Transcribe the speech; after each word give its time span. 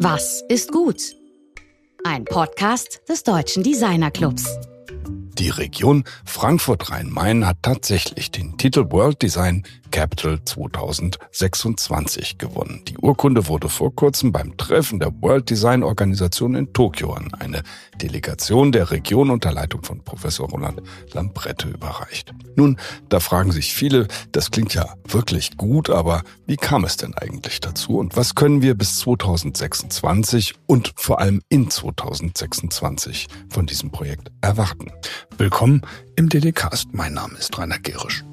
Was 0.00 0.44
ist 0.48 0.70
gut? 0.70 1.16
Ein 2.04 2.24
Podcast 2.24 3.00
des 3.08 3.24
Deutschen 3.24 3.64
Designer 3.64 4.12
Clubs. 4.12 4.56
Die 5.38 5.50
Region 5.50 6.02
Frankfurt-Rhein-Main 6.24 7.46
hat 7.46 7.58
tatsächlich 7.62 8.32
den 8.32 8.58
Titel 8.58 8.90
World 8.90 9.22
Design 9.22 9.62
Capital 9.90 10.42
2026 10.44 12.38
gewonnen. 12.38 12.82
Die 12.88 12.98
Urkunde 12.98 13.46
wurde 13.46 13.68
vor 13.68 13.94
kurzem 13.94 14.32
beim 14.32 14.56
Treffen 14.56 14.98
der 14.98 15.12
World 15.22 15.48
Design 15.48 15.82
Organisation 15.82 16.54
in 16.54 16.72
Tokio 16.72 17.12
an 17.12 17.32
eine 17.38 17.62
Delegation 18.02 18.72
der 18.72 18.90
Region 18.90 19.30
unter 19.30 19.52
Leitung 19.52 19.82
von 19.82 20.02
Professor 20.02 20.48
Roland 20.48 20.82
Lambrette 21.12 21.68
überreicht. 21.68 22.34
Nun, 22.56 22.76
da 23.08 23.20
fragen 23.20 23.52
sich 23.52 23.72
viele, 23.72 24.08
das 24.32 24.50
klingt 24.50 24.74
ja 24.74 24.94
wirklich 25.06 25.56
gut, 25.56 25.88
aber 25.90 26.22
wie 26.46 26.56
kam 26.56 26.84
es 26.84 26.96
denn 26.96 27.14
eigentlich 27.14 27.60
dazu 27.60 27.98
und 27.98 28.16
was 28.16 28.34
können 28.34 28.62
wir 28.62 28.74
bis 28.74 28.98
2026 28.98 30.54
und 30.66 30.92
vor 30.96 31.20
allem 31.20 31.42
in 31.48 31.70
2026 31.70 33.28
von 33.48 33.66
diesem 33.66 33.90
Projekt 33.90 34.30
erwarten? 34.40 34.90
Willkommen 35.36 35.82
im 36.16 36.28
DDcast. 36.28 36.88
Mein 36.92 37.14
Name 37.14 37.36
ist 37.38 37.56
Rainer 37.58 37.78
Gerisch. 37.78 38.24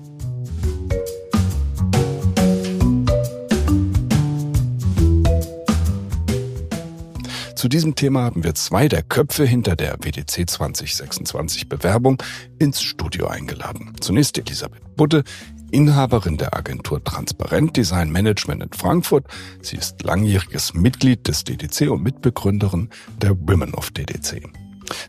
Zu 7.56 7.70
diesem 7.70 7.96
Thema 7.96 8.24
haben 8.24 8.44
wir 8.44 8.54
zwei 8.56 8.88
der 8.88 9.02
Köpfe 9.02 9.46
hinter 9.46 9.76
der 9.76 9.98
WDC 10.00 10.50
2026 10.50 11.68
Bewerbung 11.68 12.22
ins 12.60 12.82
Studio 12.82 13.28
eingeladen. 13.28 13.94
Zunächst 14.00 14.38
Elisabeth 14.38 14.96
Budde, 14.96 15.24
Inhaberin 15.72 16.38
der 16.38 16.56
Agentur 16.56 17.04
Transparent 17.04 17.76
Design 17.76 18.12
Management 18.12 18.64
in 18.64 18.72
Frankfurt. 18.72 19.26
Sie 19.62 19.78
ist 19.78 20.04
langjähriges 20.04 20.74
Mitglied 20.74 21.28
des 21.28 21.44
DDC 21.44 21.90
und 21.90 22.04
Mitbegründerin 22.04 22.90
der 23.22 23.32
Women 23.32 23.74
of 23.74 23.92
DDC. 23.92 24.44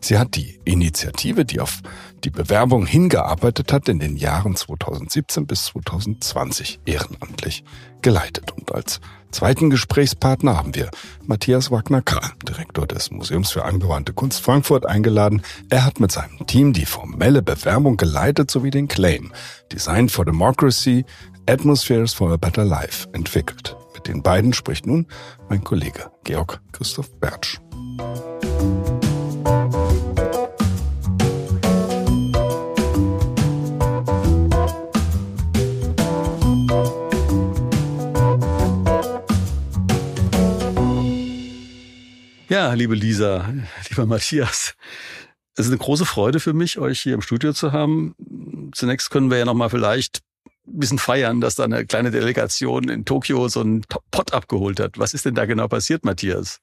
Sie 0.01 0.17
hat 0.17 0.35
die 0.35 0.59
Initiative, 0.65 1.45
die 1.45 1.59
auf 1.59 1.81
die 2.23 2.29
Bewerbung 2.29 2.85
hingearbeitet 2.85 3.71
hat, 3.71 3.89
in 3.89 3.99
den 3.99 4.17
Jahren 4.17 4.55
2017 4.55 5.45
bis 5.45 5.65
2020 5.65 6.79
ehrenamtlich 6.85 7.63
geleitet. 8.01 8.51
Und 8.51 8.73
als 8.73 8.99
zweiten 9.31 9.69
Gesprächspartner 9.69 10.57
haben 10.57 10.75
wir 10.75 10.89
Matthias 11.25 11.71
Wagner-Kahl, 11.71 12.31
Direktor 12.47 12.87
des 12.87 13.11
Museums 13.11 13.51
für 13.51 13.65
angewandte 13.65 14.13
Kunst 14.13 14.41
Frankfurt, 14.41 14.85
eingeladen. 14.85 15.41
Er 15.69 15.85
hat 15.85 15.99
mit 15.99 16.11
seinem 16.11 16.45
Team 16.47 16.73
die 16.73 16.85
formelle 16.85 17.41
Bewerbung 17.41 17.97
geleitet 17.97 18.49
sowie 18.49 18.71
den 18.71 18.87
Claim 18.87 19.31
Design 19.71 20.09
for 20.09 20.25
Democracy, 20.25 21.05
Atmospheres 21.47 22.13
for 22.13 22.31
a 22.31 22.37
Better 22.37 22.65
Life 22.65 23.07
entwickelt. 23.13 23.75
Mit 23.93 24.07
den 24.07 24.21
beiden 24.21 24.53
spricht 24.53 24.85
nun 24.85 25.07
mein 25.49 25.63
Kollege 25.63 26.11
Georg 26.23 26.61
Christoph 26.71 27.11
Bertsch. 27.19 27.59
Liebe 42.77 42.95
Lisa, 42.95 43.53
lieber 43.89 44.05
Matthias, 44.05 44.75
es 45.55 45.65
ist 45.65 45.71
eine 45.71 45.79
große 45.79 46.05
Freude 46.05 46.39
für 46.39 46.53
mich, 46.53 46.77
euch 46.77 46.99
hier 46.99 47.15
im 47.15 47.21
Studio 47.21 47.51
zu 47.51 47.71
haben. 47.71 48.15
Zunächst 48.73 49.09
können 49.09 49.31
wir 49.31 49.39
ja 49.39 49.45
noch 49.45 49.55
mal 49.55 49.69
vielleicht 49.69 50.21
ein 50.67 50.79
bisschen 50.79 50.99
feiern, 50.99 51.41
dass 51.41 51.55
da 51.55 51.63
eine 51.63 51.85
kleine 51.85 52.11
Delegation 52.11 52.89
in 52.89 53.05
Tokio 53.05 53.47
so 53.49 53.61
einen 53.61 53.83
Pott 54.11 54.33
abgeholt 54.33 54.79
hat. 54.79 54.99
Was 54.99 55.13
ist 55.15 55.25
denn 55.25 55.33
da 55.33 55.45
genau 55.45 55.67
passiert, 55.67 56.05
Matthias? 56.05 56.59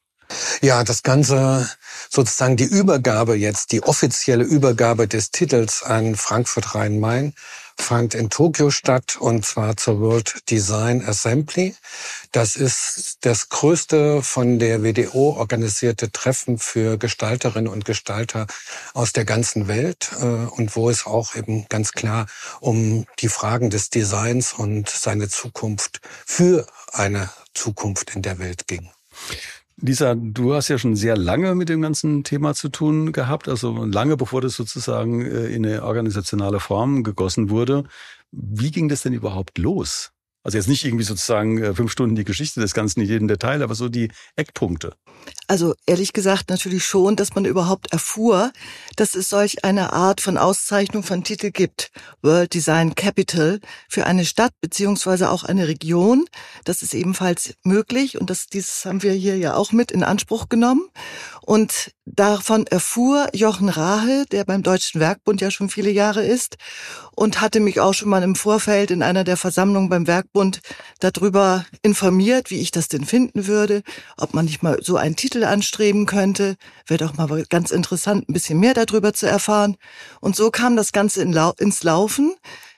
Ja, 0.63 0.85
das 0.85 1.03
Ganze, 1.03 1.69
sozusagen 2.09 2.57
die 2.57 2.65
Übergabe 2.65 3.35
jetzt, 3.35 3.73
die 3.73 3.83
offizielle 3.83 4.45
Übergabe 4.45 5.09
des 5.09 5.31
Titels 5.31 5.83
an 5.83 6.15
Frankfurt 6.15 6.75
Rhein-Main 6.75 7.35
fand 7.79 8.15
in 8.15 8.31
Tokio 8.31 8.71
statt 8.71 9.17
und 9.19 9.45
zwar 9.45 9.77
zur 9.77 10.01
World 10.01 10.51
Design 10.51 11.05
Assembly. 11.07 11.75
Das 12.33 12.57
ist 12.57 13.19
das 13.21 13.49
größte 13.49 14.23
von 14.23 14.59
der 14.59 14.83
WDO 14.83 15.37
organisierte 15.37 16.11
Treffen 16.11 16.59
für 16.59 16.99
Gestalterinnen 16.99 17.73
und 17.73 17.85
Gestalter 17.85 18.47
aus 18.93 19.13
der 19.13 19.25
ganzen 19.25 19.69
Welt 19.69 20.11
äh, 20.21 20.25
und 20.25 20.77
wo 20.77 20.91
es 20.91 21.07
auch 21.07 21.35
eben 21.35 21.67
ganz 21.69 21.93
klar 21.93 22.27
um 22.61 23.07
die 23.21 23.29
Fragen 23.29 23.71
des 23.71 23.91
Designs 23.91 24.53
und 24.53 24.89
seine 24.89 25.29
Zukunft 25.29 26.01
für 26.27 26.67
eine 26.93 27.31
Zukunft 27.55 28.15
in 28.15 28.23
der 28.23 28.39
Welt 28.39 28.67
ging. 28.67 28.91
Lisa, 29.77 30.15
du 30.15 30.55
hast 30.55 30.69
ja 30.69 30.79
schon 30.79 30.95
sehr 30.95 31.17
lange 31.17 31.55
mit 31.55 31.69
dem 31.69 31.83
ganzen 31.83 32.23
Thema 32.23 32.55
zu 32.55 32.69
tun 32.69 33.13
gehabt, 33.13 33.49
also 33.49 33.85
lange 33.85 34.17
bevor 34.17 34.41
das 34.41 34.55
sozusagen 34.55 35.23
äh, 35.23 35.47
in 35.47 35.67
eine 35.67 35.83
organisationale 35.83 36.61
Form 36.61 37.03
gegossen 37.03 37.51
wurde. 37.51 37.85
Wie 38.31 38.71
ging 38.71 38.89
das 38.89 39.03
denn 39.03 39.13
überhaupt 39.13 39.59
los? 39.59 40.14
Also 40.45 40.59
jetzt 40.59 40.69
nicht 40.69 40.85
irgendwie 40.85 41.05
sozusagen 41.05 41.63
äh, 41.63 41.75
fünf 41.75 41.91
Stunden 41.91 42.15
die 42.15 42.25
Geschichte 42.25 42.61
des 42.61 42.75
Ganzen 42.75 43.01
in 43.01 43.09
jedem 43.09 43.29
Detail, 43.29 43.63
aber 43.63 43.75
so 43.75 43.89
die 43.89 44.11
Eckpunkte. 44.37 44.95
Also 45.47 45.75
ehrlich 45.87 46.13
gesagt 46.13 46.51
natürlich 46.51 46.85
schon, 46.85 47.17
dass 47.17 47.35
man 47.35 47.47
überhaupt 47.47 47.93
erfuhr, 47.93 48.53
dass 48.97 49.15
es 49.15 49.31
solch 49.31 49.65
eine 49.65 49.95
Art 49.95 50.21
von 50.21 50.37
Auszeichnung 50.37 51.03
von 51.03 51.25
Titel 51.25 51.51
gibt. 51.51 51.91
World 52.23 52.53
Design 52.53 52.95
Capital 52.95 53.61
für 53.89 54.05
eine 54.05 54.27
Stadt 54.27 54.53
beziehungsweise 54.61 55.31
auch 55.31 55.45
eine 55.45 55.67
Region. 55.67 56.27
Das 56.65 56.83
ist 56.83 56.93
ebenfalls 56.93 57.55
möglich 57.63 58.21
und 58.21 58.29
das, 58.29 58.47
dieses 58.47 58.85
haben 58.85 59.03
wir 59.03 59.13
hier 59.13 59.39
ja 59.39 59.55
auch 59.55 59.73
mit 59.73 59.91
in 59.91 60.05
Anspruch 60.05 60.51
genommen. 60.51 60.89
Und 61.41 61.93
davon 62.07 62.67
erfuhr 62.67 63.29
Jochen 63.33 63.69
Rahe, 63.69 64.25
der 64.31 64.45
beim 64.45 64.63
Deutschen 64.63 65.01
Werkbund 65.01 65.41
ja 65.41 65.51
schon 65.51 65.71
viele 65.71 65.91
Jahre 65.91 66.25
ist 66.25 66.57
und 67.15 67.41
hatte 67.41 67.61
mich 67.61 67.81
auch 67.81 67.95
schon 67.95 68.09
mal 68.09 68.23
im 68.23 68.37
Vorfeld 68.37 68.91
in 68.91 69.03
einer 69.03 69.25
der 69.25 69.37
Versammlungen 69.37 69.89
beim 69.89 70.07
Werkbund 70.07 70.61
darüber 71.01 71.65
informiert, 71.83 72.51
wie 72.51 72.61
ich 72.61 72.71
das 72.71 72.89
denn 72.89 73.05
finden 73.05 73.47
würde, 73.47 73.83
ob 74.17 74.35
man 74.35 74.45
nicht 74.45 74.63
mal 74.63 74.79
so 74.83 74.97
einen 74.97 75.17
Titel 75.17 75.45
anstreben 75.45 76.07
könnte. 76.07 76.57
Wäre 76.87 77.07
doch 77.07 77.17
mal 77.17 77.45
ganz 77.49 77.71
interessant, 77.71 78.29
ein 78.29 78.33
bisschen 78.33 78.61
mehr 78.61 78.75
darüber 78.75 79.15
zu 79.15 79.27
erfahren. 79.27 79.77
Und 80.21 80.37
so 80.37 80.51
kam 80.51 80.77
das 80.77 80.93
Ganze 80.93 81.23
in 81.23 81.33
Lau 81.33 81.53
ins 81.59 81.83
Laufen, 81.83 82.35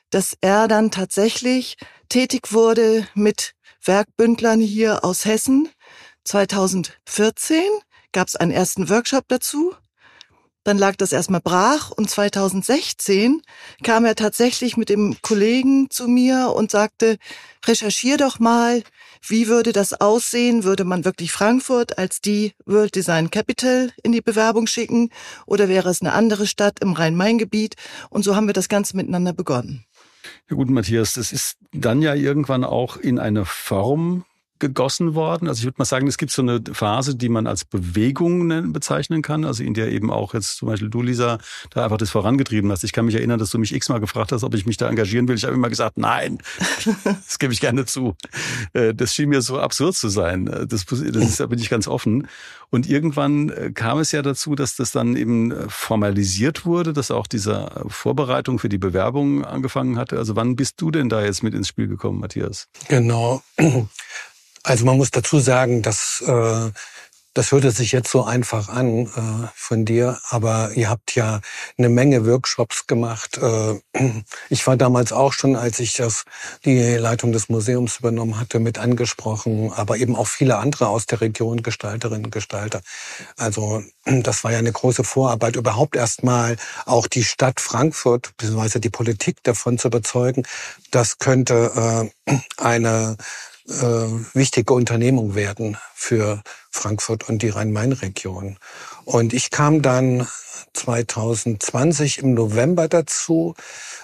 dass 0.09 0.37
er 0.39 0.67
dann 0.67 0.89
tatsächlich 0.89 1.75
tätig 2.09 2.53
wurde 2.53 3.07
mit 3.13 3.53
Werkbündlern 3.83 4.61
hier 4.61 5.03
aus 5.03 5.25
Hessen 5.25 5.69
2014 6.23 7.61
gab 8.17 8.29
es 8.29 8.35
einen 8.35 8.49
ersten 8.49 8.89
Workshop 8.89 9.25
dazu. 9.27 9.75
Dann 10.63 10.79
lag 10.79 10.95
das 10.95 11.11
erstmal 11.11 11.39
brach 11.39 11.91
und 11.91 12.09
2016 12.09 13.43
kam 13.83 14.05
er 14.05 14.15
tatsächlich 14.15 14.75
mit 14.75 14.89
dem 14.89 15.17
Kollegen 15.21 15.91
zu 15.91 16.07
mir 16.07 16.51
und 16.55 16.71
sagte, 16.71 17.17
recherchier 17.67 18.17
doch 18.17 18.39
mal, 18.39 18.81
wie 19.21 19.47
würde 19.47 19.71
das 19.71 19.93
aussehen? 19.93 20.63
Würde 20.63 20.83
man 20.83 21.05
wirklich 21.05 21.31
Frankfurt 21.31 21.99
als 21.99 22.19
die 22.19 22.53
World 22.65 22.95
Design 22.95 23.29
Capital 23.29 23.91
in 24.01 24.13
die 24.13 24.21
Bewerbung 24.21 24.65
schicken 24.65 25.11
oder 25.45 25.69
wäre 25.69 25.89
es 25.89 26.01
eine 26.01 26.13
andere 26.13 26.47
Stadt 26.47 26.79
im 26.79 26.93
Rhein-Main-Gebiet? 26.93 27.75
Und 28.09 28.23
so 28.23 28.35
haben 28.35 28.47
wir 28.47 28.55
das 28.55 28.67
Ganze 28.67 28.97
miteinander 28.97 29.33
begonnen. 29.33 29.85
Ja 30.49 30.55
gut, 30.55 30.71
Matthias, 30.71 31.13
das 31.13 31.31
ist 31.31 31.57
dann 31.71 32.01
ja 32.01 32.15
irgendwann 32.15 32.63
auch 32.63 32.97
in 32.97 33.19
eine 33.19 33.45
Form 33.45 34.25
gegossen 34.59 35.15
worden. 35.15 35.47
Also 35.47 35.59
ich 35.59 35.65
würde 35.65 35.75
mal 35.77 35.85
sagen, 35.85 36.07
es 36.07 36.17
gibt 36.17 36.31
so 36.31 36.41
eine 36.41 36.61
Phase, 36.71 37.15
die 37.15 37.29
man 37.29 37.47
als 37.47 37.65
Bewegung 37.65 38.73
bezeichnen 38.73 39.21
kann, 39.21 39.45
also 39.45 39.63
in 39.63 39.73
der 39.73 39.91
eben 39.91 40.11
auch 40.11 40.33
jetzt 40.33 40.57
zum 40.57 40.67
Beispiel 40.67 40.89
du, 40.89 41.01
Lisa, 41.01 41.37
da 41.71 41.83
einfach 41.83 41.97
das 41.97 42.09
vorangetrieben 42.09 42.71
hast. 42.71 42.83
Ich 42.83 42.93
kann 42.93 43.05
mich 43.05 43.15
erinnern, 43.15 43.39
dass 43.39 43.51
du 43.51 43.59
mich 43.59 43.73
x-mal 43.73 43.99
gefragt 43.99 44.31
hast, 44.31 44.43
ob 44.43 44.53
ich 44.53 44.65
mich 44.65 44.77
da 44.77 44.89
engagieren 44.89 45.27
will. 45.27 45.35
Ich 45.35 45.43
habe 45.43 45.53
immer 45.53 45.69
gesagt, 45.69 45.97
nein, 45.97 46.39
das 47.03 47.39
gebe 47.39 47.53
ich 47.53 47.59
gerne 47.59 47.85
zu. 47.85 48.15
Äh, 48.73 48.93
das 48.93 49.13
schien 49.13 49.29
mir 49.29 49.41
so 49.41 49.59
absurd 49.59 49.95
zu 49.95 50.09
sein. 50.09 50.45
Das, 50.45 50.85
das 50.85 50.99
ist, 51.01 51.39
da 51.39 51.45
bin 51.47 51.59
ich 51.59 51.69
ganz 51.69 51.87
offen. 51.87 52.27
Und 52.69 52.89
irgendwann 52.89 53.49
äh, 53.49 53.71
kam 53.71 53.99
es 53.99 54.11
ja 54.11 54.21
dazu, 54.21 54.55
dass 54.55 54.75
das 54.75 54.91
dann 54.91 55.15
eben 55.15 55.51
äh, 55.51 55.65
formalisiert 55.69 56.65
wurde, 56.65 56.91
dass 56.91 57.11
auch 57.11 57.27
diese 57.27 57.85
Vorbereitung 57.87 58.59
für 58.59 58.69
die 58.69 58.77
Bewerbung 58.77 59.45
angefangen 59.45 59.97
hatte. 59.97 60.17
Also 60.17 60.35
wann 60.35 60.55
bist 60.55 60.81
du 60.81 60.91
denn 60.91 61.07
da 61.07 61.23
jetzt 61.23 61.43
mit 61.43 61.53
ins 61.53 61.69
Spiel 61.69 61.87
gekommen, 61.87 62.19
Matthias? 62.19 62.67
Genau. 62.89 63.41
Also 64.67 64.83
man 64.83 64.97
muss 64.97 65.11
dazu 65.11 65.39
sagen, 65.39 65.81
dass 65.81 66.21
äh, 66.27 66.71
das 67.33 67.51
hörte 67.53 67.71
sich 67.71 67.93
jetzt 67.93 68.11
so 68.11 68.25
einfach 68.25 68.67
an 68.67 69.05
äh, 69.05 69.47
von 69.55 69.85
dir, 69.85 70.19
aber 70.29 70.71
ihr 70.75 70.89
habt 70.89 71.15
ja 71.15 71.39
eine 71.77 71.87
Menge 71.87 72.25
Workshops 72.25 72.85
gemacht. 72.85 73.37
Äh, 73.37 73.79
ich 74.49 74.67
war 74.67 74.75
damals 74.75 75.13
auch 75.13 75.31
schon, 75.31 75.55
als 75.55 75.79
ich 75.79 75.93
das, 75.93 76.25
die 76.65 76.95
Leitung 76.95 77.31
des 77.31 77.47
Museums 77.47 77.99
übernommen 77.99 78.37
hatte, 78.41 78.59
mit 78.59 78.77
angesprochen, 78.77 79.71
aber 79.71 79.95
eben 79.95 80.17
auch 80.17 80.27
viele 80.27 80.57
andere 80.57 80.89
aus 80.89 81.05
der 81.05 81.21
Region, 81.21 81.63
Gestalterinnen 81.63 82.29
Gestalter. 82.29 82.81
Also 83.37 83.83
das 84.03 84.43
war 84.43 84.51
ja 84.51 84.57
eine 84.57 84.73
große 84.73 85.05
Vorarbeit, 85.05 85.55
überhaupt 85.55 85.95
erstmal 85.95 86.57
auch 86.85 87.07
die 87.07 87.23
Stadt 87.23 87.61
Frankfurt, 87.61 88.35
beziehungsweise 88.35 88.81
die 88.81 88.89
Politik 88.89 89.41
davon 89.43 89.77
zu 89.77 89.87
überzeugen, 89.87 90.43
das 90.91 91.19
könnte 91.19 92.11
äh, 92.27 92.35
eine 92.57 93.15
wichtige 93.67 94.73
Unternehmung 94.73 95.35
werden 95.35 95.77
für 95.93 96.41
Frankfurt 96.71 97.27
und 97.27 97.41
die 97.41 97.49
Rhein-Main-Region. 97.49 98.57
Und 99.03 99.33
ich 99.33 99.51
kam 99.51 99.81
dann 99.81 100.27
2020 100.73 102.19
im 102.19 102.33
November 102.33 102.87
dazu, 102.87 103.55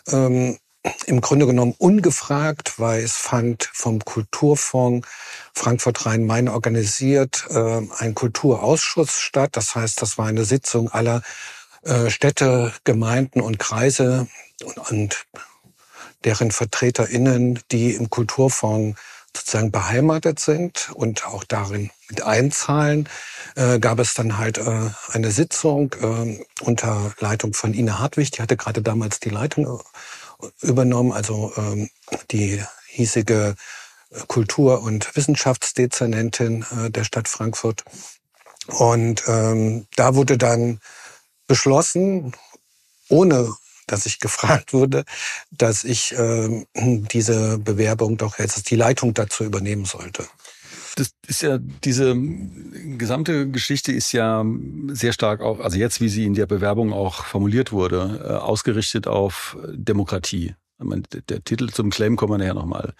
ähm, 0.07 0.57
im 1.05 1.21
Grunde 1.21 1.45
genommen 1.45 1.75
ungefragt, 1.77 2.77
weil 2.77 3.03
es 3.03 3.13
fand 3.13 3.69
vom 3.71 4.03
Kulturfonds 4.03 5.07
Frankfurt 5.53 6.05
Rhein-Main 6.05 6.49
organisiert 6.49 7.45
äh, 7.49 7.81
ein 7.99 8.15
Kulturausschuss 8.15 9.19
statt. 9.19 9.51
Das 9.53 9.75
heißt, 9.75 10.01
das 10.01 10.17
war 10.17 10.27
eine 10.27 10.43
Sitzung 10.43 10.89
aller 10.89 11.21
äh, 11.83 12.09
Städte, 12.09 12.73
Gemeinden 12.83 13.39
und 13.39 13.59
Kreise 13.59 14.27
und 14.89 15.25
deren 16.25 16.51
VertreterInnen, 16.51 17.59
die 17.71 17.93
im 17.93 18.09
Kulturfonds 18.09 18.99
sozusagen 19.35 19.71
beheimatet 19.71 20.39
sind 20.39 20.91
und 20.93 21.25
auch 21.25 21.43
darin 21.43 21.89
mit 22.09 22.21
einzahlen, 22.21 23.09
äh, 23.55 23.79
gab 23.79 23.99
es 23.99 24.13
dann 24.13 24.37
halt 24.37 24.57
äh, 24.57 24.89
eine 25.11 25.31
Sitzung 25.31 25.93
äh, 26.01 26.45
unter 26.61 27.13
Leitung 27.19 27.53
von 27.53 27.73
Ina 27.73 27.99
Hartwig. 27.99 28.31
Die 28.31 28.41
hatte 28.41 28.57
gerade 28.57 28.81
damals 28.81 29.19
die 29.19 29.29
Leitung 29.29 29.79
äh, 30.41 30.47
übernommen, 30.65 31.11
also 31.11 31.51
ähm, 31.57 31.89
die 32.31 32.63
hiesige 32.87 33.55
äh, 34.11 34.19
Kultur- 34.27 34.81
und 34.81 35.15
Wissenschaftsdezernentin 35.15 36.65
äh, 36.71 36.89
der 36.91 37.03
Stadt 37.03 37.27
Frankfurt. 37.27 37.83
Und 38.67 39.23
ähm, 39.27 39.87
da 39.95 40.15
wurde 40.15 40.37
dann 40.37 40.79
beschlossen, 41.47 42.33
ohne 43.09 43.53
dass 43.87 44.05
ich 44.05 44.19
gefragt 44.19 44.73
wurde, 44.73 45.03
dass 45.51 45.83
ich 45.83 46.13
äh, 46.17 46.65
diese 46.75 47.57
Bewerbung 47.57 48.17
doch 48.17 48.39
jetzt 48.39 48.69
die 48.69 48.75
Leitung 48.75 49.13
dazu 49.13 49.43
übernehmen 49.43 49.85
sollte. 49.85 50.25
Das 50.95 51.11
ist 51.27 51.41
ja, 51.41 51.57
diese 51.57 52.15
gesamte 52.97 53.49
Geschichte 53.49 53.91
ist 53.91 54.11
ja 54.11 54.45
sehr 54.89 55.11
stark 55.11 55.41
auch, 55.41 55.59
also 55.59 55.77
jetzt, 55.77 56.01
wie 56.01 56.09
sie 56.09 56.25
in 56.25 56.35
der 56.35 56.45
Bewerbung 56.45 56.93
auch 56.93 57.25
formuliert 57.25 57.71
wurde, 57.71 58.21
äh, 58.23 58.33
ausgerichtet 58.33 59.07
auf 59.07 59.57
Demokratie. 59.71 60.55
Der 61.29 61.43
Titel 61.43 61.69
zum 61.69 61.89
Claim 61.89 62.15
kommen 62.15 62.33
wir 62.33 62.37
nachher 62.37 62.53
nochmal. 62.53 62.93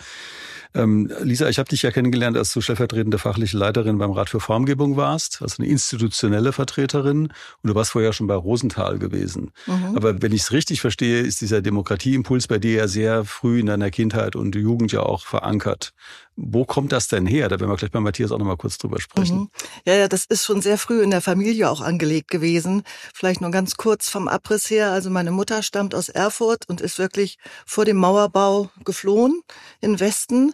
Ähm, 0.76 1.12
Lisa, 1.22 1.50
ich 1.50 1.60
habe 1.60 1.70
dich 1.70 1.84
ja 1.84 1.92
kennengelernt, 1.92 2.38
als 2.38 2.52
du 2.54 2.62
stellvertretende 2.62 3.18
fachliche 3.18 3.58
Leiterin 3.58 3.98
beim 3.98 4.12
Rat 4.12 4.30
für 4.30 4.40
Formgebung 4.40 4.98
warst, 4.98 5.42
also 5.42 5.62
eine 5.62 5.72
institutionelle 5.72 6.52
Vertreterin. 6.52 7.28
Und 7.28 7.34
du 7.64 7.76
warst 7.76 7.92
vorher 7.92 8.14
schon 8.14 8.28
bei 8.28 8.36
Rosenthal 8.36 8.98
gewesen. 8.98 9.52
Mhm. 9.68 9.96
Aber 9.96 10.22
wenn 10.22 10.32
ich 10.32 10.42
es 10.42 10.52
richtig 10.52 10.82
verstehe, 10.82 11.22
ist 11.22 11.42
dieser 11.42 11.62
Demokratieimpuls 11.62 12.48
bei 12.48 12.58
dir 12.58 12.74
ja 12.74 12.88
sehr 12.88 13.26
früh 13.26 13.60
in 13.60 13.68
deiner 13.68 13.92
Kindheit 13.92 14.36
und 14.36 14.56
Jugend 14.56 14.92
ja 14.92 15.02
auch 15.02 15.26
verankert. 15.26 15.94
Wo 16.36 16.66
kommt 16.66 16.92
das 16.92 17.08
denn 17.08 17.28
her? 17.28 17.48
Da 17.48 17.60
werden 17.60 17.70
wir 17.70 17.76
gleich 17.78 17.92
bei 17.92 18.00
Matthias 18.00 18.32
auch 18.32 18.40
nochmal 18.40 18.58
kurz 18.58 18.78
drüber 18.78 19.00
sprechen. 19.00 19.38
Mhm. 19.38 19.50
Ja, 19.86 19.94
ja, 19.94 20.08
das 20.08 20.26
ist 20.26 20.46
schon 20.46 20.62
sehr 20.62 20.78
früh 20.78 21.04
in 21.04 21.12
der 21.12 21.22
Familie 21.22 21.70
auch 21.70 21.82
angelegt 21.82 22.32
gewesen. 22.32 22.84
Vielleicht 23.14 23.42
nur 23.42 23.52
ganz 23.52 23.76
kurz 23.76 24.10
vom 24.10 24.28
Abriss 24.28 24.70
her. 24.70 24.92
Also 24.92 25.10
meine 25.12 25.32
Mutter 25.32 25.62
stammt 25.62 25.94
aus 25.94 26.10
Erfurt 26.10 26.68
und 26.68 26.82
ist 26.82 26.98
wirklich 26.98 27.38
vor 27.66 27.86
dem 27.86 27.98
Mauerbau 27.98 28.70
geflohen 28.84 29.42
in 29.80 30.00
Westen. 30.00 30.54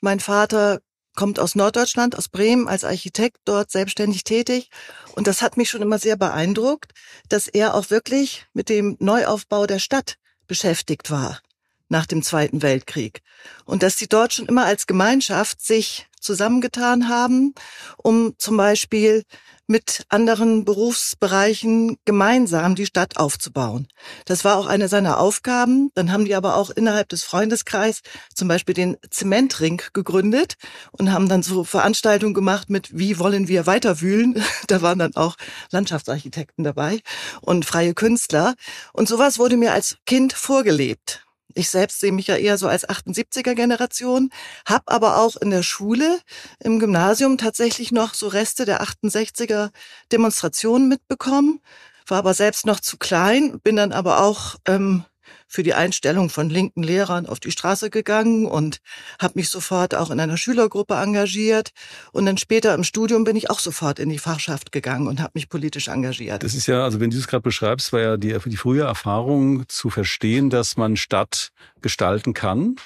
Mein 0.00 0.20
Vater 0.20 0.80
kommt 1.16 1.40
aus 1.40 1.56
Norddeutschland, 1.56 2.16
aus 2.16 2.28
Bremen, 2.28 2.68
als 2.68 2.84
Architekt 2.84 3.38
dort 3.46 3.72
selbstständig 3.72 4.22
tätig. 4.22 4.70
Und 5.16 5.26
das 5.26 5.42
hat 5.42 5.56
mich 5.56 5.70
schon 5.70 5.82
immer 5.82 5.98
sehr 5.98 6.16
beeindruckt, 6.16 6.92
dass 7.28 7.48
er 7.48 7.74
auch 7.74 7.90
wirklich 7.90 8.46
mit 8.52 8.68
dem 8.68 8.96
Neuaufbau 9.00 9.66
der 9.66 9.80
Stadt 9.80 10.16
beschäftigt 10.46 11.10
war 11.10 11.40
nach 11.88 12.06
dem 12.06 12.22
Zweiten 12.22 12.62
Weltkrieg. 12.62 13.20
Und 13.64 13.82
dass 13.82 13.96
die 13.96 14.08
dort 14.08 14.32
schon 14.32 14.46
immer 14.46 14.64
als 14.64 14.86
Gemeinschaft 14.86 15.60
sich 15.60 16.06
zusammengetan 16.20 17.08
haben, 17.08 17.54
um 17.96 18.34
zum 18.38 18.56
Beispiel 18.56 19.22
mit 19.68 20.04
anderen 20.08 20.64
Berufsbereichen 20.64 21.98
gemeinsam 22.04 22.76
die 22.76 22.86
Stadt 22.86 23.16
aufzubauen. 23.16 23.88
Das 24.24 24.44
war 24.44 24.56
auch 24.56 24.66
eine 24.66 24.88
seiner 24.88 25.18
Aufgaben. 25.18 25.90
Dann 25.94 26.12
haben 26.12 26.24
die 26.24 26.36
aber 26.36 26.56
auch 26.56 26.70
innerhalb 26.70 27.08
des 27.08 27.24
Freundeskreis 27.24 28.00
zum 28.34 28.46
Beispiel 28.48 28.74
den 28.74 28.96
Zementring 29.10 29.82
gegründet 29.92 30.54
und 30.92 31.12
haben 31.12 31.28
dann 31.28 31.42
so 31.42 31.64
Veranstaltungen 31.64 32.34
gemacht 32.34 32.70
mit, 32.70 32.96
wie 32.96 33.18
wollen 33.18 33.48
wir 33.48 33.66
weiterwühlen? 33.66 34.42
Da 34.68 34.82
waren 34.82 34.98
dann 34.98 35.14
auch 35.14 35.36
Landschaftsarchitekten 35.70 36.64
dabei 36.64 37.00
und 37.40 37.64
freie 37.64 37.94
Künstler. 37.94 38.54
Und 38.92 39.08
sowas 39.08 39.38
wurde 39.38 39.56
mir 39.56 39.72
als 39.72 39.96
Kind 40.06 40.32
vorgelebt. 40.32 41.25
Ich 41.56 41.70
selbst 41.70 42.00
sehe 42.00 42.12
mich 42.12 42.26
ja 42.26 42.36
eher 42.36 42.58
so 42.58 42.68
als 42.68 42.86
78er 42.86 43.54
Generation, 43.54 44.28
habe 44.68 44.84
aber 44.88 45.16
auch 45.16 45.36
in 45.36 45.48
der 45.48 45.62
Schule, 45.62 46.20
im 46.62 46.78
Gymnasium 46.78 47.38
tatsächlich 47.38 47.92
noch 47.92 48.12
so 48.12 48.28
Reste 48.28 48.66
der 48.66 48.82
68er 48.82 49.70
Demonstrationen 50.12 50.86
mitbekommen, 50.86 51.60
war 52.06 52.18
aber 52.18 52.34
selbst 52.34 52.66
noch 52.66 52.78
zu 52.78 52.98
klein, 52.98 53.58
bin 53.60 53.76
dann 53.76 53.92
aber 53.92 54.20
auch 54.20 54.56
ähm, 54.68 55.06
für 55.46 55.62
die 55.62 55.74
Einstellung 55.74 56.28
von 56.28 56.50
linken 56.50 56.82
Lehrern 56.82 57.26
auf 57.26 57.40
die 57.40 57.50
Straße 57.50 57.90
gegangen 57.90 58.46
und 58.46 58.78
habe 59.20 59.34
mich 59.36 59.48
sofort 59.48 59.94
auch 59.94 60.10
in 60.10 60.20
einer 60.20 60.36
Schülergruppe 60.36 60.94
engagiert. 60.94 61.70
Und 62.12 62.26
dann 62.26 62.36
später 62.36 62.74
im 62.74 62.84
Studium 62.84 63.24
bin 63.24 63.36
ich 63.36 63.48
auch 63.50 63.60
sofort 63.60 63.98
in 63.98 64.08
die 64.08 64.18
Fachschaft 64.18 64.72
gegangen 64.72 65.06
und 65.06 65.20
habe 65.20 65.32
mich 65.34 65.48
politisch 65.48 65.88
engagiert. 65.88 66.42
Das 66.42 66.54
ist 66.54 66.66
ja, 66.66 66.84
also 66.84 67.00
wenn 67.00 67.10
du 67.10 67.18
es 67.18 67.28
gerade 67.28 67.42
beschreibst, 67.42 67.92
war 67.92 68.00
ja 68.00 68.16
die, 68.16 68.36
die 68.44 68.56
frühe 68.56 68.82
Erfahrung 68.82 69.68
zu 69.68 69.90
verstehen, 69.90 70.50
dass 70.50 70.76
man 70.76 70.96
Stadt 70.96 71.52
gestalten 71.80 72.34
kann, 72.34 72.76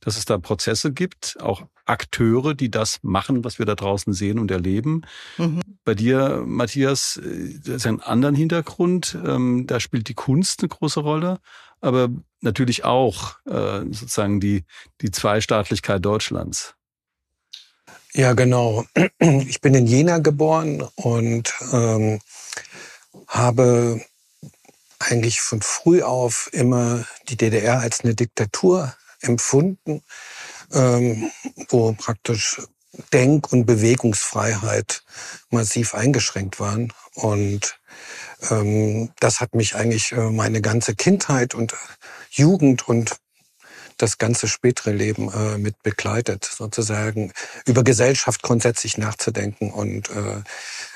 dass 0.00 0.16
es 0.16 0.24
da 0.24 0.38
Prozesse 0.38 0.92
gibt, 0.92 1.36
auch 1.40 1.66
Akteure, 1.84 2.54
die 2.54 2.70
das 2.70 2.98
machen, 3.02 3.44
was 3.44 3.58
wir 3.58 3.66
da 3.66 3.74
draußen 3.74 4.12
sehen 4.12 4.38
und 4.38 4.50
erleben. 4.50 5.02
Mhm. 5.38 5.60
Bei 5.84 5.94
dir, 5.94 6.44
Matthias, 6.46 7.16
äh, 7.16 7.58
das 7.58 7.76
ist 7.76 7.86
ein 7.86 8.00
anderen 8.00 8.34
Hintergrund. 8.34 9.18
Ähm, 9.24 9.66
da 9.66 9.80
spielt 9.80 10.08
die 10.08 10.14
Kunst 10.14 10.60
eine 10.60 10.68
große 10.68 11.00
Rolle 11.00 11.38
aber 11.80 12.08
natürlich 12.40 12.84
auch 12.84 13.36
äh, 13.46 13.80
sozusagen 13.90 14.40
die, 14.40 14.64
die 15.00 15.10
Zweistaatlichkeit 15.10 16.04
Deutschlands. 16.04 16.74
Ja, 18.12 18.32
genau. 18.32 18.84
Ich 19.18 19.60
bin 19.60 19.74
in 19.74 19.86
Jena 19.86 20.18
geboren 20.18 20.82
und 20.96 21.54
ähm, 21.72 22.20
habe 23.28 24.00
eigentlich 24.98 25.40
von 25.40 25.62
früh 25.62 26.02
auf 26.02 26.50
immer 26.52 27.06
die 27.28 27.36
DDR 27.36 27.80
als 27.80 28.00
eine 28.00 28.14
Diktatur 28.14 28.94
empfunden, 29.20 30.02
ähm, 30.72 31.30
wo 31.68 31.92
praktisch 31.92 32.60
Denk- 33.12 33.52
und 33.52 33.66
Bewegungsfreiheit 33.66 35.02
massiv 35.50 35.94
eingeschränkt 35.94 36.60
waren. 36.60 36.92
Und 37.14 37.78
ähm, 38.50 39.12
das 39.20 39.40
hat 39.40 39.54
mich 39.54 39.74
eigentlich 39.74 40.12
äh, 40.12 40.30
meine 40.30 40.60
ganze 40.60 40.94
Kindheit 40.94 41.54
und 41.54 41.74
Jugend 42.30 42.88
und 42.88 43.16
das 43.96 44.18
ganze 44.18 44.48
spätere 44.48 44.92
Leben 44.92 45.30
äh, 45.32 45.58
mit 45.58 45.82
begleitet, 45.82 46.44
sozusagen 46.44 47.32
über 47.66 47.84
Gesellschaft 47.84 48.42
grundsätzlich 48.42 48.96
nachzudenken 48.96 49.70
und 49.70 50.10
äh, 50.10 50.42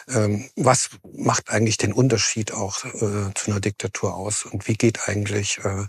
ähm, 0.08 0.48
was 0.56 0.90
macht 1.16 1.50
eigentlich 1.50 1.76
den 1.76 1.92
Unterschied 1.92 2.52
auch 2.52 2.84
äh, 2.84 3.32
zu 3.34 3.50
einer 3.50 3.60
Diktatur 3.60 4.14
aus 4.14 4.44
und 4.44 4.68
wie 4.68 4.74
geht 4.74 5.08
eigentlich 5.08 5.58
äh, 5.64 5.86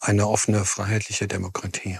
eine 0.00 0.26
offene, 0.26 0.64
freiheitliche 0.64 1.28
Demokratie. 1.28 1.98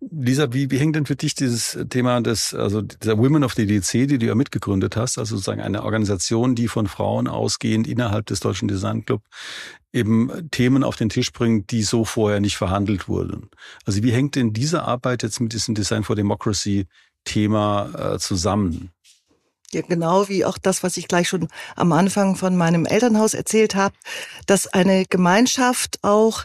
Lisa, 0.00 0.52
wie, 0.52 0.70
wie 0.70 0.78
hängt 0.78 0.96
denn 0.96 1.06
für 1.06 1.16
dich 1.16 1.34
dieses 1.34 1.78
Thema 1.88 2.20
des, 2.20 2.54
also 2.54 2.82
dieser 2.82 3.18
Women 3.18 3.44
of 3.44 3.54
the 3.54 3.66
DC, 3.66 4.08
die 4.08 4.18
du 4.18 4.26
ja 4.26 4.34
mitgegründet 4.34 4.96
hast, 4.96 5.18
also 5.18 5.36
sozusagen 5.36 5.60
eine 5.60 5.84
Organisation, 5.84 6.54
die 6.54 6.68
von 6.68 6.86
Frauen 6.86 7.28
ausgehend 7.28 7.86
innerhalb 7.86 8.26
des 8.26 8.40
Deutschen 8.40 8.68
Design 8.68 9.04
Club 9.04 9.22
eben 9.92 10.50
Themen 10.50 10.84
auf 10.84 10.96
den 10.96 11.08
Tisch 11.08 11.32
bringt, 11.32 11.70
die 11.70 11.82
so 11.82 12.04
vorher 12.04 12.40
nicht 12.40 12.56
verhandelt 12.56 13.08
wurden. 13.08 13.50
Also 13.84 14.02
wie 14.02 14.12
hängt 14.12 14.36
denn 14.36 14.52
diese 14.52 14.84
Arbeit 14.84 15.22
jetzt 15.22 15.40
mit 15.40 15.52
diesem 15.52 15.74
Design 15.74 16.02
for 16.02 16.16
Democracy 16.16 16.86
Thema 17.24 18.14
äh, 18.14 18.18
zusammen? 18.18 18.90
Ja, 19.72 19.80
genau 19.80 20.28
wie 20.28 20.44
auch 20.44 20.58
das, 20.58 20.82
was 20.82 20.98
ich 20.98 21.08
gleich 21.08 21.28
schon 21.28 21.48
am 21.76 21.92
Anfang 21.92 22.36
von 22.36 22.56
meinem 22.56 22.84
Elternhaus 22.84 23.32
erzählt 23.32 23.74
habe, 23.74 23.94
dass 24.46 24.66
eine 24.66 25.06
Gemeinschaft 25.06 25.98
auch 26.02 26.44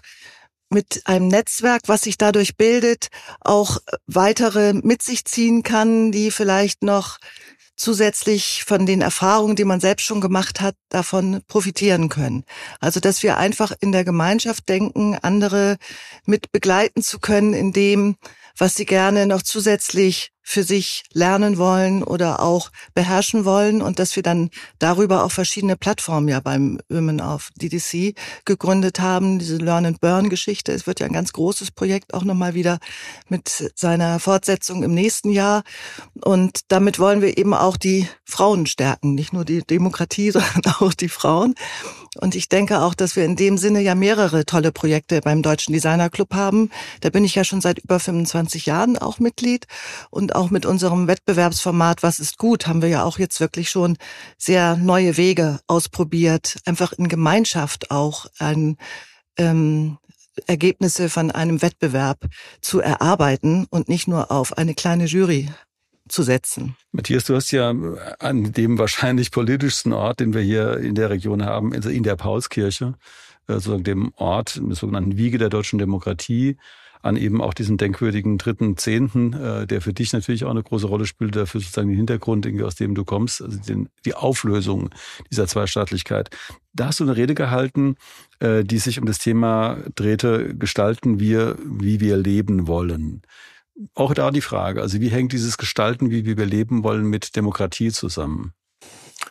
mit 0.70 1.02
einem 1.06 1.28
Netzwerk, 1.28 1.84
was 1.88 2.02
sich 2.02 2.18
dadurch 2.18 2.58
bildet, 2.58 3.08
auch 3.42 3.78
weitere 4.06 4.74
mit 4.74 5.02
sich 5.02 5.26
ziehen 5.26 5.64
kann, 5.64 6.12
die 6.12 6.32
vielleicht 6.32 6.84
noch 6.84 7.18
zusätzlich 7.78 8.64
von 8.66 8.86
den 8.86 9.02
Erfahrungen, 9.02 9.56
die 9.56 9.64
man 9.64 9.80
selbst 9.80 10.06
schon 10.06 10.20
gemacht 10.20 10.62
hat, 10.62 10.76
davon 10.90 11.42
profitieren 11.48 12.10
können. 12.10 12.44
Also, 12.80 13.00
dass 13.00 13.24
wir 13.24 13.38
einfach 13.38 13.72
in 13.80 13.92
der 13.92 14.04
Gemeinschaft 14.04 14.68
denken, 14.68 15.16
andere 15.22 15.78
mit 16.26 16.52
begleiten 16.52 17.04
zu 17.04 17.20
können 17.20 17.54
in 17.54 17.72
dem, 17.72 18.18
was 18.58 18.76
sie 18.76 18.86
gerne 18.86 19.28
noch 19.28 19.44
zusätzlich 19.44 20.32
für 20.50 20.64
sich 20.64 21.04
lernen 21.12 21.58
wollen 21.58 22.04
oder 22.04 22.42
auch 22.42 22.72
beherrschen 22.94 23.44
wollen 23.44 23.82
und 23.82 24.00
dass 24.00 24.16
wir 24.16 24.24
dann 24.24 24.50
darüber 24.80 25.26
auch 25.26 25.32
verschiedene 25.34 25.76
Plattformen 25.76 26.30
ja 26.30 26.40
beim 26.40 26.80
Women 26.88 27.20
of 27.20 27.50
DDC 27.62 28.16
gegründet 28.46 29.02
haben. 29.02 29.40
Diese 29.40 29.58
Learn 29.58 29.86
and 29.86 30.00
Burn 30.00 30.30
Geschichte. 30.30 30.72
Es 30.72 30.88
wird 30.88 31.02
ja 31.02 31.06
ein 31.06 31.12
ganz 31.12 31.34
großes 31.34 31.72
Projekt 31.72 32.14
auch 32.14 32.24
nochmal 32.24 32.54
wieder 32.54 32.80
mit 33.28 33.74
seiner 33.76 34.22
Fortsetzung 34.22 34.84
im 34.84 34.94
nächsten 34.94 35.32
Jahr. 35.32 35.64
Und 36.24 36.62
damit 36.70 36.98
wollen 36.98 37.22
wir 37.22 37.38
eben 37.38 37.54
auch 37.54 37.76
die 37.76 38.08
Frauen 38.24 38.68
stärken. 38.68 39.16
Nicht 39.16 39.34
nur 39.34 39.44
die 39.44 39.64
Demokratie, 39.64 40.32
sondern 40.32 40.76
auch 40.80 40.94
die 40.94 41.10
Frauen. 41.10 41.56
Und 42.20 42.36
ich 42.36 42.50
denke 42.50 42.80
auch, 42.80 42.94
dass 42.94 43.16
wir 43.16 43.26
in 43.26 43.36
dem 43.36 43.58
Sinne 43.58 43.82
ja 43.82 43.96
mehrere 43.96 44.46
tolle 44.46 44.72
Projekte 44.72 45.22
beim 45.22 45.42
Deutschen 45.42 45.74
Designer 45.74 46.10
Club 46.10 46.34
haben. 46.34 46.70
Da 47.02 47.10
bin 47.10 47.24
ich 47.24 47.36
ja 47.36 47.44
schon 47.44 47.62
seit 47.62 47.80
über 47.80 48.00
25 48.00 48.66
Jahren 48.66 48.98
auch 48.98 49.20
Mitglied. 49.20 49.68
Und 50.10 50.37
auch 50.38 50.50
mit 50.52 50.66
unserem 50.66 51.08
Wettbewerbsformat 51.08 52.04
Was 52.04 52.20
ist 52.20 52.38
gut 52.38 52.68
haben 52.68 52.82
wir 52.82 52.90
ja 52.90 53.04
auch 53.04 53.20
jetzt 53.20 53.40
wirklich 53.40 53.70
schon 53.70 53.98
sehr 54.38 54.78
neue 54.78 55.18
Wege 55.18 55.60
ausprobiert. 55.68 56.58
Einfach 56.66 56.94
in 56.94 57.08
Gemeinschaft 57.08 57.92
auch 57.92 58.28
ein, 58.40 58.78
ähm, 59.38 59.98
Ergebnisse 60.46 61.10
von 61.10 61.32
einem 61.32 61.62
Wettbewerb 61.62 62.20
zu 62.62 62.80
erarbeiten 62.80 63.66
und 63.70 63.90
nicht 63.90 64.08
nur 64.08 64.32
auf 64.32 64.58
eine 64.58 64.76
kleine 64.76 65.06
Jury 65.06 65.50
zu 66.08 66.24
setzen. 66.24 66.76
Matthias, 66.92 67.26
du 67.26 67.36
hast 67.36 67.52
ja 67.52 67.74
an 68.20 68.54
dem 68.54 68.78
wahrscheinlich 68.78 69.32
politischsten 69.32 69.94
Ort, 69.94 70.20
den 70.20 70.34
wir 70.34 70.42
hier 70.42 70.78
in 70.78 70.96
der 70.96 71.10
Region 71.10 71.44
haben, 71.44 71.74
also 71.74 71.90
in 71.90 72.04
der 72.04 72.16
Paulskirche, 72.16 72.94
äh, 73.48 73.54
sozusagen 73.54 73.84
dem 73.84 74.14
Ort, 74.16 74.58
dem 74.58 74.74
sogenannten 74.74 75.18
Wiege 75.18 75.38
der 75.38 75.50
deutschen 75.50 75.80
Demokratie, 75.80 76.58
an 77.08 77.18
eben 77.18 77.42
auch 77.42 77.54
diesen 77.54 77.78
denkwürdigen 77.78 78.38
dritten 78.38 78.78
Zehnten, 78.78 79.34
äh, 79.34 79.66
der 79.66 79.82
für 79.82 79.94
dich 79.94 80.14
natürlich 80.14 80.46
auch 80.46 80.52
eine 80.52 80.64
große 80.64 80.88
Rolle 80.88 81.06
spielt, 81.06 81.36
dafür 81.36 81.62
sozusagen 81.62 81.88
den 81.88 81.98
Hintergrund, 81.98 82.48
aus 82.62 82.76
dem 82.76 82.96
du 82.96 83.06
kommst, 83.06 83.42
also 83.42 83.58
den, 83.58 83.90
die 84.06 84.14
Auflösung 84.14 84.90
dieser 85.32 85.48
Zweistaatlichkeit. 85.48 86.30
Da 86.74 86.88
hast 86.88 87.00
du 87.00 87.04
eine 87.04 87.18
Rede 87.18 87.34
gehalten, 87.34 87.96
äh, 88.40 88.64
die 88.64 88.78
sich 88.78 89.00
um 89.00 89.06
das 89.06 89.20
Thema 89.20 89.78
drehte, 89.96 90.56
gestalten 90.56 91.20
wir, 91.20 91.58
wie 91.66 92.00
wir 92.00 92.18
leben 92.18 92.68
wollen 92.68 93.22
auch 93.94 94.14
da 94.16 94.32
die 94.32 94.42
Frage, 94.42 94.82
also 94.82 95.00
wie 95.00 95.10
hängt 95.10 95.34
dieses 95.34 95.58
Gestalten, 95.58 96.10
wie 96.10 96.26
wir 96.26 96.46
leben 96.46 96.84
wollen, 96.84 97.06
mit 97.06 97.36
Demokratie 97.36 97.92
zusammen? 97.92 98.54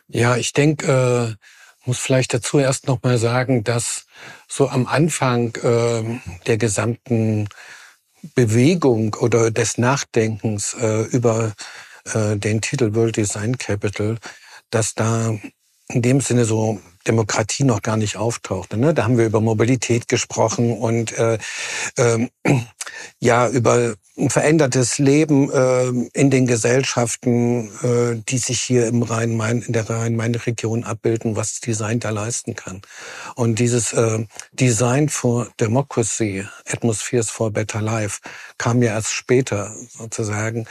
Ja, 0.07 0.37
ich 0.37 0.53
denke, 0.53 0.87
äh, 0.87 1.45
muss 1.87 1.99
vielleicht 1.99 2.33
dazu 2.33 2.59
erst 2.59 2.87
noch 2.87 3.01
mal 3.03 3.17
sagen, 3.17 3.63
dass 3.63 4.05
so 4.47 4.69
am 4.69 4.87
Anfang 4.87 5.55
äh, 5.55 6.19
der 6.45 6.57
gesamten 6.57 7.47
Bewegung 8.35 9.15
oder 9.15 9.51
des 9.51 9.77
Nachdenkens 9.77 10.73
äh, 10.73 11.03
über 11.03 11.53
äh, 12.13 12.35
den 12.35 12.61
Titel 12.61 12.93
World 12.93 13.17
Design 13.17 13.57
Capital, 13.57 14.17
dass 14.69 14.95
da 14.95 15.37
in 15.89 16.01
dem 16.01 16.19
Sinne 16.21 16.45
so 16.45 16.79
Demokratie 17.07 17.63
noch 17.63 17.81
gar 17.81 17.97
nicht 17.97 18.17
auftauchte. 18.17 18.77
Ne? 18.77 18.93
Da 18.93 19.03
haben 19.03 19.17
wir 19.17 19.25
über 19.25 19.41
Mobilität 19.41 20.07
gesprochen 20.07 20.77
und 20.77 21.17
äh, 21.17 21.37
äh, 21.97 22.27
ja 23.19 23.47
über 23.49 23.95
ein 24.17 24.29
verändertes 24.29 24.97
Leben 24.97 25.51
äh, 25.51 25.87
in 26.13 26.31
den 26.31 26.47
Gesellschaften, 26.47 27.69
äh, 27.83 28.21
die 28.27 28.39
sich 28.39 28.61
hier 28.61 28.87
im 28.87 29.03
Rhein-Main 29.03 29.61
in 29.61 29.73
der 29.73 29.89
Rhein-Main-Region 29.89 30.83
abbilden, 30.83 31.35
was 31.35 31.59
Design 31.59 31.99
da 31.99 32.09
leisten 32.09 32.55
kann. 32.55 32.81
Und 33.35 33.59
dieses 33.59 33.93
äh, 33.93 34.25
Design 34.53 35.09
for 35.09 35.47
Democracy, 35.59 36.45
Atmospheres 36.67 37.29
for 37.29 37.51
Better 37.51 37.81
Life, 37.81 38.21
kam 38.57 38.81
ja 38.81 38.93
erst 38.93 39.13
später 39.13 39.75
sozusagen 39.89 40.65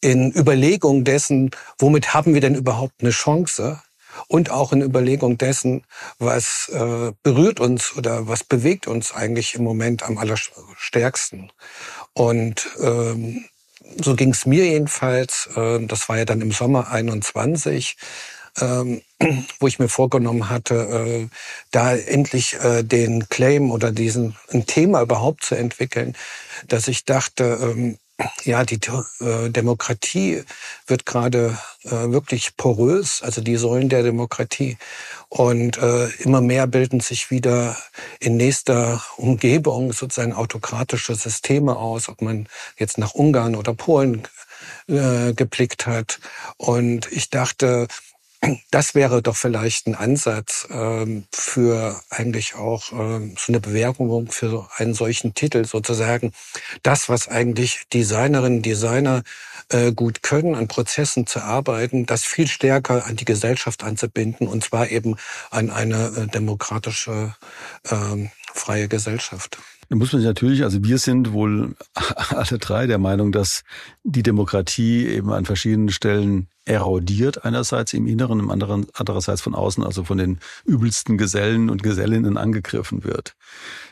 in 0.00 0.32
Überlegung 0.32 1.04
dessen, 1.04 1.50
womit 1.78 2.14
haben 2.14 2.34
wir 2.34 2.40
denn 2.40 2.54
überhaupt 2.54 3.00
eine 3.00 3.10
Chance? 3.10 3.80
Und 4.28 4.50
auch 4.50 4.72
in 4.72 4.82
Überlegung 4.82 5.38
dessen, 5.38 5.84
was 6.18 6.70
äh, 6.72 7.12
berührt 7.22 7.60
uns 7.60 7.96
oder 7.96 8.28
was 8.28 8.44
bewegt 8.44 8.86
uns 8.86 9.12
eigentlich 9.12 9.54
im 9.54 9.64
Moment 9.64 10.02
am 10.02 10.18
allerstärksten. 10.18 11.50
Und 12.14 12.68
ähm, 12.80 13.44
so 14.02 14.14
ging 14.14 14.30
es 14.30 14.46
mir 14.46 14.64
jedenfalls. 14.64 15.48
Äh, 15.56 15.86
das 15.86 16.08
war 16.08 16.18
ja 16.18 16.24
dann 16.24 16.40
im 16.40 16.52
Sommer 16.52 16.90
21. 16.90 17.96
Ähm, 18.60 19.00
wo 19.60 19.66
ich 19.66 19.78
mir 19.78 19.88
vorgenommen 19.88 20.50
hatte, 20.50 20.74
äh, 20.74 21.28
da 21.70 21.96
endlich 21.96 22.54
äh, 22.62 22.82
den 22.82 23.28
Claim 23.30 23.70
oder 23.70 23.92
diesen 23.92 24.36
ein 24.52 24.66
Thema 24.66 25.00
überhaupt 25.00 25.42
zu 25.44 25.54
entwickeln, 25.54 26.14
dass 26.68 26.86
ich 26.86 27.06
dachte, 27.06 27.58
ähm, 27.62 27.96
ja, 28.44 28.64
die 28.64 28.78
äh, 29.20 29.50
Demokratie 29.50 30.44
wird 30.86 31.06
gerade 31.06 31.58
äh, 31.84 31.90
wirklich 31.90 32.56
porös, 32.56 33.22
also 33.22 33.40
die 33.40 33.56
Säulen 33.56 33.88
der 33.88 34.02
Demokratie. 34.02 34.78
Und 35.28 35.78
äh, 35.78 36.08
immer 36.22 36.40
mehr 36.40 36.66
bilden 36.66 37.00
sich 37.00 37.30
wieder 37.30 37.76
in 38.20 38.36
nächster 38.36 39.02
Umgebung 39.16 39.92
sozusagen 39.92 40.34
autokratische 40.34 41.14
Systeme 41.14 41.76
aus, 41.76 42.08
ob 42.08 42.22
man 42.22 42.48
jetzt 42.76 42.98
nach 42.98 43.14
Ungarn 43.14 43.56
oder 43.56 43.74
Polen 43.74 44.28
äh, 44.88 45.32
geblickt 45.32 45.86
hat. 45.86 46.20
Und 46.56 47.10
ich 47.10 47.30
dachte, 47.30 47.88
das 48.70 48.94
wäre 48.94 49.22
doch 49.22 49.36
vielleicht 49.36 49.86
ein 49.86 49.94
Ansatz 49.94 50.66
ähm, 50.70 51.24
für 51.30 52.00
eigentlich 52.10 52.56
auch 52.56 52.92
ähm, 52.92 53.36
so 53.38 53.52
eine 53.52 53.60
Bewerbung 53.60 54.30
für 54.30 54.50
so 54.50 54.66
einen 54.76 54.94
solchen 54.94 55.34
Titel 55.34 55.64
sozusagen. 55.64 56.32
Das, 56.82 57.08
was 57.08 57.28
eigentlich 57.28 57.82
Designerinnen, 57.92 58.62
Designer 58.62 59.22
äh, 59.68 59.92
gut 59.92 60.22
können, 60.22 60.54
an 60.56 60.66
Prozessen 60.66 61.26
zu 61.26 61.40
arbeiten, 61.40 62.04
das 62.06 62.24
viel 62.24 62.48
stärker 62.48 63.06
an 63.06 63.16
die 63.16 63.24
Gesellschaft 63.24 63.84
anzubinden 63.84 64.48
und 64.48 64.64
zwar 64.64 64.90
eben 64.90 65.16
an 65.50 65.70
eine 65.70 66.06
äh, 66.16 66.26
demokratische, 66.26 67.36
ähm, 67.90 68.30
freie 68.54 68.88
Gesellschaft. 68.88 69.58
Da 69.88 69.96
muss 69.96 70.12
man 70.12 70.22
natürlich, 70.22 70.62
also 70.62 70.82
wir 70.82 70.98
sind 70.98 71.32
wohl 71.32 71.74
alle 71.94 72.58
drei 72.58 72.86
der 72.86 72.98
Meinung, 72.98 73.32
dass 73.32 73.62
die 74.04 74.22
Demokratie 74.22 75.06
eben 75.06 75.32
an 75.32 75.44
verschiedenen 75.44 75.90
Stellen 75.90 76.48
erodiert, 76.64 77.44
einerseits 77.44 77.92
im 77.92 78.06
Inneren, 78.06 78.38
im 78.38 78.50
anderen, 78.50 78.86
andererseits 78.94 79.40
von 79.40 79.54
außen, 79.54 79.84
also 79.84 80.04
von 80.04 80.16
den 80.16 80.38
übelsten 80.64 81.18
Gesellen 81.18 81.70
und 81.70 81.82
Gesellinnen 81.82 82.36
angegriffen 82.36 83.04
wird. 83.04 83.34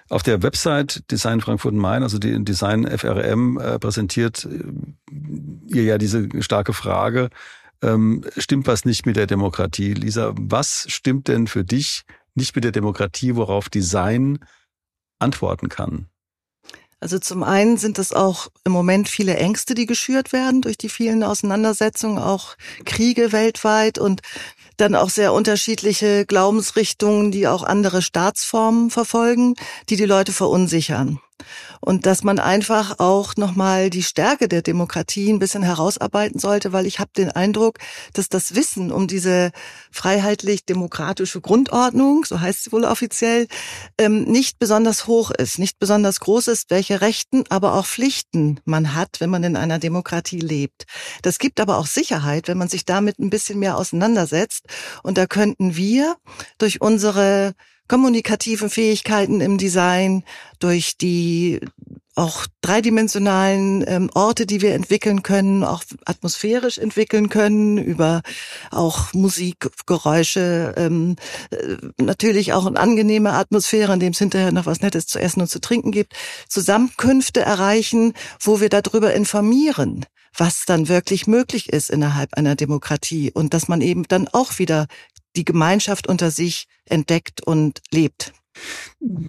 Auf 0.09 0.23
der 0.23 0.43
Website 0.43 1.02
Design 1.11 1.40
Frankfurt 1.40 1.75
Main, 1.75 2.02
also 2.02 2.19
die 2.19 2.45
Design 2.45 2.87
FRM, 2.87 3.59
äh, 3.59 3.79
präsentiert 3.79 4.47
äh, 4.47 5.75
ihr 5.75 5.85
ja 5.85 5.99
diese 5.99 6.29
starke 6.43 6.73
Frage, 6.73 7.31
ähm, 7.83 8.25
stimmt 8.37 8.67
was 8.67 8.85
nicht 8.85 9.07
mit 9.07 9.17
der 9.17 9.26
Demokratie? 9.26 9.95
Lisa, 9.95 10.33
was 10.37 10.85
stimmt 10.88 11.29
denn 11.29 11.47
für 11.47 11.64
dich 11.64 12.05
nicht 12.35 12.55
mit 12.55 12.65
der 12.65 12.73
Demokratie, 12.73 13.37
worauf 13.37 13.69
Design 13.69 14.39
antworten 15.19 15.69
kann? 15.69 16.07
Also 17.01 17.19
zum 17.19 17.43
einen 17.43 17.79
sind 17.79 17.99
es 17.99 18.13
auch 18.13 18.49
im 18.65 18.73
Moment 18.73 19.09
viele 19.09 19.37
Ängste, 19.37 19.75
die 19.75 19.87
geschürt 19.87 20.35
werden 20.35 20.61
durch 20.61 20.77
die 20.77 20.91
vielen 20.91 21.23
Auseinandersetzungen, 21.23 22.19
auch 22.19 22.57
Kriege 22.85 23.33
weltweit 23.33 23.99
und 23.99 24.21
dann 24.77 24.95
auch 24.95 25.09
sehr 25.09 25.33
unterschiedliche 25.33 26.27
Glaubensrichtungen, 26.27 27.33
die 27.33 27.49
auch 27.49 27.63
andere 27.63 28.03
Staatsformen 28.03 28.91
verfolgen, 28.91 29.55
die 29.89 29.97
die 29.97 30.05
Leute 30.05 30.33
verunsichern 30.33 31.21
und 31.80 32.06
dass 32.06 32.23
man 32.23 32.38
einfach 32.38 32.99
auch 32.99 33.37
nochmal 33.37 33.90
die 33.90 34.02
Stärke 34.02 34.49
der 34.49 34.62
Demokratie 34.62 35.32
ein 35.32 35.38
bisschen 35.38 35.62
herausarbeiten 35.62 36.38
sollte, 36.38 36.73
weil 36.73 36.87
ich 36.87 36.99
habe 36.99 37.11
den 37.16 37.30
Eindruck, 37.30 37.78
dass 38.12 38.28
das 38.28 38.54
Wissen 38.54 38.92
um 38.92 39.06
diese 39.06 39.50
freiheitlich-demokratische 39.90 41.40
Grundordnung, 41.40 42.25
so 42.25 42.40
heißt 42.40 42.64
sie 42.64 42.73
wohl 42.73 42.85
offiziell, 42.85 43.47
ähm, 43.99 44.25
nicht 44.25 44.59
besonders 44.59 45.06
hoch 45.06 45.30
ist, 45.30 45.59
nicht 45.59 45.78
besonders 45.78 46.20
groß 46.20 46.49
ist, 46.49 46.70
welche 46.70 47.00
Rechten, 47.00 47.44
aber 47.49 47.75
auch 47.75 47.87
Pflichten 47.87 48.61
man 48.64 48.94
hat, 48.94 49.20
wenn 49.20 49.30
man 49.30 49.44
in 49.44 49.56
einer 49.56 49.78
Demokratie 49.78 50.40
lebt. 50.40 50.85
Das 51.23 51.38
gibt 51.38 51.61
aber 51.61 51.78
auch 51.78 51.87
Sicherheit, 51.87 52.49
wenn 52.49 52.59
man 52.59 52.68
sich 52.68 52.85
damit 52.85 53.18
ein 53.18 53.30
bisschen 53.30 53.59
mehr 53.59 53.76
auseinandersetzt. 53.76 54.64
Und 55.02 55.18
da 55.18 55.26
könnten 55.26 55.76
wir 55.76 56.16
durch 56.59 56.80
unsere 56.80 57.54
kommunikativen 57.90 58.70
Fähigkeiten 58.70 59.40
im 59.40 59.59
Design, 59.59 60.23
durch 60.61 60.97
die 60.97 61.59
auch 62.14 62.47
dreidimensionalen 62.61 63.85
ähm, 63.85 64.11
Orte, 64.14 64.47
die 64.47 64.61
wir 64.61 64.75
entwickeln 64.75 65.25
können, 65.25 65.64
auch 65.64 65.82
atmosphärisch 66.04 66.78
entwickeln 66.78 67.30
können, 67.30 67.78
über 67.78 68.23
auch 68.70 69.12
Musik, 69.12 69.70
Geräusche, 69.87 70.73
ähm, 70.76 71.16
äh, 71.50 71.78
natürlich 72.00 72.52
auch 72.52 72.66
eine 72.66 72.78
angenehme 72.78 73.32
Atmosphäre, 73.32 73.92
in 73.94 73.99
dem 73.99 74.12
es 74.12 74.20
hinterher 74.20 74.52
noch 74.52 74.66
was 74.66 74.82
Nettes 74.82 75.09
zu 75.09 75.18
essen 75.18 75.40
und 75.40 75.49
zu 75.49 75.61
trinken 75.61 75.90
gibt, 75.90 76.12
Zusammenkünfte 76.49 77.40
erreichen, 77.40 78.12
wo 78.38 78.61
wir 78.61 78.68
darüber 78.68 79.14
informieren, 79.14 80.06
was 80.37 80.64
dann 80.64 80.87
wirklich 80.87 81.26
möglich 81.26 81.73
ist 81.73 81.90
innerhalb 81.90 82.35
einer 82.35 82.54
Demokratie. 82.54 83.32
Und 83.35 83.52
dass 83.52 83.66
man 83.66 83.80
eben 83.80 84.04
dann 84.06 84.28
auch 84.28 84.61
wieder 84.61 84.87
die 85.37 85.45
Gemeinschaft 85.45 86.09
unter 86.09 86.31
sich 86.31 86.67
entdeckt 86.87 87.47
und 87.47 87.81
lebt. 87.93 88.33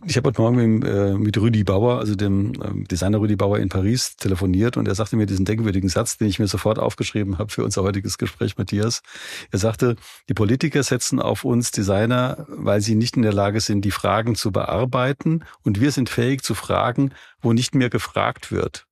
Ich 0.05 0.17
habe 0.17 0.29
heute 0.29 0.41
Morgen 0.41 0.79
mit, 1.20 1.38
äh, 1.38 1.39
Rüdi 1.39 1.63
Bauer, 1.63 2.00
also 2.00 2.15
dem 2.15 2.53
äh, 2.53 2.88
Designer 2.88 3.22
Rüdi 3.22 3.36
Bauer 3.36 3.60
in 3.60 3.70
Paris, 3.70 4.15
telefoniert 4.15 4.77
und 4.77 4.88
er 4.88 4.96
sagte 4.96 5.15
mir 5.15 5.25
diesen 5.25 5.46
denkwürdigen 5.46 5.89
Satz, 5.89 6.17
den 6.17 6.27
ich 6.27 6.39
mir 6.39 6.48
sofort 6.48 6.79
aufgeschrieben 6.79 7.38
habe 7.38 7.51
für 7.51 7.63
unser 7.63 7.84
heutiges 7.84 8.17
Gespräch, 8.17 8.58
Matthias. 8.58 9.01
Er 9.51 9.60
sagte, 9.60 9.96
die 10.27 10.34
Politiker 10.34 10.84
setzen 10.84 11.22
auf 11.22 11.46
uns 11.46 11.72
Designer, 11.72 12.46
weil 12.50 12.81
sie 12.81 12.96
nicht 12.96 13.15
in 13.15 13.22
der 13.22 13.34
Lage 13.34 13.62
sind, 13.62 13.86
die 13.86 13.91
Fragen 13.91 14.36
zu 14.36 14.51
bearbeiten 14.51 15.46
und 15.63 15.79
wir 15.79 15.91
sind 15.91 16.10
fähig 16.10 16.41
zu 16.41 16.55
fragen, 16.55 17.13
wo 17.41 17.53
nicht 17.53 17.75
mehr 17.75 17.89
gefragt 17.89 18.51
wird. 18.51 18.88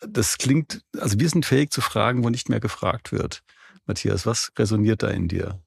Das 0.00 0.38
klingt, 0.38 0.82
also 0.98 1.18
wir 1.18 1.28
sind 1.28 1.44
fähig 1.44 1.70
zu 1.70 1.80
fragen, 1.80 2.24
wo 2.24 2.30
nicht 2.30 2.48
mehr 2.48 2.60
gefragt 2.60 3.12
wird. 3.12 3.42
Matthias, 3.86 4.26
was 4.26 4.52
resoniert 4.56 5.02
da 5.02 5.08
in 5.08 5.28
dir? 5.28 5.60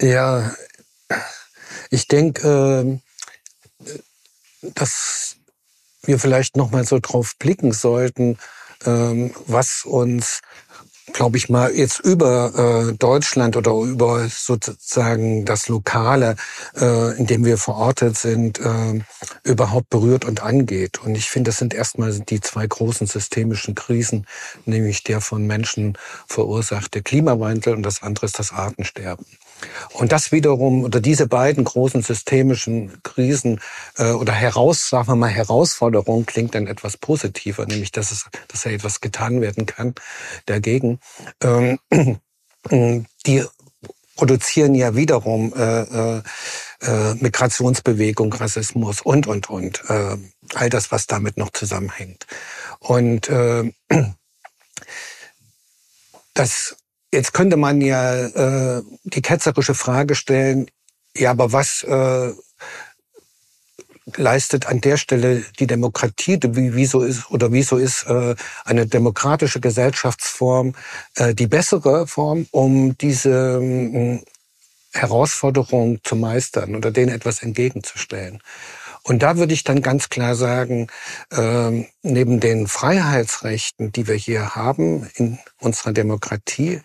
Ja, 0.00 0.54
ich 1.90 2.06
denke, 2.06 3.00
äh, 3.84 3.98
dass 4.74 5.36
wir 6.02 6.18
vielleicht 6.18 6.56
noch 6.56 6.70
mal 6.70 6.84
so 6.84 6.98
drauf 7.00 7.36
blicken 7.38 7.72
sollten, 7.72 8.38
ähm, 8.84 9.34
was 9.46 9.84
uns 9.84 10.40
glaube 11.12 11.36
ich 11.36 11.48
mal, 11.48 11.72
jetzt 11.74 12.00
über 12.00 12.88
äh, 12.88 12.92
Deutschland 12.94 13.56
oder 13.56 13.72
über 13.72 14.28
sozusagen 14.28 15.44
das 15.44 15.68
Lokale, 15.68 16.36
äh, 16.76 17.16
in 17.18 17.26
dem 17.26 17.44
wir 17.44 17.58
verortet 17.58 18.16
sind, 18.16 18.60
äh, 18.60 19.00
überhaupt 19.44 19.90
berührt 19.90 20.24
und 20.24 20.42
angeht. 20.42 20.98
Und 21.02 21.16
ich 21.16 21.28
finde, 21.28 21.50
das 21.50 21.58
sind 21.58 21.74
erstmal 21.74 22.12
die 22.20 22.40
zwei 22.40 22.66
großen 22.66 23.06
systemischen 23.06 23.74
Krisen, 23.74 24.26
nämlich 24.64 25.02
der 25.04 25.20
von 25.20 25.46
Menschen 25.46 25.96
verursachte 26.26 27.02
Klimawandel 27.02 27.74
und 27.74 27.82
das 27.82 28.02
andere 28.02 28.26
ist 28.26 28.38
das 28.38 28.52
Artensterben. 28.52 29.26
Und 29.92 30.12
das 30.12 30.32
wiederum, 30.32 30.84
oder 30.84 31.00
diese 31.00 31.26
beiden 31.26 31.64
großen 31.64 32.02
systemischen 32.02 33.02
Krisen 33.02 33.60
äh, 33.96 34.10
oder 34.10 34.32
heraus, 34.32 34.88
sagen 34.88 35.08
wir 35.08 35.16
mal, 35.16 35.28
Herausforderungen 35.28 36.26
klingt 36.26 36.54
dann 36.54 36.66
etwas 36.66 36.96
positiver, 36.96 37.66
nämlich 37.66 37.92
dass 37.92 38.10
es, 38.12 38.26
dass 38.48 38.64
ja 38.64 38.72
etwas 38.72 39.00
getan 39.00 39.40
werden 39.40 39.66
kann 39.66 39.94
dagegen. 40.46 41.00
Ähm, 41.42 41.78
die 43.26 43.44
produzieren 44.16 44.74
ja 44.74 44.96
wiederum 44.96 45.54
äh, 45.54 45.82
äh, 45.82 46.22
äh, 46.82 47.14
Migrationsbewegung, 47.14 48.32
Rassismus 48.32 49.00
und 49.00 49.26
und 49.26 49.48
und 49.48 49.82
äh, 49.88 50.16
all 50.54 50.70
das, 50.70 50.90
was 50.90 51.06
damit 51.06 51.36
noch 51.36 51.50
zusammenhängt. 51.50 52.26
Und 52.80 53.28
äh, 53.28 53.72
das 56.34 56.76
Jetzt 57.12 57.32
könnte 57.32 57.56
man 57.56 57.80
ja 57.80 58.26
äh, 58.78 58.82
die 59.04 59.22
ketzerische 59.22 59.74
Frage 59.74 60.14
stellen, 60.14 60.70
ja, 61.16 61.30
aber 61.30 61.52
was 61.52 61.82
äh, 61.84 62.32
leistet 64.16 64.66
an 64.66 64.80
der 64.80 64.96
Stelle 64.96 65.44
die 65.58 65.66
Demokratie, 65.66 66.38
wie, 66.42 66.74
wieso 66.74 67.02
ist 67.02 67.30
oder 67.30 67.52
wieso 67.52 67.76
ist 67.76 68.04
äh, 68.06 68.34
eine 68.64 68.86
demokratische 68.86 69.60
Gesellschaftsform 69.60 70.74
äh, 71.16 71.34
die 71.34 71.46
bessere 71.46 72.06
Form, 72.06 72.46
um 72.50 72.96
diese 72.98 73.60
äh, 73.62 74.20
Herausforderung 74.92 76.00
zu 76.02 76.16
meistern 76.16 76.74
oder 76.74 76.90
denen 76.90 77.12
etwas 77.12 77.42
entgegenzustellen. 77.42 78.40
Und 79.08 79.22
da 79.22 79.38
würde 79.38 79.54
ich 79.54 79.64
dann 79.64 79.80
ganz 79.80 80.10
klar 80.10 80.34
sagen, 80.34 80.88
äh, 81.30 81.86
neben 82.02 82.40
den 82.40 82.66
Freiheitsrechten, 82.66 83.90
die 83.90 84.06
wir 84.06 84.14
hier 84.14 84.54
haben 84.54 85.08
in 85.14 85.38
unserer 85.60 85.92
Demokratie, 85.94 86.82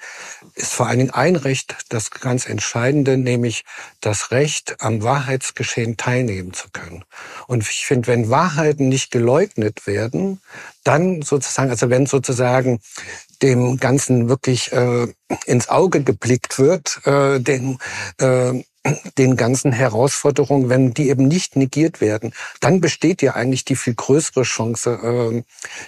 ist 0.55 0.71
vor 0.73 0.87
allen 0.87 0.99
Dingen 0.99 1.11
ein 1.11 1.35
Recht 1.35 1.75
das 1.89 2.11
ganz 2.11 2.47
Entscheidende, 2.47 3.17
nämlich 3.17 3.65
das 3.99 4.31
Recht, 4.31 4.77
am 4.79 5.03
Wahrheitsgeschehen 5.03 5.97
teilnehmen 5.97 6.53
zu 6.53 6.69
können. 6.71 7.03
Und 7.47 7.63
ich 7.63 7.85
finde, 7.85 8.07
wenn 8.07 8.29
Wahrheiten 8.29 8.87
nicht 8.87 9.11
geleugnet 9.11 9.85
werden, 9.85 10.39
dann 10.85 11.23
sozusagen, 11.23 11.71
also 11.71 11.89
wenn 11.89 12.05
sozusagen 12.05 12.79
dem 13.41 13.75
Ganzen 13.77 14.29
wirklich 14.29 14.71
äh, 14.71 15.07
ins 15.45 15.67
Auge 15.67 16.01
geblickt 16.01 16.57
wird, 16.57 17.05
äh, 17.05 17.41
dem, 17.41 17.79
äh, 18.17 18.63
den 19.17 19.37
ganzen 19.37 19.71
Herausforderungen, 19.71 20.69
wenn 20.69 20.93
die 20.93 21.09
eben 21.09 21.27
nicht 21.27 21.55
negiert 21.55 22.01
werden, 22.01 22.33
dann 22.59 22.81
besteht 22.81 23.21
ja 23.21 23.33
eigentlich 23.33 23.63
die 23.63 23.75
viel 23.75 23.93
größere 23.93 24.43
Chance, 24.43 24.99
äh, 25.01 25.43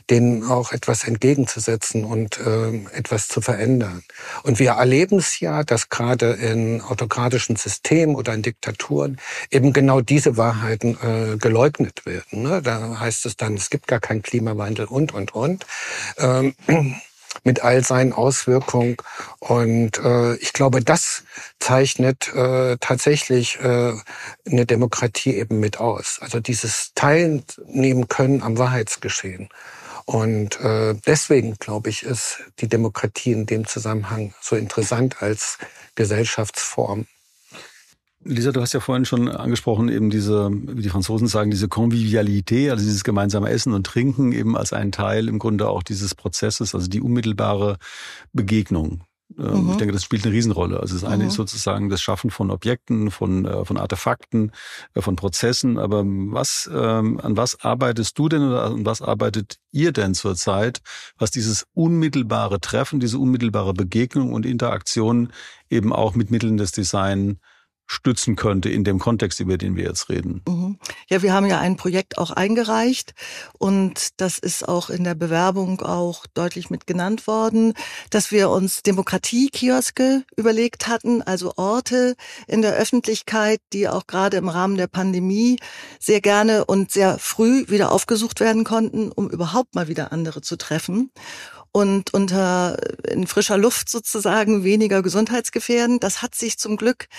denen 0.10 0.44
auch 0.44 0.72
etwas 0.72 1.04
entgegenzusetzen 1.04 2.06
und 2.06 2.40
äh, 2.40 2.86
etwas 2.94 3.28
zu 3.28 3.42
verändern. 3.42 4.04
Und 4.44 4.60
wir 4.60 4.72
erleben 4.72 5.20
es 5.20 5.40
ja, 5.40 5.64
dass 5.64 5.90
gerade 5.90 6.32
in 6.32 6.82
autokratischen 6.82 7.58
Systemen 7.58 8.16
oder 8.16 8.34
in 8.34 8.44
Diktaturen 8.44 9.20
eben 9.52 9.74
genau 9.74 10.00
diese 10.02 10.38
Wahrheiten 10.38 10.98
äh, 11.02 11.38
geleugnet 11.38 12.06
werden. 12.06 12.44
Ne? 12.44 12.62
Da 12.62 13.00
heißt 13.00 13.26
es 13.26 13.36
dann, 13.36 13.56
es 13.56 13.70
gibt 13.70 13.88
gar 13.88 14.00
keinen 14.00 14.22
Klimawandel 14.22 14.86
und, 14.86 15.14
und, 15.14 15.36
und. 15.36 15.66
Ähm, 16.18 16.56
mit 17.44 17.64
all 17.64 17.84
seinen 17.84 18.14
Auswirkungen. 18.14 18.98
Und 19.40 20.00
äh, 20.00 20.36
ich 20.36 20.54
glaube, 20.54 20.82
das 20.82 21.24
zeichnet 21.60 22.34
äh, 22.34 22.78
tatsächlich 22.80 23.60
äh, 23.60 23.94
eine 24.46 24.66
Demokratie 24.66 25.36
eben 25.36 25.60
mit 25.60 25.80
aus. 25.80 26.20
Also 26.22 26.40
dieses 26.40 26.94
Teilnehmen 26.96 28.08
können 28.08 28.42
am 28.42 28.58
Wahrheitsgeschehen. 28.58 29.50
Und 30.06 30.60
äh, 30.62 30.96
deswegen, 31.06 31.56
glaube 31.56 31.90
ich, 31.90 32.04
ist 32.04 32.40
die 32.60 32.68
Demokratie 32.68 33.32
in 33.32 33.48
dem 33.48 33.66
Zusammenhang 33.66 34.34
so 34.40 34.56
interessant 34.56 35.22
als 35.22 35.58
Gesellschaftsform. 35.96 37.08
Lisa, 38.28 38.52
du 38.52 38.60
hast 38.60 38.74
ja 38.74 38.80
vorhin 38.80 39.06
schon 39.06 39.30
angesprochen, 39.30 39.88
eben 39.88 40.10
diese, 40.10 40.50
wie 40.52 40.82
die 40.82 40.90
Franzosen 40.90 41.28
sagen, 41.28 41.52
diese 41.52 41.68
Convivialité, 41.68 42.72
also 42.72 42.84
dieses 42.84 43.04
gemeinsame 43.04 43.50
Essen 43.50 43.74
und 43.74 43.86
Trinken 43.86 44.32
eben 44.32 44.58
als 44.58 44.74
ein 44.74 44.92
Teil 44.92 45.28
im 45.28 45.38
Grunde 45.38 45.70
auch 45.70 45.84
dieses 45.84 46.16
Prozesses, 46.16 46.74
also 46.74 46.88
die 46.88 47.02
unmittelbare 47.02 47.78
Begegnung. 48.34 49.04
Ähm, 49.38 49.66
mhm. 49.66 49.72
Ich 49.72 49.78
denke, 49.78 49.94
das 49.94 50.04
spielt 50.04 50.26
eine 50.26 50.34
Riesenrolle. 50.34 50.80
Also 50.80 50.96
das 50.96 51.04
eine 51.04 51.24
mhm. 51.24 51.30
ist 51.30 51.36
sozusagen 51.36 51.90
das 51.90 52.02
Schaffen 52.02 52.32
von 52.32 52.50
Objekten, 52.50 53.12
von, 53.12 53.46
äh, 53.46 53.64
von 53.64 53.78
Artefakten, 53.78 54.52
äh, 54.96 55.02
von 55.02 55.16
Prozessen. 55.16 55.78
Aber 55.78 56.04
was, 56.06 56.70
ähm, 56.74 57.20
an 57.20 57.38
was 57.38 57.62
arbeitest 57.62 58.18
du 58.18 58.28
denn 58.28 58.42
oder 58.42 58.66
an 58.66 58.86
was 58.88 59.04
arbeitet 59.04 59.58
ihr 59.72 59.92
denn 59.92 60.16
zurzeit, 60.16 60.82
was 61.18 61.30
dieses 61.30 61.68
unmittelbare 61.74 62.60
Treffen, 62.60 63.00
diese 63.00 63.20
unmittelbare 63.20 63.74
Begegnung 63.74 64.34
und 64.34 64.48
Interaktion 64.48 65.32
eben 65.70 65.94
auch 65.94 66.16
mit 66.16 66.32
Mitteln 66.32 66.58
des 66.58 66.72
Design 66.72 67.40
stützen 67.88 68.36
könnte 68.36 68.70
in 68.70 68.84
dem 68.84 69.00
Kontext, 69.00 69.40
über 69.40 69.58
den 69.58 69.76
wir 69.76 69.84
jetzt 69.84 70.10
reden. 70.10 70.42
Mhm. 70.48 70.80
Ja, 71.10 71.22
wir 71.22 71.34
haben 71.34 71.46
ja 71.46 71.60
ein 71.60 71.78
Projekt 71.78 72.18
auch 72.18 72.32
eingereicht 72.32 73.14
und 73.58 74.20
das 74.20 74.40
ist 74.40 74.68
auch 74.68 74.90
in 74.90 75.04
der 75.04 75.16
Bewerbung 75.16 75.82
auch 75.82 76.26
deutlich 76.34 76.70
mit 76.70 76.88
genannt 76.88 77.28
worden, 77.28 77.74
dass 78.10 78.32
wir 78.32 78.50
uns 78.50 78.82
Demokratiekioske 78.82 80.24
überlegt 80.36 80.88
hatten, 80.88 81.22
also 81.22 81.54
Orte 81.58 82.16
in 82.48 82.62
der 82.62 82.76
Öffentlichkeit, 82.76 83.60
die 83.72 83.88
auch 83.88 84.08
gerade 84.08 84.38
im 84.38 84.50
Rahmen 84.50 84.78
der 84.78 84.88
Pandemie 84.88 85.58
sehr 86.00 86.22
gerne 86.22 86.66
und 86.66 86.92
sehr 86.92 87.20
früh 87.20 87.66
wieder 87.68 87.92
aufgesucht 87.92 88.40
werden 88.40 88.64
konnten, 88.64 89.12
um 89.12 89.30
überhaupt 89.30 89.76
mal 89.76 89.88
wieder 89.88 90.12
andere 90.12 90.42
zu 90.42 90.58
treffen 90.58 91.12
und 91.76 92.14
unter 92.14 92.78
in 93.06 93.28
frischer 93.28 93.58
Luft 93.58 93.90
sozusagen 93.90 94.64
weniger 94.64 95.02
gesundheitsgefährdend. 95.02 96.06
Das 96.06 96.22
hat 96.22 96.34
sich 96.34 96.58
zum 96.58 96.78
Glück 96.78 97.10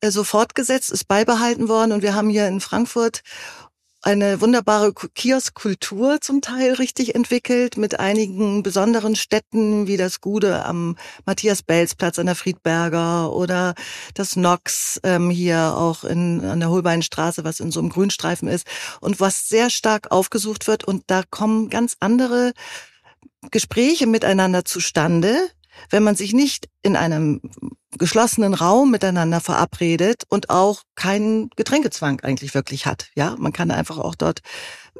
äh, 0.00 0.12
so 0.12 0.22
fortgesetzt, 0.22 0.92
ist 0.92 1.08
beibehalten 1.08 1.68
worden. 1.68 1.90
Und 1.90 2.02
wir 2.02 2.14
haben 2.14 2.30
hier 2.30 2.46
in 2.46 2.60
Frankfurt 2.60 3.22
eine 4.02 4.40
wunderbare 4.40 4.92
Kioskkultur 4.92 6.20
zum 6.20 6.42
Teil 6.42 6.74
richtig 6.74 7.16
entwickelt 7.16 7.76
mit 7.76 7.98
einigen 7.98 8.62
besonderen 8.62 9.16
Städten 9.16 9.88
wie 9.88 9.96
das 9.96 10.20
Gude 10.20 10.64
am 10.64 10.96
Matthias-Belz-Platz 11.26 12.20
an 12.20 12.26
der 12.26 12.36
Friedberger 12.36 13.32
oder 13.32 13.74
das 14.14 14.36
Nox 14.36 15.00
ähm, 15.02 15.28
hier 15.28 15.74
auch 15.76 16.04
in, 16.04 16.44
an 16.44 16.60
der 16.60 16.70
Holbeinstraße, 16.70 17.42
was 17.42 17.58
in 17.58 17.72
so 17.72 17.80
einem 17.80 17.88
Grünstreifen 17.88 18.46
ist. 18.46 18.68
Und 19.00 19.18
was 19.18 19.48
sehr 19.48 19.70
stark 19.70 20.12
aufgesucht 20.12 20.68
wird. 20.68 20.84
Und 20.84 21.02
da 21.08 21.24
kommen 21.28 21.68
ganz 21.68 21.96
andere 21.98 22.52
Gespräche 23.50 24.06
miteinander 24.06 24.64
zustande, 24.64 25.36
wenn 25.90 26.02
man 26.02 26.16
sich 26.16 26.32
nicht 26.32 26.68
in 26.82 26.96
einem 26.96 27.40
geschlossenen 27.98 28.54
Raum 28.54 28.90
miteinander 28.90 29.40
verabredet 29.40 30.24
und 30.28 30.50
auch 30.50 30.82
keinen 30.94 31.50
Getränkezwang 31.56 32.20
eigentlich 32.20 32.54
wirklich 32.54 32.86
hat. 32.86 33.08
Ja, 33.14 33.36
man 33.38 33.52
kann 33.52 33.70
einfach 33.70 33.98
auch 33.98 34.14
dort 34.14 34.40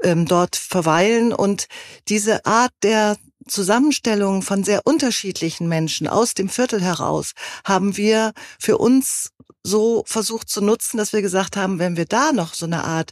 ähm, 0.02 0.26
dort 0.26 0.56
verweilen 0.56 1.32
und 1.32 1.66
diese 2.08 2.44
Art 2.46 2.72
der 2.82 3.16
Zusammenstellung 3.46 4.42
von 4.42 4.64
sehr 4.64 4.82
unterschiedlichen 4.84 5.68
Menschen 5.68 6.08
aus 6.08 6.34
dem 6.34 6.48
Viertel 6.48 6.82
heraus 6.82 7.32
haben 7.64 7.96
wir 7.96 8.32
für 8.58 8.78
uns 8.78 9.30
so 9.62 10.04
versucht 10.06 10.48
zu 10.48 10.60
nutzen, 10.60 10.98
dass 10.98 11.12
wir 11.12 11.22
gesagt 11.22 11.56
haben, 11.56 11.78
wenn 11.78 11.96
wir 11.96 12.06
da 12.06 12.32
noch 12.32 12.54
so 12.54 12.66
eine 12.66 12.84
Art 12.84 13.10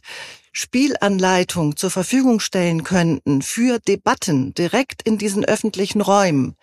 Spielanleitung 0.55 1.77
zur 1.77 1.89
Verfügung 1.89 2.39
stellen 2.39 2.83
könnten 2.83 3.41
für 3.41 3.79
Debatten 3.79 4.53
direkt 4.53 5.01
in 5.01 5.17
diesen 5.17 5.43
öffentlichen 5.43 5.99
Räumen, 5.99 6.55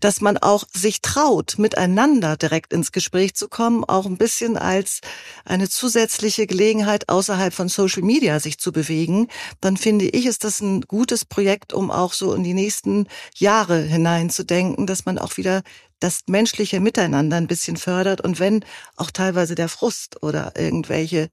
dass 0.00 0.20
man 0.20 0.36
auch 0.36 0.64
sich 0.74 1.00
traut, 1.00 1.54
miteinander 1.56 2.36
direkt 2.36 2.72
ins 2.72 2.90
Gespräch 2.90 3.36
zu 3.36 3.46
kommen, 3.48 3.84
auch 3.84 4.04
ein 4.06 4.18
bisschen 4.18 4.56
als 4.56 5.00
eine 5.44 5.68
zusätzliche 5.68 6.48
Gelegenheit 6.48 7.08
außerhalb 7.08 7.54
von 7.54 7.68
Social 7.68 8.02
Media 8.02 8.40
sich 8.40 8.58
zu 8.58 8.72
bewegen, 8.72 9.28
dann 9.60 9.76
finde 9.76 10.06
ich, 10.06 10.26
ist 10.26 10.42
das 10.42 10.60
ein 10.60 10.80
gutes 10.80 11.24
Projekt, 11.24 11.72
um 11.72 11.92
auch 11.92 12.14
so 12.14 12.34
in 12.34 12.42
die 12.42 12.54
nächsten 12.54 13.06
Jahre 13.36 13.80
hineinzudenken, 13.80 14.88
dass 14.88 15.06
man 15.06 15.18
auch 15.18 15.36
wieder 15.36 15.62
das 16.00 16.22
menschliche 16.26 16.80
Miteinander 16.80 17.36
ein 17.36 17.46
bisschen 17.46 17.76
fördert 17.76 18.20
und 18.20 18.40
wenn 18.40 18.64
auch 18.96 19.12
teilweise 19.12 19.54
der 19.54 19.68
Frust 19.68 20.22
oder 20.22 20.52
irgendwelche 20.56 21.30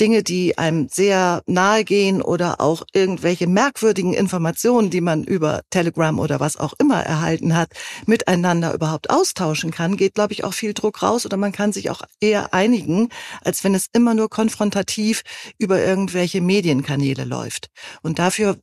Dinge, 0.00 0.22
die 0.22 0.58
einem 0.58 0.88
sehr 0.90 1.42
nahe 1.46 1.84
gehen 1.84 2.20
oder 2.20 2.60
auch 2.60 2.82
irgendwelche 2.92 3.46
merkwürdigen 3.46 4.12
Informationen, 4.12 4.90
die 4.90 5.00
man 5.00 5.24
über 5.24 5.62
Telegram 5.70 6.18
oder 6.18 6.40
was 6.40 6.56
auch 6.56 6.74
immer 6.78 7.02
erhalten 7.02 7.56
hat, 7.56 7.70
miteinander 8.06 8.74
überhaupt 8.74 9.10
austauschen 9.10 9.70
kann, 9.70 9.96
geht, 9.96 10.14
glaube 10.14 10.32
ich, 10.32 10.44
auch 10.44 10.54
viel 10.54 10.74
Druck 10.74 11.02
raus 11.02 11.24
oder 11.24 11.36
man 11.36 11.52
kann 11.52 11.72
sich 11.72 11.90
auch 11.90 12.02
eher 12.20 12.52
einigen, 12.52 13.08
als 13.42 13.62
wenn 13.62 13.74
es 13.74 13.86
immer 13.92 14.14
nur 14.14 14.28
konfrontativ 14.28 15.22
über 15.58 15.84
irgendwelche 15.84 16.40
Medienkanäle 16.40 17.24
läuft. 17.24 17.68
Und 18.02 18.18
dafür 18.18 18.56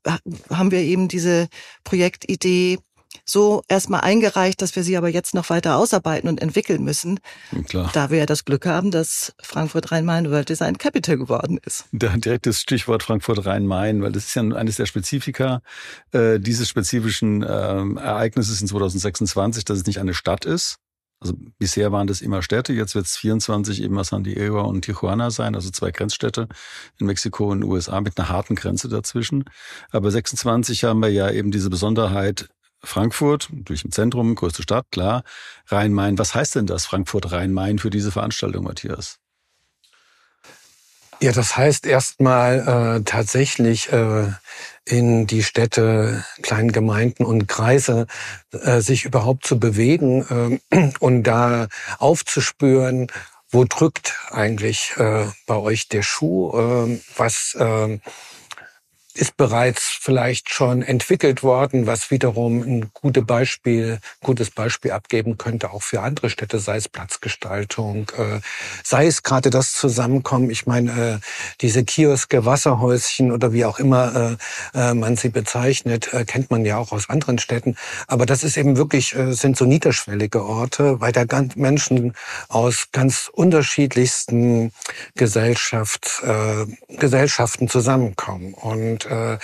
haben 0.49 0.71
wir 0.71 0.79
eben 0.79 1.07
diese 1.07 1.47
Projektidee 1.83 2.79
so 3.25 3.61
erstmal 3.67 4.01
eingereicht, 4.01 4.61
dass 4.61 4.75
wir 4.75 4.83
sie 4.83 4.97
aber 4.97 5.09
jetzt 5.09 5.33
noch 5.33 5.49
weiter 5.49 5.77
ausarbeiten 5.77 6.29
und 6.29 6.41
entwickeln 6.41 6.83
müssen. 6.83 7.19
Klar. 7.67 7.89
Da 7.93 8.09
wir 8.09 8.19
ja 8.19 8.25
das 8.25 8.45
Glück 8.45 8.65
haben, 8.65 8.91
dass 8.91 9.33
Frankfurt 9.41 9.91
Rhein-Main 9.91 10.31
World 10.31 10.49
Design 10.49 10.77
Capital 10.77 11.17
geworden 11.17 11.59
ist. 11.65 11.85
Da 11.91 12.15
direkt 12.15 12.45
das 12.45 12.61
Stichwort 12.61 13.03
Frankfurt 13.03 13.45
Rhein-Main, 13.45 14.01
weil 14.01 14.11
das 14.11 14.27
ist 14.27 14.35
ja 14.35 14.43
eines 14.43 14.77
der 14.77 14.85
Spezifika 14.85 15.61
äh, 16.11 16.39
dieses 16.39 16.69
spezifischen 16.69 17.43
äh, 17.43 17.47
Ereignisses 17.47 18.61
in 18.61 18.67
2026, 18.67 19.65
dass 19.65 19.79
es 19.79 19.85
nicht 19.85 19.99
eine 19.99 20.13
Stadt 20.13 20.45
ist, 20.45 20.79
also 21.21 21.35
bisher 21.59 21.91
waren 21.91 22.07
das 22.07 22.21
immer 22.21 22.41
Städte, 22.41 22.73
jetzt 22.73 22.95
wird 22.95 23.05
es 23.05 23.15
24 23.15 23.83
eben 23.83 24.03
San 24.03 24.23
Diego 24.23 24.67
und 24.67 24.81
Tijuana 24.81 25.29
sein, 25.29 25.53
also 25.53 25.69
zwei 25.69 25.91
Grenzstädte 25.91 26.47
in 26.99 27.05
Mexiko 27.05 27.51
und 27.51 27.61
den 27.61 27.69
USA 27.69 28.01
mit 28.01 28.17
einer 28.17 28.29
harten 28.29 28.55
Grenze 28.55 28.89
dazwischen. 28.89 29.45
Aber 29.91 30.09
26 30.09 30.83
haben 30.83 30.99
wir 30.99 31.09
ja 31.09 31.29
eben 31.29 31.51
diese 31.51 31.69
Besonderheit, 31.69 32.49
Frankfurt, 32.83 33.49
durch 33.51 33.85
ein 33.85 33.91
Zentrum, 33.91 34.35
größte 34.35 34.63
Stadt, 34.63 34.85
klar. 34.91 35.23
Rhein-Main, 35.67 36.17
was 36.17 36.35
heißt 36.35 36.55
denn 36.55 36.65
das, 36.65 36.85
Frankfurt-Rhein-Main, 36.85 37.79
für 37.79 37.89
diese 37.89 38.11
Veranstaltung, 38.11 38.63
Matthias? 38.63 39.19
Ja, 41.21 41.31
das 41.31 41.55
heißt 41.55 41.85
erstmal 41.85 42.97
äh, 42.97 43.03
tatsächlich 43.03 43.91
äh, 43.91 44.31
in 44.85 45.27
die 45.27 45.43
Städte, 45.43 46.25
kleinen 46.41 46.71
Gemeinden 46.71 47.25
und 47.25 47.47
Kreise 47.47 48.07
äh, 48.51 48.81
sich 48.81 49.05
überhaupt 49.05 49.45
zu 49.45 49.59
bewegen 49.59 50.59
äh, 50.71 50.91
und 50.99 51.23
da 51.23 51.67
aufzuspüren, 51.99 53.07
wo 53.51 53.65
drückt 53.65 54.15
eigentlich 54.31 54.93
äh, 54.97 55.27
bei 55.45 55.55
euch 55.55 55.89
der 55.89 56.01
Schuh, 56.01 56.57
äh, 56.57 56.99
was 57.15 57.53
äh, 57.53 57.99
ist 59.15 59.37
bereits 59.37 59.83
vielleicht 59.83 60.49
schon 60.49 60.81
entwickelt 60.81 61.43
worden, 61.43 61.87
was 61.87 62.11
wiederum 62.11 62.61
ein 62.61 62.91
gute 62.93 63.21
Beispiel, 63.21 63.99
gutes 64.21 64.51
Beispiel 64.51 64.91
abgeben 64.91 65.37
könnte, 65.37 65.71
auch 65.71 65.83
für 65.83 66.01
andere 66.01 66.29
Städte, 66.29 66.59
sei 66.59 66.77
es 66.77 66.87
Platzgestaltung, 66.89 68.11
äh, 68.17 68.39
sei 68.83 69.07
es 69.07 69.23
gerade 69.23 69.49
das 69.49 69.73
Zusammenkommen. 69.73 70.49
Ich 70.49 70.65
meine, 70.65 70.91
äh, 70.91 71.19
diese 71.61 71.83
Kioske, 71.83 72.45
Wasserhäuschen 72.45 73.31
oder 73.31 73.53
wie 73.53 73.65
auch 73.65 73.79
immer 73.79 74.37
äh, 74.73 74.93
man 74.93 75.15
sie 75.15 75.29
bezeichnet, 75.29 76.09
kennt 76.27 76.51
man 76.51 76.65
ja 76.65 76.77
auch 76.77 76.91
aus 76.91 77.09
anderen 77.09 77.37
Städten. 77.37 77.75
Aber 78.07 78.25
das 78.25 78.43
ist 78.43 78.57
eben 78.57 78.77
wirklich, 78.77 79.15
sind 79.29 79.57
so 79.57 79.65
niederschwellige 79.65 80.43
Orte, 80.43 80.99
weil 81.01 81.11
da 81.11 81.25
ganz 81.25 81.55
Menschen 81.55 82.13
aus 82.49 82.87
ganz 82.91 83.29
unterschiedlichsten 83.31 84.71
Gesellschaft, 85.15 86.21
Gesellschaften 86.87 87.67
zusammenkommen. 87.67 88.53
Und 88.53 89.00
und, 89.01 89.11
äh, 89.11 89.37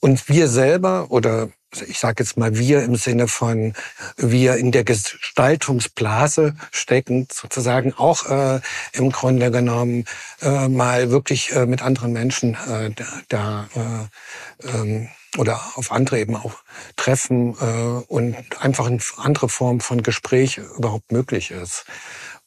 und 0.00 0.28
wir 0.28 0.48
selber 0.48 1.06
oder 1.10 1.48
ich 1.88 2.00
sage 2.00 2.22
jetzt 2.22 2.36
mal 2.36 2.58
wir 2.58 2.82
im 2.82 2.96
Sinne 2.96 3.28
von 3.28 3.72
wir 4.18 4.56
in 4.56 4.72
der 4.72 4.84
Gestaltungsblase 4.84 6.54
stecken, 6.70 7.28
sozusagen 7.32 7.94
auch 7.94 8.26
äh, 8.28 8.60
im 8.92 9.10
Grunde 9.10 9.50
genommen 9.50 10.04
äh, 10.42 10.68
mal 10.68 11.10
wirklich 11.10 11.52
äh, 11.52 11.64
mit 11.64 11.80
anderen 11.80 12.12
Menschen 12.12 12.58
äh, 12.68 12.90
da, 13.28 13.68
äh, 13.74 14.68
ähm, 14.68 15.08
oder 15.38 15.62
auf 15.76 15.92
andere 15.92 16.20
eben 16.20 16.36
auch 16.36 16.56
treffen 16.96 17.56
äh, 17.58 18.04
und 18.06 18.36
einfach 18.60 18.86
eine 18.86 18.98
andere 19.16 19.48
Form 19.48 19.80
von 19.80 20.02
Gespräch 20.02 20.58
überhaupt 20.58 21.10
möglich 21.10 21.52
ist. 21.52 21.86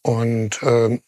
Und 0.04 0.62
äh, 0.62 1.00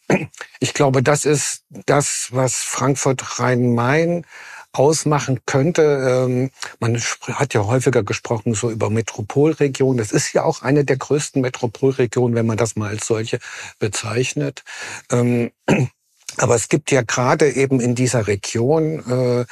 ich 0.58 0.74
glaube, 0.74 1.04
das 1.04 1.24
ist 1.24 1.62
das, 1.86 2.30
was 2.32 2.56
Frankfurt 2.56 3.38
Rhein-Main 3.38 4.26
ausmachen 4.72 5.40
könnte. 5.46 5.82
Ähm, 5.82 6.50
man 6.80 6.96
hat 6.98 7.54
ja 7.54 7.64
häufiger 7.64 8.02
gesprochen 8.02 8.54
so 8.54 8.70
über 8.70 8.90
Metropolregionen. 8.90 9.98
Das 9.98 10.12
ist 10.12 10.32
ja 10.32 10.44
auch 10.44 10.62
eine 10.62 10.84
der 10.84 10.96
größten 10.96 11.40
Metropolregionen, 11.42 12.34
wenn 12.34 12.46
man 12.46 12.56
das 12.56 12.76
mal 12.76 12.90
als 12.90 13.06
solche 13.06 13.38
bezeichnet. 13.78 14.62
Ähm, 15.10 15.50
aber 16.36 16.54
es 16.54 16.68
gibt 16.68 16.90
ja 16.90 17.02
gerade 17.02 17.50
eben 17.50 17.80
in 17.80 17.94
dieser 17.94 18.26
Region 18.26 19.00
äh, 19.08 19.46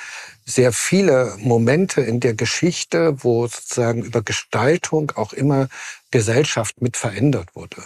sehr 0.45 0.73
viele 0.73 1.35
Momente 1.39 2.01
in 2.03 2.21
der 2.21 2.35
Geschichte, 2.35 3.25
wo 3.25 3.47
sozusagen 3.47 4.03
über 4.03 4.23
Gestaltung 4.23 5.13
auch 5.17 5.33
immer 5.33 5.69
Gesellschaft 6.11 6.81
mit 6.81 6.97
verändert 6.97 7.49
wurde. 7.55 7.83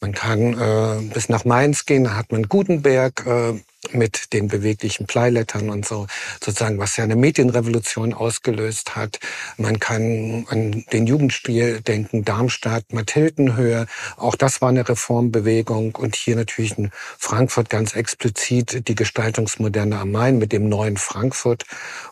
Man 0.00 0.12
kann 0.12 0.58
äh, 0.58 1.12
bis 1.12 1.28
nach 1.28 1.44
Mainz 1.44 1.84
gehen, 1.86 2.04
da 2.04 2.16
hat 2.16 2.32
man 2.32 2.48
Gutenberg, 2.48 3.24
äh, 3.26 3.60
mit 3.92 4.32
den 4.32 4.48
beweglichen 4.48 5.06
Bleilettern 5.06 5.70
und 5.70 5.86
so, 5.86 6.06
sozusagen, 6.44 6.78
was 6.78 6.96
ja 6.96 7.04
eine 7.04 7.16
Medienrevolution 7.16 8.12
ausgelöst 8.12 8.94
hat. 8.94 9.18
Man 9.56 9.80
kann 9.80 10.46
an 10.48 10.84
den 10.92 11.06
Jugendstil 11.06 11.80
denken, 11.80 12.24
Darmstadt, 12.24 12.92
Mathildenhöhe. 12.92 13.86
Auch 14.16 14.36
das 14.36 14.60
war 14.60 14.68
eine 14.68 14.88
Reformbewegung. 14.88 15.96
Und 15.96 16.14
hier 16.14 16.36
natürlich 16.36 16.76
in 16.76 16.90
Frankfurt 17.18 17.70
ganz 17.70 17.94
explizit 17.94 18.86
die 18.88 18.94
Gestaltungsmoderne 18.94 19.98
am 19.98 20.12
Main 20.12 20.38
mit 20.38 20.52
dem 20.52 20.68
neuen 20.68 20.96
Frankfurt, 20.96 21.64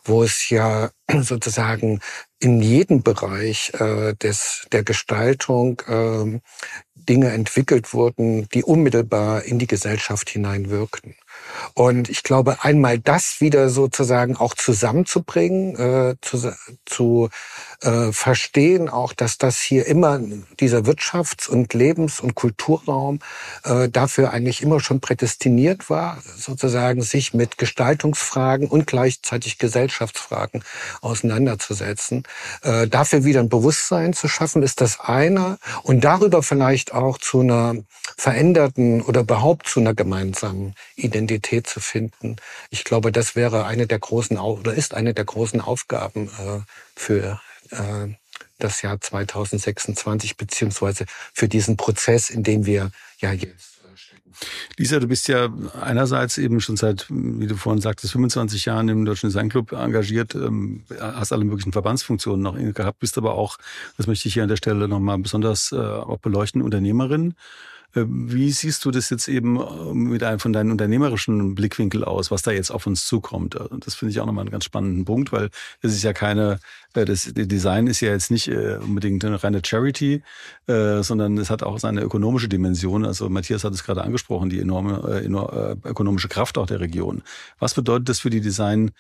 wo 0.05 0.23
es 0.23 0.49
ja 0.49 0.91
sozusagen 1.21 2.01
in 2.41 2.63
jedem 2.63 3.03
Bereich 3.03 3.73
äh, 3.79 4.15
des, 4.15 4.67
der 4.73 4.85
Gestaltung 4.85 5.83
äh, 5.87 6.41
Dinge 6.95 7.31
entwickelt 7.31 7.95
wurden, 7.95 8.49
die 8.51 8.63
unmittelbar 8.63 9.43
in 9.45 9.59
die 9.59 9.67
Gesellschaft 9.67 10.31
hineinwirkten. 10.31 11.15
Und 11.75 12.09
ich 12.09 12.23
glaube, 12.23 12.59
einmal 12.63 12.99
das 12.99 13.41
wieder 13.41 13.69
sozusagen 13.69 14.37
auch 14.37 14.55
zusammenzubringen, 14.55 15.77
äh, 15.77 16.17
zu, 16.21 16.53
zu 16.85 17.29
äh, 17.83 18.13
verstehen 18.13 18.89
auch, 18.89 19.13
dass 19.13 19.39
das 19.39 19.61
hier 19.61 19.87
immer 19.87 20.21
dieser 20.61 20.81
Wirtschafts- 20.81 21.49
und 21.49 21.75
Lebens- 21.75 22.21
und 22.21 22.35
Kulturraum 22.35 23.21
äh, 23.65 23.89
dafür 23.89 24.33
eigentlich 24.33 24.63
immer 24.63 24.81
schon 24.81 25.01
prädestiniert 25.01 25.89
war, 25.89 26.19
sozusagen 26.37 27.03
sich 27.03 27.35
mit 27.35 27.59
Gestaltungsfragen 27.59 28.69
und 28.69 28.87
gleichzeitig 28.87 29.59
Gesellschaftsfragen 29.59 30.65
auseinanderzusetzen. 31.03 32.25
Äh, 32.63 32.89
dafür 32.89 33.25
wieder 33.25 33.41
ein 33.41 33.49
Bewusstsein 33.49 34.13
zu 34.13 34.29
schaffen, 34.29 34.63
ist 34.63 34.81
das 34.81 35.01
eine. 35.01 35.59
Und 35.83 36.03
darüber 36.03 36.43
vielleicht 36.43 36.93
auch 36.93 37.19
zu 37.19 37.41
einer 37.41 37.77
veränderten 38.17 39.03
oder 39.03 39.21
überhaupt 39.21 39.69
zu 39.69 39.81
einer 39.81 39.95
gemeinsamen 39.95 40.75
Identität 40.97 41.67
zu 41.67 41.81
finden. 41.81 42.37
Ich 42.71 42.85
glaube, 42.85 43.13
das 43.13 43.37
wäre 43.37 43.67
eine 43.67 43.87
der 43.87 43.99
großen 43.99 44.39
oder 44.39 44.75
ist 44.75 44.95
eine 44.95 45.15
der 45.15 45.25
großen 45.25 45.61
Aufgaben 45.61 46.29
äh, 46.29 46.61
für 46.97 47.41
äh, 47.71 48.09
das 48.59 48.83
Jahr 48.83 49.01
2026 49.01 50.37
beziehungsweise 50.37 51.07
für 51.33 51.49
diesen 51.49 51.77
Prozess, 51.77 52.31
in 52.31 52.43
dem 52.43 52.67
wir 52.67 52.91
ja 53.21 53.33
jetzt 53.33 53.79
äh. 53.85 54.39
Lisa, 54.77 55.01
du 55.01 55.09
bist 55.09 55.29
ja 55.29 55.49
einerseits 55.81 56.39
eben 56.39 56.61
schon 56.61 56.77
seit, 56.77 57.07
wie 57.09 57.47
du 57.47 57.57
vorhin 57.57 57.81
sagtest, 57.81 58.13
25 58.13 58.65
Jahren 58.65 58.89
im 58.89 59.05
Deutschen 59.05 59.29
Designclub 59.29 59.73
engagiert, 59.73 60.35
ähm, 60.35 60.85
hast 61.01 61.33
alle 61.33 61.45
möglichen 61.45 61.73
Verbandsfunktionen 61.73 62.43
noch 62.43 62.57
gehabt, 62.75 63.01
bist 63.01 63.19
aber 63.19 63.35
auch, 63.35 63.59
das 63.97 64.07
möchte 64.07 64.29
ich 64.29 64.35
hier 64.35 64.45
an 64.45 64.49
der 64.49 64.57
Stelle 64.57 64.89
nochmal 64.89 65.19
besonders 65.19 65.73
äh, 65.73 65.77
auch 65.77 66.19
beleuchten, 66.19 66.63
Unternehmerin 66.63 67.35
wie 68.07 68.51
siehst 68.51 68.85
du 68.85 68.91
das 68.91 69.11
jetzt 69.11 69.29
eben 69.29 69.61
äh, 69.61 69.95
mit 69.95 70.23
einem 70.23 70.39
von 70.39 70.53
deinen 70.53 70.71
unternehmerischen 70.71 71.55
Blickwinkel 71.55 72.05
aus, 72.05 72.31
was 72.31 72.43
da 72.43 72.51
jetzt 72.51 72.71
auf 72.71 72.87
uns 72.87 73.07
zukommt? 73.07 73.55
Äh, 73.55 73.65
das 73.81 73.95
finde 73.95 74.13
ich 74.13 74.21
auch 74.21 74.27
nochmal 74.27 74.43
einen 74.43 74.51
ganz 74.51 74.65
spannenden 74.65 75.05
Punkt, 75.05 75.33
weil 75.33 75.51
es 75.81 75.95
ist 75.95 76.03
ja 76.03 76.13
keine, 76.13 76.61
das 76.93 77.31
Design 77.35 77.87
ist 77.87 78.01
ja 78.01 78.11
jetzt 78.11 78.31
nicht 78.31 78.49
unbedingt 78.49 79.25
eine 79.25 79.43
reine 79.43 79.61
Charity, 79.65 80.23
sondern 80.67 81.37
es 81.39 81.51
hat 81.51 81.63
auch 81.63 81.79
seine 81.79 82.01
ökonomische 82.01 82.49
Dimension. 82.49 83.05
Also 83.05 83.29
Matthias 83.29 83.63
hat 83.63 83.75
es 83.75 83.85
gerade 83.85 84.03
angesprochen, 84.03 84.49
die 84.49 84.59
enorme, 84.59 85.21
enorme 85.23 85.77
ökonomische 85.85 86.29
Kraft 86.29 86.59
auch 86.59 86.67
der 86.67 86.81
Region. 86.81 87.23
Was 87.59 87.75
bedeutet 87.75 88.09
das 88.09 88.21
für 88.21 88.31
die 88.31 88.41
Design, 88.41 88.91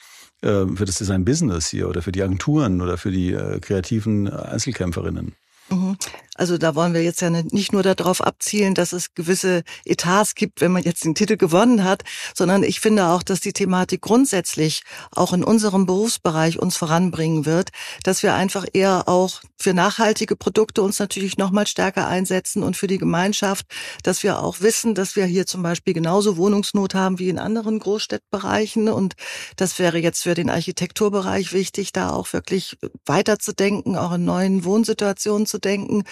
für 0.40 0.84
das 0.84 0.98
Design-Business 0.98 1.68
hier 1.68 1.88
oder 1.88 2.02
für 2.02 2.12
die 2.12 2.22
Agenturen 2.22 2.82
oder 2.82 2.98
für 2.98 3.10
die 3.10 3.36
kreativen 3.60 4.28
Einzelkämpferinnen? 4.28 5.32
Also 6.38 6.56
da 6.56 6.76
wollen 6.76 6.94
wir 6.94 7.02
jetzt 7.02 7.20
ja 7.20 7.30
nicht 7.30 7.72
nur 7.72 7.82
darauf 7.82 8.20
abzielen, 8.20 8.74
dass 8.74 8.92
es 8.92 9.12
gewisse 9.14 9.64
Etats 9.84 10.36
gibt, 10.36 10.60
wenn 10.60 10.70
man 10.70 10.84
jetzt 10.84 11.04
den 11.04 11.16
Titel 11.16 11.36
gewonnen 11.36 11.82
hat, 11.82 12.04
sondern 12.32 12.62
ich 12.62 12.78
finde 12.78 13.08
auch, 13.08 13.24
dass 13.24 13.40
die 13.40 13.52
Thematik 13.52 14.02
grundsätzlich 14.02 14.82
auch 15.10 15.32
in 15.32 15.42
unserem 15.42 15.84
Berufsbereich 15.84 16.60
uns 16.60 16.76
voranbringen 16.76 17.44
wird, 17.44 17.70
dass 18.04 18.22
wir 18.22 18.34
einfach 18.34 18.66
eher 18.72 19.08
auch 19.08 19.40
für 19.58 19.74
nachhaltige 19.74 20.36
Produkte 20.36 20.82
uns 20.82 21.00
natürlich 21.00 21.38
noch 21.38 21.50
mal 21.50 21.66
stärker 21.66 22.06
einsetzen 22.06 22.62
und 22.62 22.76
für 22.76 22.86
die 22.86 22.98
Gemeinschaft, 22.98 23.66
dass 24.04 24.22
wir 24.22 24.40
auch 24.40 24.60
wissen, 24.60 24.94
dass 24.94 25.16
wir 25.16 25.24
hier 25.24 25.44
zum 25.44 25.64
Beispiel 25.64 25.92
genauso 25.92 26.36
Wohnungsnot 26.36 26.94
haben 26.94 27.18
wie 27.18 27.30
in 27.30 27.40
anderen 27.40 27.80
Großstädtbereichen 27.80 28.88
und 28.88 29.14
das 29.56 29.80
wäre 29.80 29.98
jetzt 29.98 30.22
für 30.22 30.34
den 30.34 30.50
Architekturbereich 30.50 31.52
wichtig, 31.52 31.92
da 31.92 32.10
auch 32.10 32.32
wirklich 32.32 32.78
weiterzudenken, 33.06 33.96
auch 33.96 34.12
in 34.12 34.24
neuen 34.24 34.64
Wohnsituationen 34.64 35.44
zu 35.44 35.58
denken 35.58 36.04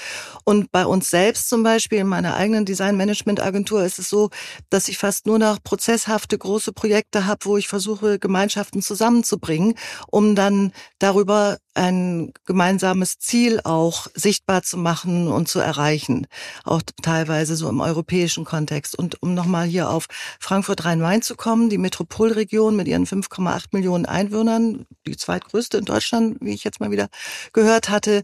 und 0.44 0.70
bei 0.72 0.87
uns 0.87 1.11
selbst 1.11 1.48
zum 1.48 1.62
Beispiel, 1.62 1.98
in 1.98 2.07
meiner 2.07 2.37
eigenen 2.37 2.64
Design-Management-Agentur, 2.64 3.85
ist 3.85 3.98
es 3.98 4.09
so, 4.09 4.31
dass 4.70 4.88
ich 4.88 4.98
fast 4.98 5.26
nur 5.26 5.38
noch 5.38 5.62
prozesshafte 5.62 6.38
große 6.38 6.72
Projekte 6.72 7.26
habe, 7.26 7.44
wo 7.44 7.57
ich 7.57 7.68
versuche, 7.68 8.18
Gemeinschaften 8.18 8.83
zusammenzubringen, 8.83 9.74
um 10.09 10.35
dann 10.35 10.72
darüber 10.98 11.59
ein 11.76 12.33
gemeinsames 12.46 13.18
Ziel 13.18 13.61
auch 13.62 14.07
sichtbar 14.14 14.62
zu 14.62 14.79
machen 14.79 15.29
und 15.29 15.48
zu 15.48 15.61
erreichen. 15.61 16.26
Auch 16.64 16.81
teilweise 17.02 17.55
so 17.55 17.68
im 17.68 17.81
europäischen 17.81 18.44
Kontext. 18.44 18.98
Und 18.98 19.22
um 19.22 19.35
nochmal 19.35 19.66
hier 19.66 19.90
auf 19.90 20.07
Frankfurt-Rhein-Main 20.40 21.22
zu 21.22 21.37
kommen, 21.37 21.68
die 21.68 21.79
Metropolregion 21.79 22.76
mit 22.76 22.88
ihren 22.88 23.07
5,8 23.07 23.66
Millionen 23.72 24.07
Einwohnern, 24.07 24.87
die 25.07 25.16
zweitgrößte 25.16 25.79
in 25.79 25.85
Deutschland, 25.85 26.38
wie 26.40 26.55
ich 26.55 26.64
jetzt 26.64 26.81
mal 26.81 26.90
wieder 26.90 27.09
gehört 27.52 27.90
hatte, 27.90 28.22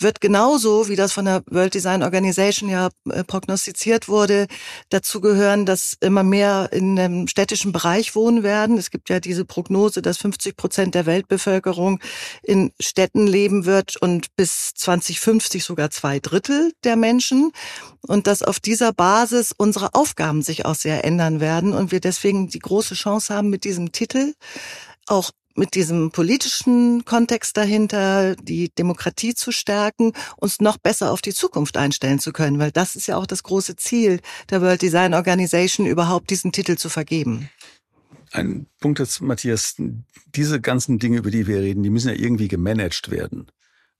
wird 0.00 0.20
genauso, 0.20 0.88
wie 0.88 0.96
das 0.96 1.12
von 1.12 1.24
der 1.24 1.42
World 1.50 1.74
Design 1.74 2.02
Organization 2.02 2.68
ja 2.68 2.88
äh, 3.10 3.24
prognostiziert 3.24 4.08
wurde, 4.08 4.46
dazu 4.90 5.20
gehören, 5.20 5.66
dass 5.66 5.96
immer 6.00 6.22
mehr 6.22 6.68
in 6.72 6.98
einem 6.98 7.28
städtischen 7.28 7.72
Bereich 7.72 8.14
wohnen 8.14 8.42
werden. 8.42 8.78
Es 8.78 8.90
gibt 8.90 9.08
ja 9.10 9.20
diese 9.20 9.44
Prognose, 9.44 10.02
dass 10.02 10.18
50 10.18 10.56
Prozent 10.56 10.94
der 10.94 11.06
Weltbevölkerung 11.06 12.00
in 12.42 12.72
Städten 12.80 13.26
leben 13.26 13.64
wird 13.64 13.96
und 13.96 14.34
bis 14.36 14.72
2050 14.74 15.64
sogar 15.64 15.90
zwei 15.90 16.20
Drittel 16.20 16.72
der 16.84 16.96
Menschen. 16.96 17.52
Und 18.06 18.26
dass 18.26 18.42
auf 18.42 18.60
dieser 18.60 18.92
Basis 18.92 19.52
unsere 19.56 19.94
Aufgaben 19.94 20.42
sich 20.42 20.64
auch 20.64 20.74
sehr 20.74 21.04
ändern 21.04 21.40
werden 21.40 21.72
und 21.72 21.92
wir 21.92 22.00
deswegen 22.00 22.48
die 22.48 22.58
große 22.58 22.94
Chance 22.94 23.34
haben, 23.34 23.50
mit 23.50 23.64
diesem 23.64 23.92
Titel 23.92 24.34
auch 25.06 25.30
mit 25.58 25.74
diesem 25.74 26.10
politischen 26.10 27.04
Kontext 27.04 27.56
dahinter, 27.56 28.36
die 28.36 28.70
Demokratie 28.70 29.34
zu 29.34 29.52
stärken, 29.52 30.12
uns 30.36 30.60
noch 30.60 30.78
besser 30.78 31.10
auf 31.10 31.20
die 31.20 31.34
Zukunft 31.34 31.76
einstellen 31.76 32.20
zu 32.20 32.32
können, 32.32 32.58
weil 32.58 32.70
das 32.70 32.96
ist 32.96 33.08
ja 33.08 33.16
auch 33.16 33.26
das 33.26 33.42
große 33.42 33.76
Ziel 33.76 34.20
der 34.50 34.62
World 34.62 34.80
Design 34.80 35.12
Organization, 35.12 35.86
überhaupt 35.86 36.30
diesen 36.30 36.52
Titel 36.52 36.76
zu 36.76 36.88
vergeben. 36.88 37.50
Ein 38.30 38.66
Punkt 38.80 39.00
ist, 39.00 39.20
Matthias, 39.20 39.76
diese 40.34 40.60
ganzen 40.60 40.98
Dinge, 40.98 41.18
über 41.18 41.30
die 41.30 41.46
wir 41.46 41.60
reden, 41.60 41.82
die 41.82 41.90
müssen 41.90 42.08
ja 42.08 42.14
irgendwie 42.14 42.48
gemanagt 42.48 43.10
werden. 43.10 43.50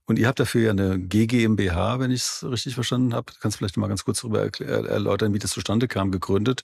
Und 0.07 0.19
ihr 0.19 0.27
habt 0.27 0.41
dafür 0.41 0.63
ja 0.63 0.71
eine 0.71 0.99
GGMBH, 0.99 1.99
wenn 2.01 2.11
ich 2.11 2.23
es 2.23 2.47
richtig 2.49 2.75
verstanden 2.75 3.15
habe. 3.15 3.33
Kannst 3.41 3.57
du 3.57 3.59
vielleicht 3.59 3.77
mal 3.77 3.89
ganz 3.89 4.05
kurz 4.05 4.23
darüber 4.23 4.49
erläutern, 4.61 5.35
wie 5.35 5.39
das 5.39 5.51
zustande 5.51 5.87
kam, 5.87 6.11
gegründet. 6.11 6.63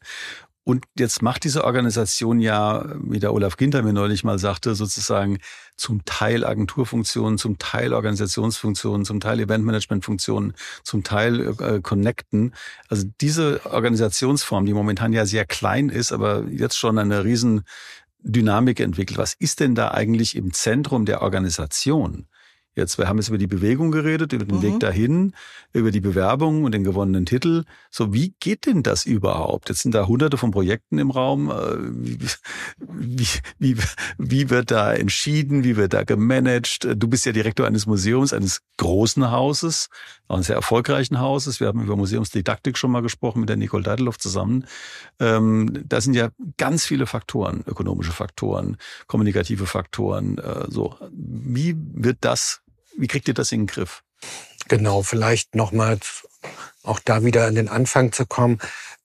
Und 0.64 0.86
jetzt 0.98 1.20
macht 1.20 1.44
diese 1.44 1.64
Organisation 1.64 2.40
ja, 2.40 2.86
wie 3.02 3.20
der 3.20 3.34
Olaf 3.34 3.58
Ginter 3.58 3.82
mir 3.82 3.92
neulich 3.92 4.24
mal 4.24 4.38
sagte, 4.38 4.74
sozusagen 4.74 5.38
zum 5.76 6.06
Teil 6.06 6.44
Agenturfunktionen, 6.44 7.36
zum 7.36 7.58
Teil 7.58 7.92
Organisationsfunktionen, 7.92 9.04
zum 9.04 9.20
Teil 9.20 9.40
Eventmanagementfunktionen, 9.40 10.54
zum 10.82 11.04
Teil 11.04 11.54
äh, 11.60 11.80
Connecten. 11.82 12.54
Also 12.88 13.04
diese 13.20 13.60
Organisationsform, 13.70 14.64
die 14.64 14.72
momentan 14.72 15.12
ja 15.12 15.26
sehr 15.26 15.44
klein 15.44 15.90
ist, 15.90 16.12
aber 16.12 16.44
jetzt 16.48 16.78
schon 16.78 16.98
eine 16.98 17.24
riesen 17.24 17.64
Dynamik 18.20 18.80
entwickelt. 18.80 19.18
Was 19.18 19.34
ist 19.34 19.60
denn 19.60 19.74
da 19.74 19.90
eigentlich 19.90 20.34
im 20.34 20.54
Zentrum 20.54 21.04
der 21.04 21.20
Organisation? 21.20 22.26
Jetzt, 22.76 22.98
wir 22.98 23.08
haben 23.08 23.18
jetzt 23.18 23.28
über 23.28 23.38
die 23.38 23.46
Bewegung 23.46 23.92
geredet, 23.92 24.32
über 24.32 24.44
den 24.44 24.56
mhm. 24.56 24.62
Weg 24.62 24.80
dahin, 24.80 25.32
über 25.72 25.92
die 25.92 26.00
Bewerbung 26.00 26.64
und 26.64 26.72
den 26.72 26.82
gewonnenen 26.82 27.24
Titel. 27.24 27.64
So, 27.90 28.12
wie 28.12 28.34
geht 28.40 28.66
denn 28.66 28.82
das 28.82 29.06
überhaupt? 29.06 29.68
Jetzt 29.68 29.82
sind 29.82 29.94
da 29.94 30.08
hunderte 30.08 30.38
von 30.38 30.50
Projekten 30.50 30.98
im 30.98 31.12
Raum. 31.12 31.50
Äh, 31.50 32.34
wie, 32.80 33.28
wie, 33.58 33.76
wie 34.18 34.50
wird 34.50 34.72
da 34.72 34.92
entschieden? 34.92 35.62
Wie 35.62 35.76
wird 35.76 35.92
da 35.92 36.02
gemanagt? 36.02 36.88
Du 36.96 37.06
bist 37.06 37.26
ja 37.26 37.32
Direktor 37.32 37.66
eines 37.66 37.86
Museums, 37.86 38.32
eines 38.32 38.62
großen 38.78 39.30
Hauses, 39.30 39.88
auch 40.26 40.34
eines 40.34 40.48
sehr 40.48 40.56
erfolgreichen 40.56 41.20
Hauses. 41.20 41.60
Wir 41.60 41.68
haben 41.68 41.80
über 41.80 41.94
Museumsdidaktik 41.94 42.76
schon 42.76 42.90
mal 42.90 43.02
gesprochen 43.02 43.40
mit 43.40 43.48
der 43.48 43.56
Nicole 43.56 43.84
Deidelow 43.84 44.16
zusammen. 44.18 44.66
Ähm, 45.20 45.84
da 45.86 46.00
sind 46.00 46.14
ja 46.14 46.30
ganz 46.56 46.84
viele 46.86 47.06
Faktoren, 47.06 47.62
ökonomische 47.66 48.12
Faktoren, 48.12 48.78
kommunikative 49.06 49.66
Faktoren. 49.66 50.38
Äh, 50.38 50.66
so, 50.70 50.96
wie 51.12 51.76
wird 51.76 52.18
das 52.22 52.63
wie 52.96 53.06
kriegt 53.06 53.28
ihr 53.28 53.34
das 53.34 53.52
in 53.52 53.62
den 53.62 53.66
Griff? 53.66 54.02
Genau, 54.68 55.02
vielleicht 55.02 55.54
nochmal 55.54 55.98
auch 56.82 56.98
da 56.98 57.24
wieder 57.24 57.46
an 57.46 57.54
den 57.54 57.68
Anfang 57.68 58.12
zu 58.12 58.26
kommen. 58.26 58.58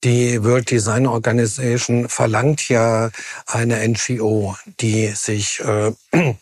Die 0.03 0.43
World 0.43 0.71
Design 0.71 1.07
Organization 1.07 2.07
verlangt 2.07 2.69
ja 2.69 3.11
eine 3.45 3.85
NGO, 3.87 4.55
die 4.79 5.07
sich 5.07 5.59
äh, 5.59 5.91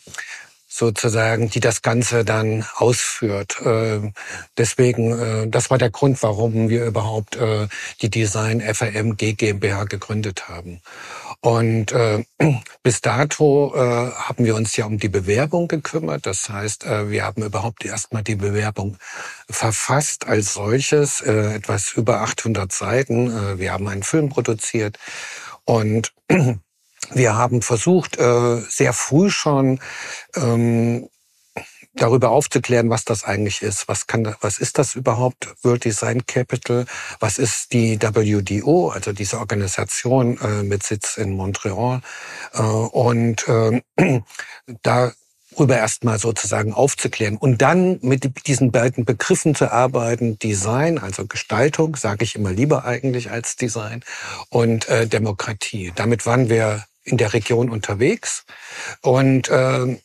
sozusagen, 0.67 1.49
die 1.49 1.59
das 1.59 1.81
Ganze 1.81 2.23
dann 2.23 2.65
ausführt. 2.75 3.59
Äh, 3.61 4.11
deswegen, 4.57 5.11
äh, 5.11 5.47
das 5.47 5.71
war 5.71 5.79
der 5.79 5.89
Grund, 5.89 6.21
warum 6.21 6.69
wir 6.69 6.85
überhaupt 6.85 7.35
äh, 7.35 7.67
die 8.01 8.11
Design 8.11 8.61
FRM 8.61 9.17
GmbH 9.17 9.85
gegründet 9.85 10.47
haben. 10.47 10.81
Und 11.41 11.91
äh, 11.91 12.23
bis 12.83 13.01
dato 13.01 13.73
äh, 13.75 14.11
haben 14.11 14.43
wir 14.45 14.55
uns 14.55 14.75
ja 14.75 14.85
um 14.85 14.97
die 14.97 15.09
Bewerbung 15.09 15.67
gekümmert. 15.67 16.25
Das 16.25 16.49
heißt, 16.49 16.85
äh, 16.85 17.09
wir 17.09 17.23
haben 17.23 17.43
überhaupt 17.43 17.85
erstmal 17.85 18.23
die 18.23 18.35
Bewerbung 18.35 18.97
verfasst 19.49 20.27
als 20.27 20.53
solches, 20.53 21.21
äh, 21.21 21.55
etwas 21.55 21.93
über 21.93 22.21
800 22.21 22.71
Seiten. 22.71 23.27
Äh, 23.29 23.59
wir 23.59 23.71
haben 23.71 23.87
einen 23.87 24.03
Film 24.03 24.29
produziert 24.29 24.97
und 25.63 26.13
wir 27.11 27.35
haben 27.35 27.61
versucht, 27.61 28.17
äh, 28.17 28.61
sehr 28.67 28.93
früh 28.93 29.29
schon 29.29 29.79
ähm, 30.35 31.07
darüber 31.97 32.29
aufzuklären, 32.29 32.89
was 32.89 33.05
das 33.05 33.23
eigentlich 33.23 33.61
ist. 33.61 33.87
Was 33.87 34.07
kann, 34.07 34.35
was 34.41 34.57
ist 34.57 34.77
das 34.77 34.95
überhaupt? 34.95 35.55
World 35.63 35.83
Design 35.85 36.25
Capital? 36.25 36.85
Was 37.19 37.37
ist 37.37 37.73
die 37.73 37.99
WDO, 37.99 38.89
also 38.89 39.11
diese 39.11 39.39
Organisation 39.39 40.37
äh, 40.39 40.63
mit 40.63 40.83
Sitz 40.83 41.17
in 41.17 41.31
Montreal? 41.35 42.01
Äh, 42.53 42.61
und 42.61 43.47
äh, 43.47 43.81
darüber 44.83 45.77
erstmal 45.77 46.19
sozusagen 46.19 46.73
aufzuklären 46.73 47.37
und 47.37 47.61
dann 47.61 47.99
mit 48.01 48.47
diesen 48.47 48.71
beiden 48.71 49.05
Begriffen 49.05 49.55
zu 49.55 49.71
arbeiten, 49.71 50.37
Design, 50.39 50.99
also 50.99 51.25
Gestaltung, 51.25 51.95
sage 51.95 52.23
ich 52.23 52.35
immer 52.35 52.51
lieber 52.51 52.85
eigentlich 52.85 53.31
als 53.31 53.55
Design, 53.55 54.03
und 54.49 54.87
äh, 54.87 55.07
Demokratie. 55.07 55.91
Damit 55.95 56.25
waren 56.25 56.49
wir 56.49 56.85
in 57.07 57.17
der 57.17 57.33
Region 57.33 57.69
unterwegs 57.69 58.45
und 59.01 59.49
äh, 59.49 59.97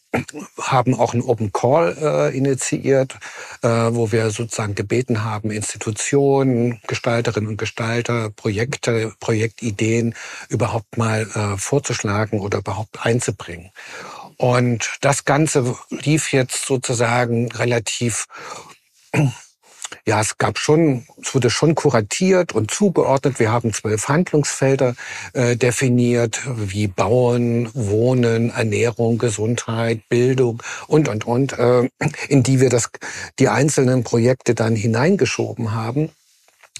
haben 0.60 0.94
auch 0.94 1.14
einen 1.14 1.22
Open 1.22 1.52
Call 1.52 1.96
äh, 2.00 2.36
initiiert, 2.36 3.16
äh, 3.62 3.68
wo 3.68 4.12
wir 4.12 4.30
sozusagen 4.30 4.74
gebeten 4.74 5.24
haben, 5.24 5.50
Institutionen, 5.50 6.80
Gestalterinnen 6.86 7.48
und 7.48 7.56
Gestalter, 7.56 8.30
Projekte, 8.30 9.12
Projektideen 9.18 10.14
überhaupt 10.48 10.96
mal 10.96 11.22
äh, 11.34 11.58
vorzuschlagen 11.58 12.40
oder 12.40 12.58
überhaupt 12.58 13.04
einzubringen. 13.04 13.70
Und 14.36 14.96
das 15.00 15.24
Ganze 15.24 15.76
lief 15.90 16.32
jetzt 16.32 16.66
sozusagen 16.66 17.50
relativ 17.52 18.26
ja, 20.06 20.20
es 20.20 20.38
gab 20.38 20.58
schon, 20.58 21.06
es 21.20 21.34
wurde 21.34 21.50
schon 21.50 21.74
kuratiert 21.74 22.52
und 22.52 22.70
zugeordnet. 22.70 23.38
Wir 23.38 23.52
haben 23.52 23.72
zwölf 23.72 24.08
Handlungsfelder 24.08 24.94
äh, 25.32 25.56
definiert, 25.56 26.40
wie 26.46 26.86
Bauen, 26.86 27.70
Wohnen, 27.74 28.50
Ernährung, 28.50 29.18
Gesundheit, 29.18 30.08
Bildung 30.08 30.62
und, 30.86 31.08
und, 31.08 31.26
und, 31.26 31.58
äh, 31.58 31.88
in 32.28 32.42
die 32.42 32.60
wir 32.60 32.70
das, 32.70 32.90
die 33.38 33.48
einzelnen 33.48 34.04
Projekte 34.04 34.54
dann 34.54 34.76
hineingeschoben 34.76 35.72
haben. 35.72 36.10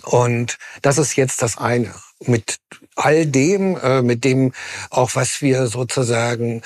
Und 0.05 0.59
das 0.83 0.99
ist 0.99 1.17
jetzt 1.17 1.43
das 1.43 1.59
eine. 1.59 1.95
Mit 2.25 2.59
all 2.95 3.27
dem, 3.27 3.77
äh, 3.77 4.03
mit 4.03 4.25
dem 4.25 4.53
auch, 4.91 5.15
was 5.15 5.43
wir 5.43 5.67
sozusagen 5.67 6.63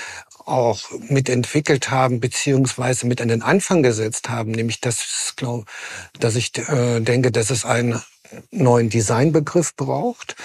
auch 0.46 0.90
mitentwickelt 1.08 1.90
haben, 1.90 2.20
beziehungsweise 2.20 3.06
mit 3.06 3.20
an 3.20 3.28
den 3.28 3.42
Anfang 3.42 3.82
gesetzt 3.82 4.28
haben, 4.28 4.52
nämlich 4.52 4.80
das, 4.80 5.34
glaub, 5.36 5.66
dass 6.18 6.36
ich 6.36 6.56
äh, 6.56 7.00
denke, 7.00 7.32
dass 7.32 7.50
es 7.50 7.64
einen 7.64 8.00
neuen 8.50 8.90
Designbegriff 8.90 9.76
braucht, 9.76 10.36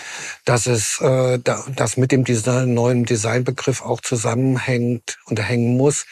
dass 0.46 0.68
es 0.68 1.00
äh, 1.02 1.40
da, 1.40 1.64
dass 1.76 1.98
mit 1.98 2.12
dem 2.12 2.24
Design, 2.24 2.74
neuen 2.74 3.06
Designbegriff 3.06 3.82
auch 3.82 4.02
zusammenhängt 4.02 5.20
und 5.26 5.40
hängen 5.40 5.78
muss, 5.78 6.06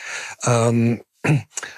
ähm, 0.45 1.01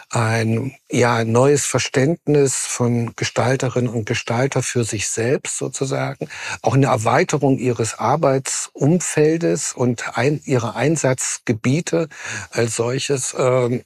ein 0.10 0.76
ja 0.92 1.24
neues 1.24 1.66
Verständnis 1.66 2.56
von 2.56 3.14
Gestalterinnen 3.16 3.92
und 3.92 4.06
Gestalter 4.06 4.62
für 4.62 4.84
sich 4.84 5.08
selbst 5.08 5.58
sozusagen, 5.58 6.30
auch 6.62 6.76
eine 6.76 6.88
Erweiterung 6.88 7.58
ihres 7.58 7.98
Arbeitsumfeldes 7.98 9.74
und 9.74 10.18
ein, 10.18 10.42
ihrer 10.46 10.76
Einsatzgebiete 10.76 12.08
als 12.52 12.76
solches. 12.76 13.36
Ähm, 13.38 13.84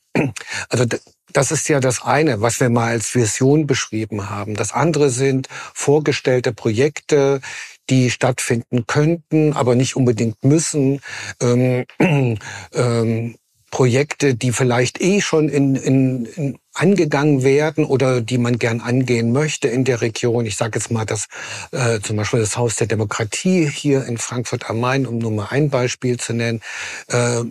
also 0.69 0.85
das 1.31 1.51
ist 1.51 1.67
ja 1.67 1.79
das 1.79 2.01
eine, 2.03 2.41
was 2.41 2.59
wir 2.59 2.69
mal 2.69 2.89
als 2.89 3.13
Vision 3.13 3.67
beschrieben 3.67 4.29
haben. 4.29 4.55
Das 4.55 4.71
andere 4.71 5.09
sind 5.09 5.47
vorgestellte 5.73 6.53
Projekte, 6.53 7.41
die 7.89 8.09
stattfinden 8.09 8.87
könnten, 8.87 9.53
aber 9.53 9.75
nicht 9.75 9.95
unbedingt 9.95 10.43
müssen. 10.43 11.01
Ähm, 11.41 11.85
ähm, 12.73 13.35
Projekte, 13.75 14.35
die 14.35 14.53
vielleicht 14.53 15.01
eh 15.01 15.19
schon 15.19 15.49
in, 15.49 15.75
in, 15.75 16.25
in 16.25 16.59
angegangen 16.73 17.43
werden 17.43 17.83
oder 17.83 18.21
die 18.21 18.37
man 18.37 18.57
gern 18.57 18.79
angehen 18.79 19.33
möchte 19.33 19.67
in 19.67 19.83
der 19.83 19.99
Region. 19.99 20.45
Ich 20.45 20.55
sage 20.55 20.79
jetzt 20.79 20.91
mal 20.91 21.03
das 21.03 21.27
äh, 21.73 21.99
zum 21.99 22.15
Beispiel 22.15 22.39
das 22.39 22.55
Haus 22.55 22.77
der 22.77 22.87
Demokratie 22.87 23.69
hier 23.69 24.05
in 24.05 24.17
Frankfurt 24.17 24.69
am 24.69 24.79
Main, 24.79 25.05
um 25.05 25.17
nur 25.17 25.31
mal 25.31 25.47
ein 25.49 25.69
Beispiel 25.69 26.17
zu 26.17 26.31
nennen. 26.31 26.61
Äh, 27.09 27.43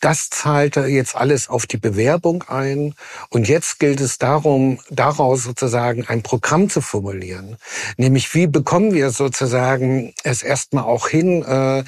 das 0.00 0.30
zahlte 0.30 0.86
jetzt 0.86 1.14
alles 1.14 1.50
auf 1.50 1.66
die 1.66 1.76
Bewerbung 1.76 2.44
ein. 2.44 2.94
Und 3.28 3.48
jetzt 3.48 3.80
gilt 3.80 4.00
es 4.00 4.16
darum, 4.16 4.80
daraus 4.88 5.42
sozusagen 5.42 6.06
ein 6.06 6.22
Programm 6.22 6.70
zu 6.70 6.80
formulieren. 6.80 7.58
Nämlich, 7.98 8.34
wie 8.34 8.46
bekommen 8.46 8.94
wir 8.94 9.10
sozusagen 9.10 10.14
es 10.24 10.42
erstmal 10.42 10.84
auch 10.84 11.06
hin, 11.06 11.42
äh, 11.42 11.84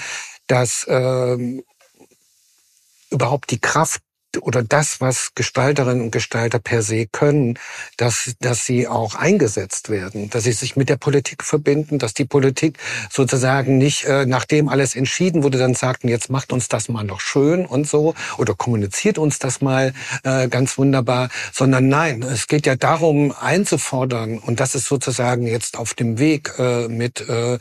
dass 0.46 0.84
äh, 0.84 1.62
überhaupt 3.12 3.50
die 3.50 3.60
Kraft 3.60 4.00
oder 4.40 4.62
das, 4.62 5.00
was 5.00 5.32
Gestalterinnen 5.34 6.02
und 6.02 6.10
Gestalter 6.10 6.58
per 6.58 6.82
se 6.82 7.06
können, 7.06 7.58
dass, 7.96 8.34
dass 8.40 8.64
sie 8.64 8.88
auch 8.88 9.14
eingesetzt 9.14 9.90
werden, 9.90 10.30
dass 10.30 10.44
sie 10.44 10.52
sich 10.52 10.76
mit 10.76 10.88
der 10.88 10.96
Politik 10.96 11.44
verbinden, 11.44 11.98
dass 11.98 12.14
die 12.14 12.24
Politik 12.24 12.78
sozusagen 13.10 13.78
nicht, 13.78 14.04
äh, 14.04 14.26
nachdem 14.26 14.68
alles 14.68 14.96
entschieden 14.96 15.42
wurde, 15.42 15.58
dann 15.58 15.74
sagten, 15.74 16.08
jetzt 16.08 16.30
macht 16.30 16.52
uns 16.52 16.68
das 16.68 16.88
mal 16.88 17.04
noch 17.04 17.20
schön 17.20 17.66
und 17.66 17.86
so 17.86 18.14
oder 18.38 18.54
kommuniziert 18.54 19.18
uns 19.18 19.38
das 19.38 19.60
mal 19.60 19.92
äh, 20.24 20.48
ganz 20.48 20.78
wunderbar, 20.78 21.28
sondern 21.52 21.88
nein, 21.88 22.22
es 22.22 22.46
geht 22.46 22.66
ja 22.66 22.76
darum 22.76 23.34
einzufordern 23.38 24.38
und 24.38 24.60
das 24.60 24.74
ist 24.74 24.86
sozusagen 24.86 25.46
jetzt 25.46 25.76
auf 25.76 25.94
dem 25.94 26.18
Weg 26.18 26.52
äh, 26.58 26.88
mit, 26.88 27.28
äh, 27.28 27.58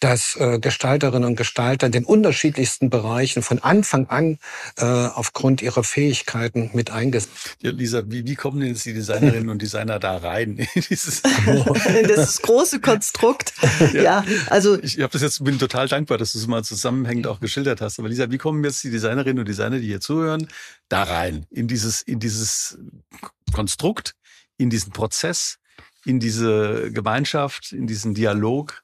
dass 0.00 0.36
äh, 0.36 0.58
Gestalterinnen 0.58 1.28
und 1.28 1.36
Gestalter 1.36 1.86
in 1.86 1.92
den 1.92 2.04
unterschiedlichsten 2.04 2.88
Bereichen 2.88 3.42
von 3.42 3.58
Anfang 3.58 4.06
an 4.08 4.38
äh, 4.78 4.84
aufgrund 4.84 5.62
ihrer 5.62 5.84
Fähigkeiten 5.84 6.13
Fähigkeiten 6.14 6.70
mit 6.74 6.90
eingesetzt. 6.90 7.56
Ja, 7.60 7.70
Lisa, 7.70 8.02
wie, 8.06 8.26
wie 8.26 8.34
kommen 8.36 8.60
denn 8.60 8.70
jetzt 8.70 8.84
die 8.84 8.94
Designerinnen 8.94 9.48
und 9.48 9.60
Designer 9.60 9.98
da 9.98 10.16
rein? 10.18 10.56
Dieses 10.90 11.22
das 12.08 12.42
große 12.42 12.80
Konstrukt. 12.80 13.52
Ja, 13.92 14.02
ja 14.02 14.24
also 14.48 14.80
ich 14.80 15.00
habe 15.00 15.12
das 15.12 15.22
jetzt 15.22 15.42
bin 15.42 15.58
total 15.58 15.88
dankbar, 15.88 16.18
dass 16.18 16.32
du 16.32 16.38
es 16.38 16.46
mal 16.46 16.62
zusammenhängend 16.62 17.26
auch 17.26 17.40
geschildert 17.40 17.80
hast. 17.80 17.98
Aber 17.98 18.08
Lisa, 18.08 18.30
wie 18.30 18.38
kommen 18.38 18.62
jetzt 18.64 18.84
die 18.84 18.90
Designerinnen 18.90 19.40
und 19.40 19.48
Designer, 19.48 19.78
die 19.78 19.86
hier 19.86 20.00
zuhören, 20.00 20.48
da 20.88 21.02
rein 21.02 21.46
in 21.50 21.66
dieses 21.66 22.02
in 22.02 22.20
dieses 22.20 22.78
Konstrukt, 23.52 24.14
in 24.56 24.70
diesen 24.70 24.92
Prozess, 24.92 25.58
in 26.04 26.20
diese 26.20 26.92
Gemeinschaft, 26.92 27.72
in 27.72 27.86
diesen 27.86 28.14
Dialog? 28.14 28.83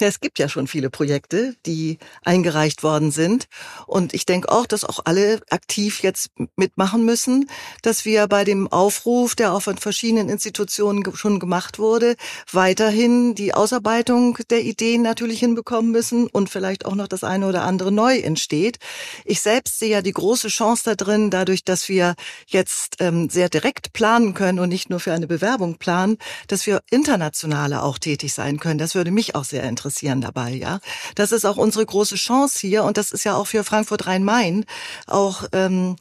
Es 0.00 0.20
gibt 0.20 0.38
ja 0.38 0.48
schon 0.48 0.66
viele 0.66 0.90
Projekte, 0.90 1.54
die 1.66 1.98
eingereicht 2.24 2.82
worden 2.82 3.10
sind. 3.10 3.46
Und 3.86 4.14
ich 4.14 4.26
denke 4.26 4.50
auch, 4.50 4.66
dass 4.66 4.84
auch 4.84 5.00
alle 5.04 5.40
aktiv 5.50 6.02
jetzt 6.02 6.30
mitmachen 6.56 7.04
müssen, 7.04 7.48
dass 7.82 8.04
wir 8.04 8.26
bei 8.26 8.44
dem 8.44 8.68
Aufruf, 8.68 9.34
der 9.34 9.52
auch 9.52 9.62
von 9.62 9.76
verschiedenen 9.78 10.28
Institutionen 10.28 11.04
schon 11.14 11.38
gemacht 11.38 11.78
wurde, 11.78 12.16
weiterhin 12.50 13.34
die 13.34 13.54
Ausarbeitung 13.54 14.38
der 14.50 14.62
Ideen 14.62 15.02
natürlich 15.02 15.40
hinbekommen 15.40 15.92
müssen 15.92 16.26
und 16.26 16.48
vielleicht 16.48 16.86
auch 16.86 16.94
noch 16.94 17.08
das 17.08 17.24
eine 17.24 17.46
oder 17.46 17.62
andere 17.62 17.92
neu 17.92 18.18
entsteht. 18.18 18.78
Ich 19.24 19.40
selbst 19.40 19.78
sehe 19.78 19.90
ja 19.90 20.02
die 20.02 20.12
große 20.12 20.48
Chance 20.48 20.82
da 20.84 20.94
drin, 20.94 21.30
dadurch, 21.30 21.64
dass 21.64 21.88
wir 21.88 22.14
jetzt 22.46 22.96
ähm, 23.00 23.28
sehr 23.28 23.48
direkt 23.48 23.92
planen 23.92 24.34
können 24.34 24.58
und 24.58 24.68
nicht 24.68 24.90
nur 24.90 25.00
für 25.00 25.12
eine 25.12 25.26
Bewerbung 25.26 25.76
planen, 25.76 26.18
dass 26.48 26.66
wir 26.66 26.80
internationale 26.90 27.82
auch 27.82 27.98
tätig 27.98 28.32
sein 28.32 28.58
können. 28.58 28.78
Das 28.78 28.94
würde 28.94 29.10
mich 29.10 29.34
auch 29.34 29.44
sehr 29.44 29.62
interessieren 29.64 29.81
interessieren 29.82 30.20
dabei, 30.20 30.52
ja. 30.52 30.78
Das 31.16 31.32
ist 31.32 31.44
auch 31.44 31.56
unsere 31.56 31.84
große 31.84 32.14
Chance 32.14 32.58
hier 32.60 32.84
und 32.84 32.96
das 32.96 33.10
ist 33.10 33.24
ja 33.24 33.34
auch 33.34 33.46
für 33.46 33.64
Frankfurt 33.64 34.06
Rhein-Main 34.06 34.64
auch 35.06 35.44
ähm, 35.52 35.96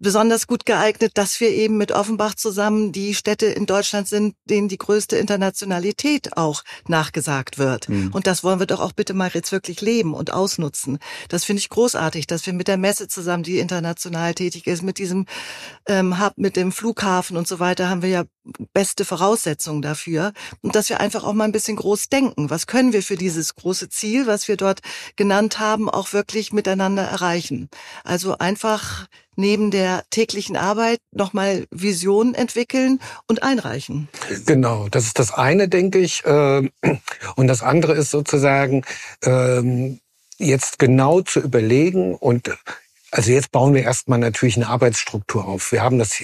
besonders 0.00 0.46
gut 0.46 0.66
geeignet, 0.66 1.12
dass 1.14 1.38
wir 1.40 1.50
eben 1.50 1.76
mit 1.76 1.92
Offenbach 1.92 2.34
zusammen 2.34 2.90
die 2.90 3.14
Städte 3.14 3.46
in 3.46 3.66
Deutschland 3.66 4.08
sind, 4.08 4.34
denen 4.46 4.68
die 4.68 4.78
größte 4.78 5.16
Internationalität 5.16 6.36
auch 6.36 6.64
nachgesagt 6.88 7.58
wird. 7.58 7.88
Mhm. 7.88 8.10
Und 8.12 8.26
das 8.26 8.42
wollen 8.42 8.58
wir 8.58 8.66
doch 8.66 8.80
auch 8.80 8.92
bitte 8.92 9.14
mal 9.14 9.30
jetzt 9.32 9.52
wirklich 9.52 9.80
leben 9.80 10.14
und 10.14 10.32
ausnutzen. 10.32 10.98
Das 11.28 11.44
finde 11.44 11.60
ich 11.60 11.68
großartig, 11.68 12.26
dass 12.26 12.46
wir 12.46 12.52
mit 12.52 12.68
der 12.68 12.78
Messe 12.78 13.06
zusammen, 13.06 13.44
die 13.44 13.58
international 13.58 14.34
tätig 14.34 14.66
ist, 14.66 14.82
mit 14.82 14.98
diesem 14.98 15.26
ähm, 15.86 16.20
Hub, 16.20 16.34
mit 16.36 16.56
dem 16.56 16.72
Flughafen 16.72 17.36
und 17.36 17.46
so 17.46 17.60
weiter, 17.60 17.88
haben 17.88 18.02
wir 18.02 18.08
ja 18.08 18.24
beste 18.72 19.04
Voraussetzungen 19.04 19.82
dafür. 19.82 20.32
Und 20.60 20.74
dass 20.74 20.88
wir 20.88 21.00
einfach 21.00 21.24
auch 21.24 21.32
mal 21.32 21.44
ein 21.44 21.52
bisschen 21.52 21.76
groß 21.76 22.08
denken. 22.08 22.50
Was 22.50 22.66
können 22.66 22.92
wir 22.92 23.02
für 23.02 23.16
dieses 23.16 23.54
große 23.54 23.88
Ziel, 23.88 24.26
was 24.26 24.48
wir 24.48 24.56
dort 24.56 24.80
genannt 25.16 25.58
haben, 25.58 25.88
auch 25.88 26.12
wirklich 26.12 26.52
miteinander 26.52 27.02
erreichen. 27.02 27.68
Also 28.04 28.38
einfach 28.38 29.08
neben 29.36 29.70
der 29.70 30.04
täglichen 30.10 30.56
Arbeit 30.56 30.98
nochmal 31.10 31.66
Visionen 31.70 32.34
entwickeln 32.34 33.00
und 33.26 33.42
einreichen. 33.42 34.08
Genau, 34.46 34.88
das 34.88 35.06
ist 35.06 35.18
das 35.18 35.32
eine, 35.32 35.68
denke 35.68 35.98
ich. 35.98 36.22
Ähm, 36.24 36.70
und 37.36 37.48
das 37.48 37.62
andere 37.62 37.94
ist 37.94 38.10
sozusagen 38.10 38.84
ähm, 39.22 40.00
jetzt 40.38 40.78
genau 40.78 41.20
zu 41.20 41.40
überlegen 41.40 42.14
und 42.14 42.50
also 43.10 43.30
jetzt 43.30 43.52
bauen 43.52 43.74
wir 43.74 43.82
erstmal 43.82 44.18
natürlich 44.18 44.56
eine 44.56 44.66
Arbeitsstruktur 44.66 45.46
auf. 45.46 45.70
Wir 45.70 45.82
haben 45.82 46.00
das 46.00 46.20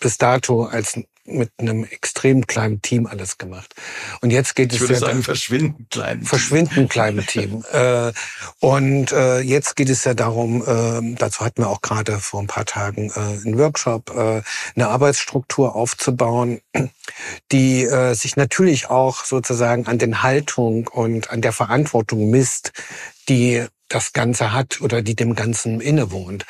bis 0.00 0.18
dato 0.18 0.64
als 0.64 0.98
mit 1.26 1.50
einem 1.56 1.84
extrem 1.84 2.46
kleinen 2.46 2.82
Team 2.82 3.06
alles 3.06 3.38
gemacht. 3.38 3.74
Und 4.20 4.30
jetzt 4.30 4.54
geht 4.54 4.72
ich 4.72 4.76
es 4.76 4.82
würde 4.82 4.94
ja 4.94 5.00
sagen, 5.00 5.22
verschwinden 5.22 5.86
klein. 5.90 6.22
Verschwinden 6.22 6.88
kleinem 6.88 7.26
Team. 7.26 7.64
äh, 7.72 8.12
und 8.60 9.10
äh, 9.12 9.40
jetzt 9.40 9.74
geht 9.76 9.88
es 9.88 10.04
ja 10.04 10.12
darum, 10.12 10.62
äh, 10.62 11.14
dazu 11.16 11.44
hatten 11.44 11.62
wir 11.62 11.70
auch 11.70 11.80
gerade 11.80 12.18
vor 12.18 12.40
ein 12.40 12.46
paar 12.46 12.66
Tagen 12.66 13.10
äh, 13.10 13.20
einen 13.20 13.58
Workshop, 13.58 14.10
eine 14.10 14.88
Arbeitsstruktur 14.88 15.74
aufzubauen, 15.74 16.60
die 17.52 17.86
sich 18.12 18.36
natürlich 18.36 18.90
auch 18.90 19.24
sozusagen 19.24 19.86
an 19.86 19.98
den 19.98 20.22
Haltung 20.22 20.88
und 20.88 21.30
an 21.30 21.40
der 21.40 21.52
Verantwortung 21.52 22.30
misst, 22.30 22.72
die 23.28 23.64
das 23.94 24.12
Ganze 24.12 24.52
hat 24.52 24.80
oder 24.80 25.02
die 25.02 25.14
dem 25.14 25.34
Ganzen 25.34 25.80
innewohnt. 25.80 26.44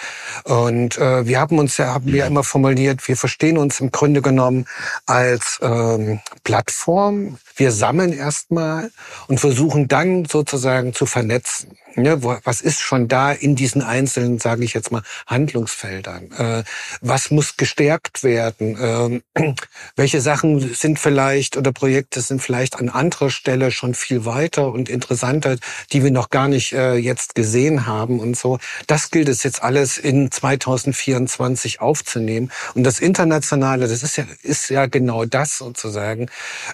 Und 0.44 0.98
äh, 0.98 1.26
wir 1.26 1.40
haben 1.40 1.58
uns 1.58 1.76
ja, 1.76 1.94
haben 1.94 2.06
wir 2.06 2.26
immer 2.26 2.44
formuliert, 2.44 3.06
wir 3.06 3.16
verstehen 3.16 3.58
uns 3.58 3.80
im 3.80 3.90
Grunde 3.90 4.22
genommen 4.22 4.66
als 5.06 5.58
ähm, 5.62 6.20
Plattform. 6.42 7.38
Wir 7.56 7.70
sammeln 7.70 8.12
erstmal 8.12 8.90
und 9.28 9.40
versuchen 9.40 9.88
dann 9.88 10.24
sozusagen 10.24 10.94
zu 10.94 11.06
vernetzen. 11.06 11.76
Ne, 11.96 12.20
was 12.22 12.60
ist 12.60 12.80
schon 12.80 13.06
da 13.06 13.30
in 13.30 13.54
diesen 13.54 13.80
einzelnen, 13.80 14.40
sage 14.40 14.64
ich 14.64 14.74
jetzt 14.74 14.90
mal, 14.90 15.02
Handlungsfeldern? 15.28 16.32
Äh, 16.32 16.64
was 17.02 17.30
muss 17.30 17.56
gestärkt 17.56 18.24
werden? 18.24 19.22
Äh, 19.36 19.54
welche 19.96 20.20
Sachen 20.20 20.74
sind 20.74 20.98
vielleicht 20.98 21.56
oder 21.56 21.70
Projekte 21.70 22.20
sind 22.20 22.42
vielleicht 22.42 22.80
an 22.80 22.88
anderer 22.88 23.30
Stelle 23.30 23.70
schon 23.70 23.94
viel 23.94 24.24
weiter 24.24 24.72
und 24.72 24.88
interessanter, 24.88 25.56
die 25.92 26.02
wir 26.02 26.10
noch 26.10 26.30
gar 26.30 26.48
nicht 26.48 26.72
äh, 26.72 26.94
jetzt 26.96 27.33
gesehen 27.34 27.86
haben 27.86 28.20
und 28.20 28.36
so? 28.36 28.58
Das 28.86 29.10
gilt 29.10 29.28
es 29.28 29.42
jetzt 29.42 29.62
alles 29.62 29.98
in 29.98 30.30
2024 30.30 31.80
aufzunehmen. 31.80 32.50
Und 32.74 32.84
das 32.84 33.00
Internationale, 33.00 33.88
das 33.88 34.02
ist 34.02 34.16
ja, 34.16 34.24
ist 34.42 34.70
ja 34.70 34.86
genau 34.86 35.24
das 35.24 35.58
sozusagen. 35.58 36.30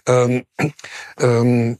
Ähm, 0.06 0.44
ähm, 1.18 1.78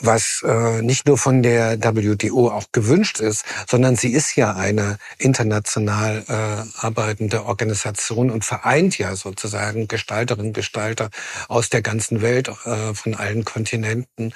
was 0.00 0.42
äh, 0.46 0.82
nicht 0.82 1.06
nur 1.06 1.18
von 1.18 1.42
der 1.42 1.78
WTO 1.78 2.48
auch 2.50 2.66
gewünscht 2.72 3.20
ist, 3.20 3.44
sondern 3.68 3.96
sie 3.96 4.12
ist 4.12 4.36
ja 4.36 4.54
eine 4.54 4.96
international 5.18 6.24
äh, 6.28 6.84
arbeitende 6.84 7.44
Organisation 7.44 8.30
und 8.30 8.44
vereint 8.44 8.98
ja 8.98 9.14
sozusagen 9.16 9.88
Gestalterinnen, 9.88 10.52
Gestalter 10.52 11.10
aus 11.48 11.68
der 11.68 11.82
ganzen 11.82 12.22
Welt, 12.22 12.48
äh, 12.64 12.94
von 12.94 13.14
allen 13.14 13.44
Kontinenten. 13.44 14.32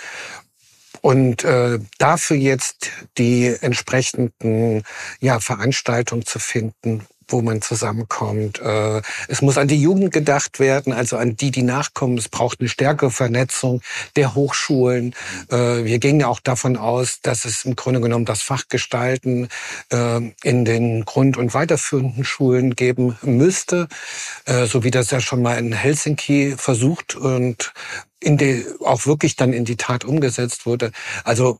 Und 1.00 1.44
äh, 1.44 1.78
dafür 1.98 2.36
jetzt 2.36 2.90
die 3.18 3.54
entsprechenden 3.60 4.82
ja, 5.20 5.40
Veranstaltungen 5.40 6.24
zu 6.24 6.38
finden, 6.38 7.06
wo 7.28 7.42
man 7.42 7.62
zusammenkommt. 7.62 8.60
Äh, 8.60 9.02
es 9.28 9.42
muss 9.42 9.58
an 9.58 9.68
die 9.68 9.80
Jugend 9.80 10.12
gedacht 10.12 10.60
werden, 10.60 10.92
also 10.92 11.16
an 11.16 11.36
die, 11.36 11.50
die 11.50 11.62
nachkommen. 11.62 12.18
Es 12.18 12.28
braucht 12.28 12.60
eine 12.60 12.68
stärkere 12.68 13.10
Vernetzung 13.10 13.82
der 14.14 14.34
Hochschulen. 14.34 15.14
Äh, 15.50 15.84
wir 15.84 15.98
gingen 15.98 16.20
ja 16.20 16.28
auch 16.28 16.40
davon 16.40 16.76
aus, 16.76 17.20
dass 17.22 17.44
es 17.44 17.64
im 17.64 17.76
Grunde 17.76 18.00
genommen 18.00 18.24
das 18.24 18.42
Fach 18.42 18.64
Gestalten 18.68 19.48
äh, 19.90 20.20
in 20.42 20.64
den 20.64 21.04
Grund- 21.04 21.36
und 21.36 21.54
weiterführenden 21.54 22.24
Schulen 22.24 22.76
geben 22.76 23.18
müsste, 23.22 23.88
so 24.66 24.84
wie 24.84 24.90
das 24.90 25.10
ja 25.10 25.20
schon 25.20 25.42
mal 25.42 25.58
in 25.58 25.72
Helsinki 25.72 26.54
versucht 26.56 27.14
und 27.14 27.72
in 28.20 28.36
die, 28.36 28.64
auch 28.80 29.06
wirklich 29.06 29.36
dann 29.36 29.52
in 29.52 29.64
die 29.64 29.76
Tat 29.76 30.04
umgesetzt 30.04 30.66
wurde. 30.66 30.92
Also 31.24 31.58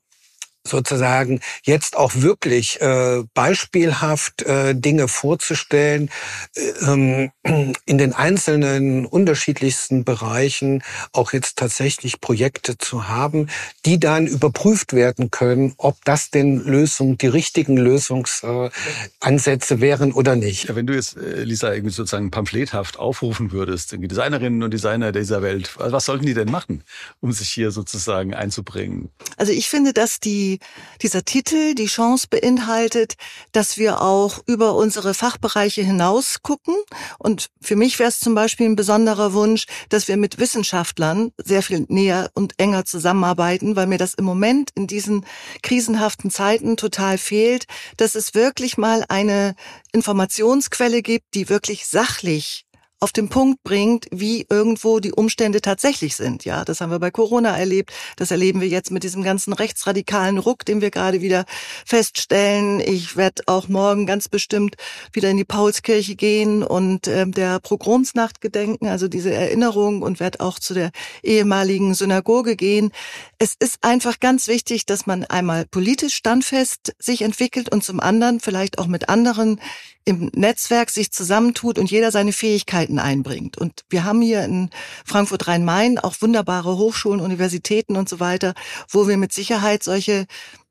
sozusagen 0.67 1.41
jetzt 1.63 1.97
auch 1.97 2.13
wirklich 2.15 2.81
äh, 2.81 3.23
beispielhaft 3.35 4.43
äh, 4.43 4.75
Dinge 4.75 5.09
vorzustellen, 5.09 6.11
äh, 6.55 6.61
ähm, 6.87 7.31
in 7.87 7.99
den 7.99 8.13
einzelnen 8.13 9.07
unterschiedlichsten 9.07 10.05
Bereichen 10.05 10.83
auch 11.13 11.33
jetzt 11.33 11.59
tatsächlich 11.59 12.21
Projekte 12.21 12.79
zu 12.79 13.09
haben, 13.09 13.49
die 13.85 13.99
dann 14.01 14.27
überprüft 14.27 14.93
werden 14.93 15.31
können, 15.31 15.75
ob 15.79 16.05
das 16.05 16.31
denn 16.31 16.59
Lösungen, 16.65 17.19
die 17.19 17.29
richtigen 17.29 17.77
Lösungsansätze 17.77 19.75
äh, 19.75 19.81
wären 19.81 20.13
oder 20.13 20.37
nicht. 20.37 20.69
Ja, 20.69 20.77
wenn 20.77 20.87
du 20.87 20.95
jetzt, 20.95 21.17
äh, 21.17 21.45
Lisa, 21.45 21.73
irgendwie 21.73 21.95
sozusagen 21.95 22.31
pamphlethaft 22.31 22.99
aufrufen 22.99 23.53
würdest, 23.53 23.93
die 23.93 24.09
Designerinnen 24.09 24.63
und 24.63 24.73
Designer 24.73 25.13
dieser 25.13 25.43
Welt, 25.43 25.71
was 25.77 26.05
sollten 26.05 26.27
die 26.27 26.35
denn 26.35 26.51
machen, 26.51 26.83
um 27.21 27.33
sich 27.33 27.51
hier 27.51 27.71
sozusagen 27.71 28.35
einzubringen? 28.35 29.11
Also 29.37 29.53
ich 29.53 29.69
finde, 29.69 29.93
dass 29.93 30.21
die 30.21 30.56
dieser 31.03 31.25
Titel 31.25 31.75
die 31.75 31.87
Chance 31.87 32.27
beinhaltet, 32.29 33.15
dass 33.53 33.79
wir 33.79 34.03
auch 34.03 34.41
über 34.47 34.75
unsere 34.75 35.15
Fachbereiche 35.15 35.83
hinaus 35.83 36.43
gucken. 36.43 36.75
Und 37.19 37.49
für 37.61 37.77
mich 37.77 37.99
wäre 37.99 38.09
es 38.09 38.21
zum 38.21 38.35
Beispiel 38.35 38.67
ein 38.67 38.77
besonderer 38.77 39.33
Wunsch, 39.33 39.67
dass 39.89 40.09
wir 40.09 40.17
mit 40.17 40.39
Wissenschaftlern 40.39 41.33
sehr 41.43 41.63
viel 41.63 41.87
näher 41.89 42.31
und 42.35 42.55
enger 42.59 42.85
zusammenarbeiten, 42.85 43.77
weil 43.77 43.87
mir 43.87 43.99
das 43.99 44.15
im 44.15 44.25
Moment 44.25 44.71
in 44.75 44.87
diesen 44.87 45.25
krisenhaften 45.63 46.31
Zeiten 46.31 46.77
total 46.77 47.19
fehlt, 47.19 47.67
dass 47.97 48.15
es 48.15 48.35
wirklich 48.35 48.77
mal 48.77 49.05
eine 49.09 49.55
Informationsquelle 49.93 51.03
gibt, 51.03 51.35
die 51.35 51.49
wirklich 51.49 51.87
sachlich 51.87 52.66
auf 52.99 53.13
den 53.13 53.29
Punkt 53.29 53.63
bringt, 53.63 54.07
wie 54.11 54.47
irgendwo 54.49 55.01
die 55.01 55.13
Umstände 55.13 55.61
tatsächlich 55.61 56.17
sind. 56.17 56.47
Ja, 56.47 56.65
das 56.65 56.81
haben 56.81 56.91
wir 56.91 56.99
bei 56.99 57.11
Corona 57.11 57.57
erlebt. 57.57 57.93
Das 58.17 58.31
erleben 58.31 58.63
wir 58.63 58.69
jetzt 58.69 58.91
mit 58.91 59.03
diesem 59.03 59.23
ganzen 59.23 59.53
rechtsradikalen 59.53 60.39
Ruck, 60.39 60.65
den 60.65 60.81
wir 60.81 60.91
gerade 60.91 61.21
wieder 61.21 61.45
feststellen. 61.85 62.81
Ich 62.81 63.17
werde 63.17 63.43
auch 63.47 63.69
morgen 63.69 64.07
ganz 64.07 64.29
bestimmt 64.29 64.77
wieder 65.13 65.29
in 65.29 65.37
die 65.37 65.45
Paulskirche 65.45 66.17
gehen 66.17 66.63
und 66.63 67.07
äh, 67.07 67.27
der 67.27 67.61
Progromsnacht 67.61 68.41
gedenken, 68.41 68.87
also 68.87 69.09
diese 69.09 69.33
Erinnerung 69.33 70.01
und 70.01 70.19
werde 70.19 70.41
auch 70.41 70.59
zu 70.59 70.73
der 70.73 70.91
ehemaligen 71.23 71.95
Synagoge 71.95 72.57
gehen. 72.57 72.93
Es 73.39 73.55
ist 73.59 73.79
einfach 73.83 74.21
ganz 74.21 74.49
wichtig, 74.49 74.87
dass 74.87 75.07
man 75.07 75.25
einmal 75.25 75.67
politisch 75.67 76.15
standfest 76.15 76.95
sich 76.99 77.21
entwickelt 77.23 77.71
und 77.71 77.85
zum 77.85 78.01
anderen 78.01 78.41
vielleicht 78.41 78.79
auch 78.79 78.87
mit 78.87 79.11
anderen 79.11 79.61
im 80.07 80.31
Netzwerk 80.35 80.91
sich 80.91 81.13
zusammentut 81.13 81.79
und 81.79 81.91
jeder 81.91 82.11
seine 82.13 82.33
Fähigkeiten 82.33 82.99
einbringt. 82.99 83.59
Und 83.59 83.85
wir 83.91 84.05
haben 84.05 84.23
hier 84.23 84.45
in 84.45 84.71
Frankfurt 85.05 85.49
Rhein-Main 85.49 85.99
auch 85.99 86.15
wunderbare 86.21 86.79
Hochschulen, 86.79 87.21
Universitäten 87.21 87.97
und 87.97 88.09
so 88.09 88.21
weiter, 88.21 88.55
wo 88.89 89.09
wir 89.09 89.17
mit 89.17 89.33
Sicherheit 89.33 89.83
solche 89.83 90.27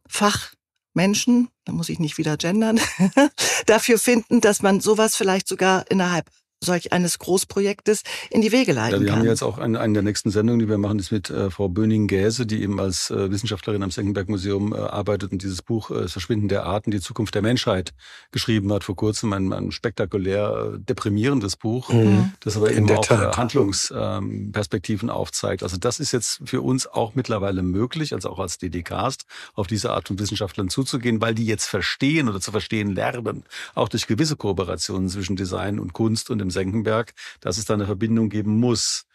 Fachmenschen, 0.07 1.49
da 1.65 1.73
muss 1.73 1.89
ich 1.89 1.99
nicht 1.99 2.17
wieder 2.17 2.37
gendern, 2.37 2.79
dafür 3.65 3.99
finden, 3.99 4.39
dass 4.39 4.61
man 4.61 4.79
sowas 4.79 5.17
vielleicht 5.17 5.49
sogar 5.49 5.85
innerhalb 5.91 6.29
solch 6.61 6.91
eines 6.91 7.19
Großprojektes 7.19 8.01
in 8.29 8.41
die 8.41 8.51
Wege 8.51 8.73
leiten 8.73 8.95
ja, 8.95 9.01
wir 9.01 9.07
kann. 9.07 9.19
haben 9.19 9.25
jetzt 9.25 9.43
auch 9.43 9.57
eine, 9.57 9.79
eine 9.79 9.93
der 9.93 10.03
nächsten 10.03 10.31
Sendungen, 10.31 10.59
die 10.59 10.69
wir 10.69 10.77
machen, 10.77 10.99
ist 10.99 11.11
mit 11.11 11.29
äh, 11.29 11.49
Frau 11.49 11.69
Böning-Gäse, 11.69 12.45
die 12.45 12.61
eben 12.61 12.79
als 12.79 13.11
äh, 13.11 13.29
Wissenschaftlerin 13.29 13.83
am 13.83 13.91
Senckenberg-Museum 13.91 14.73
äh, 14.73 14.77
arbeitet 14.77 15.31
und 15.31 15.43
dieses 15.43 15.61
Buch 15.61 15.91
äh, 15.91 16.01
Das 16.01 16.13
Verschwinden 16.13 16.47
der 16.47 16.65
Arten, 16.65 16.91
die 16.91 16.99
Zukunft 16.99 17.35
der 17.35 17.41
Menschheit 17.41 17.93
geschrieben 18.31 18.71
hat 18.73 18.83
vor 18.83 18.95
kurzem. 18.95 19.33
Ein, 19.33 19.53
ein 19.53 19.71
spektakulär 19.71 20.73
äh, 20.75 20.79
deprimierendes 20.79 21.55
Buch, 21.55 21.89
mhm. 21.89 22.31
das 22.39 22.57
aber 22.57 22.71
eben 22.71 22.89
auch 22.91 23.09
äh, 23.11 23.31
Handlungsperspektiven 23.35 25.09
ähm, 25.09 25.15
aufzeigt. 25.15 25.63
Also 25.63 25.77
das 25.77 25.99
ist 25.99 26.11
jetzt 26.11 26.41
für 26.45 26.61
uns 26.61 26.87
auch 26.87 27.15
mittlerweile 27.15 27.61
möglich, 27.61 28.13
also 28.13 28.29
auch 28.29 28.39
als 28.39 28.57
DDcast, 28.57 29.25
auf 29.53 29.67
diese 29.67 29.91
Art 29.91 30.07
von 30.07 30.19
Wissenschaftlern 30.19 30.69
zuzugehen, 30.69 31.21
weil 31.21 31.35
die 31.35 31.45
jetzt 31.45 31.65
verstehen 31.65 32.29
oder 32.29 32.39
zu 32.41 32.51
verstehen 32.51 32.93
lernen, 32.93 33.43
auch 33.75 33.87
durch 33.87 34.07
gewisse 34.07 34.35
Kooperationen 34.35 35.09
zwischen 35.09 35.35
Design 35.35 35.79
und 35.79 35.93
Kunst 35.93 36.29
und 36.29 36.39
dem 36.39 36.49
Senckenberg, 36.55 37.13
dass 37.41 37.57
es 37.57 37.65
da 37.65 37.75
eine 37.75 37.85
Verbindung 37.85 38.29
geben 38.29 38.59
muss. 38.59 39.05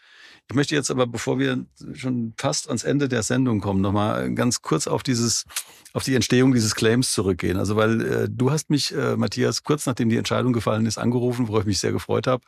Ich 0.50 0.56
möchte 0.56 0.74
jetzt 0.74 0.90
aber, 0.90 1.06
bevor 1.06 1.38
wir 1.38 1.64
schon 1.94 2.34
fast 2.36 2.66
ans 2.66 2.82
Ende 2.82 3.08
der 3.08 3.22
Sendung 3.22 3.60
kommen, 3.60 3.80
nochmal 3.80 4.34
ganz 4.34 4.62
kurz 4.62 4.88
auf 4.88 5.04
dieses, 5.04 5.44
auf 5.92 6.02
die 6.02 6.16
Entstehung 6.16 6.52
dieses 6.52 6.74
Claims 6.74 7.12
zurückgehen. 7.12 7.56
Also, 7.56 7.76
weil 7.76 8.00
äh, 8.00 8.28
du 8.28 8.50
hast 8.50 8.68
mich, 8.68 8.92
äh, 8.92 9.16
Matthias, 9.16 9.62
kurz 9.62 9.86
nachdem 9.86 10.08
die 10.08 10.16
Entscheidung 10.16 10.52
gefallen 10.52 10.86
ist, 10.86 10.98
angerufen, 10.98 11.46
worauf 11.46 11.60
ich 11.60 11.66
mich 11.66 11.78
sehr 11.78 11.92
gefreut 11.92 12.26
habe. 12.26 12.42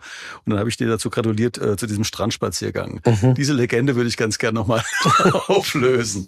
Und 0.44 0.50
dann 0.50 0.58
habe 0.58 0.68
ich 0.68 0.76
dir 0.76 0.88
dazu 0.88 1.10
gratuliert 1.10 1.58
äh, 1.58 1.76
zu 1.76 1.86
diesem 1.86 2.02
Strandspaziergang. 2.02 3.00
Mhm. 3.06 3.34
Diese 3.34 3.52
Legende 3.52 3.94
würde 3.94 4.08
ich 4.08 4.16
ganz 4.16 4.38
gerne 4.38 4.58
nochmal 4.58 4.82
auflösen. 5.46 6.26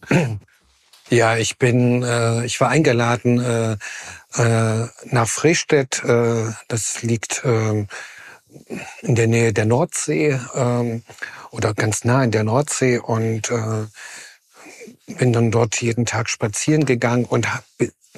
Ja, 1.11 1.37
ich 1.37 1.59
bin, 1.59 2.05
äh, 2.05 2.47
ich 2.47 2.61
war 2.61 2.69
eingeladen 2.69 3.41
äh, 3.41 3.73
äh, 4.37 4.89
nach 5.11 5.29
Frestedt. 5.29 6.05
Äh, 6.05 6.53
das 6.69 7.03
liegt 7.03 7.45
äh, 7.45 7.87
in 9.03 9.15
der 9.15 9.27
Nähe 9.27 9.53
der 9.53 9.65
Nordsee 9.65 10.39
ähm, 10.55 11.03
oder 11.51 11.75
ganz 11.75 12.05
nah 12.05 12.25
in 12.25 12.31
der 12.31 12.45
Nordsee 12.45 12.99
und 12.99 13.51
äh, 13.51 13.87
bin 15.19 15.33
dann 15.33 15.51
dort 15.51 15.81
jeden 15.81 16.07
Tag 16.07 16.29
spazieren 16.29 16.87
gegangen 16.87 17.25
und 17.25 17.53
hab 17.53 17.65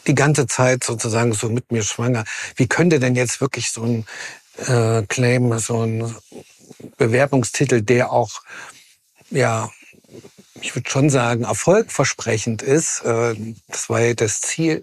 die 0.07 0.14
ganze 0.14 0.47
Zeit 0.47 0.84
sozusagen 0.84 1.32
so 1.32 1.49
mit 1.49 1.72
mir 1.72 1.82
schwanger. 1.82 2.24
Wie 2.55 2.68
könnte 2.68 3.01
denn 3.01 3.16
jetzt 3.16 3.41
wirklich 3.41 3.70
so 3.70 3.82
ein 3.82 4.07
äh, 4.66 5.03
Claim, 5.07 5.59
so 5.59 5.84
ein 5.84 6.14
Bewerbungstitel, 6.97 7.82
der 7.82 8.12
auch 8.12 8.43
ja 9.30 9.70
ich 10.61 10.74
würde 10.74 10.89
schon 10.89 11.11
sagen, 11.11 11.45
erfolgversprechend 11.45 12.62
ist. 12.62 13.01
Äh, 13.05 13.34
das 13.68 13.89
war 13.89 14.01
ja 14.01 14.14
das 14.14 14.41
Ziel. 14.41 14.82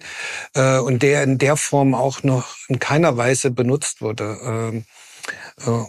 Äh, 0.53 0.77
und 0.79 1.03
der 1.03 1.23
in 1.23 1.37
der 1.37 1.57
Form 1.57 1.95
auch 1.95 2.23
noch 2.23 2.55
in 2.67 2.79
keiner 2.79 3.17
Weise 3.17 3.51
benutzt 3.51 4.01
wurde. 4.01 4.73
Äh, 4.73 4.83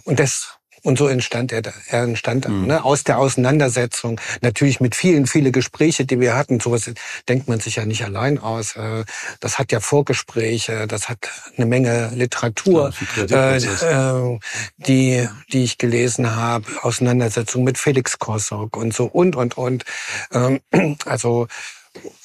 und 0.05 0.19
das 0.19 0.57
und 0.85 0.99
so 0.99 1.07
entstand 1.07 1.51
er, 1.51 1.63
er 1.87 2.03
entstand 2.03 2.47
mhm. 2.47 2.67
ne, 2.67 2.85
aus 2.85 3.03
der 3.03 3.17
Auseinandersetzung, 3.17 4.21
natürlich 4.41 4.79
mit 4.79 4.93
vielen, 4.93 5.25
viele 5.25 5.51
Gespräche, 5.51 6.05
die 6.05 6.19
wir 6.19 6.35
hatten. 6.35 6.59
Sowas 6.59 6.91
denkt 7.27 7.47
man 7.47 7.59
sich 7.59 7.77
ja 7.77 7.85
nicht 7.85 8.03
allein 8.03 8.37
aus. 8.37 8.75
Äh, 8.75 9.03
das 9.39 9.57
hat 9.57 9.71
ja 9.71 9.79
Vorgespräche, 9.79 10.85
das 10.85 11.09
hat 11.09 11.27
eine 11.57 11.65
Menge 11.65 12.11
Literatur, 12.13 12.93
äh, 13.17 13.57
äh, 13.57 14.39
die, 14.77 15.27
die 15.51 15.63
ich 15.63 15.79
gelesen 15.79 16.35
habe, 16.35 16.67
Auseinandersetzung 16.83 17.63
mit 17.63 17.79
Felix 17.79 18.19
Korsok 18.19 18.77
und 18.77 18.93
so 18.93 19.05
und, 19.05 19.35
und, 19.35 19.57
und. 19.57 19.85
Ähm, 20.33 20.59
also, 21.05 21.47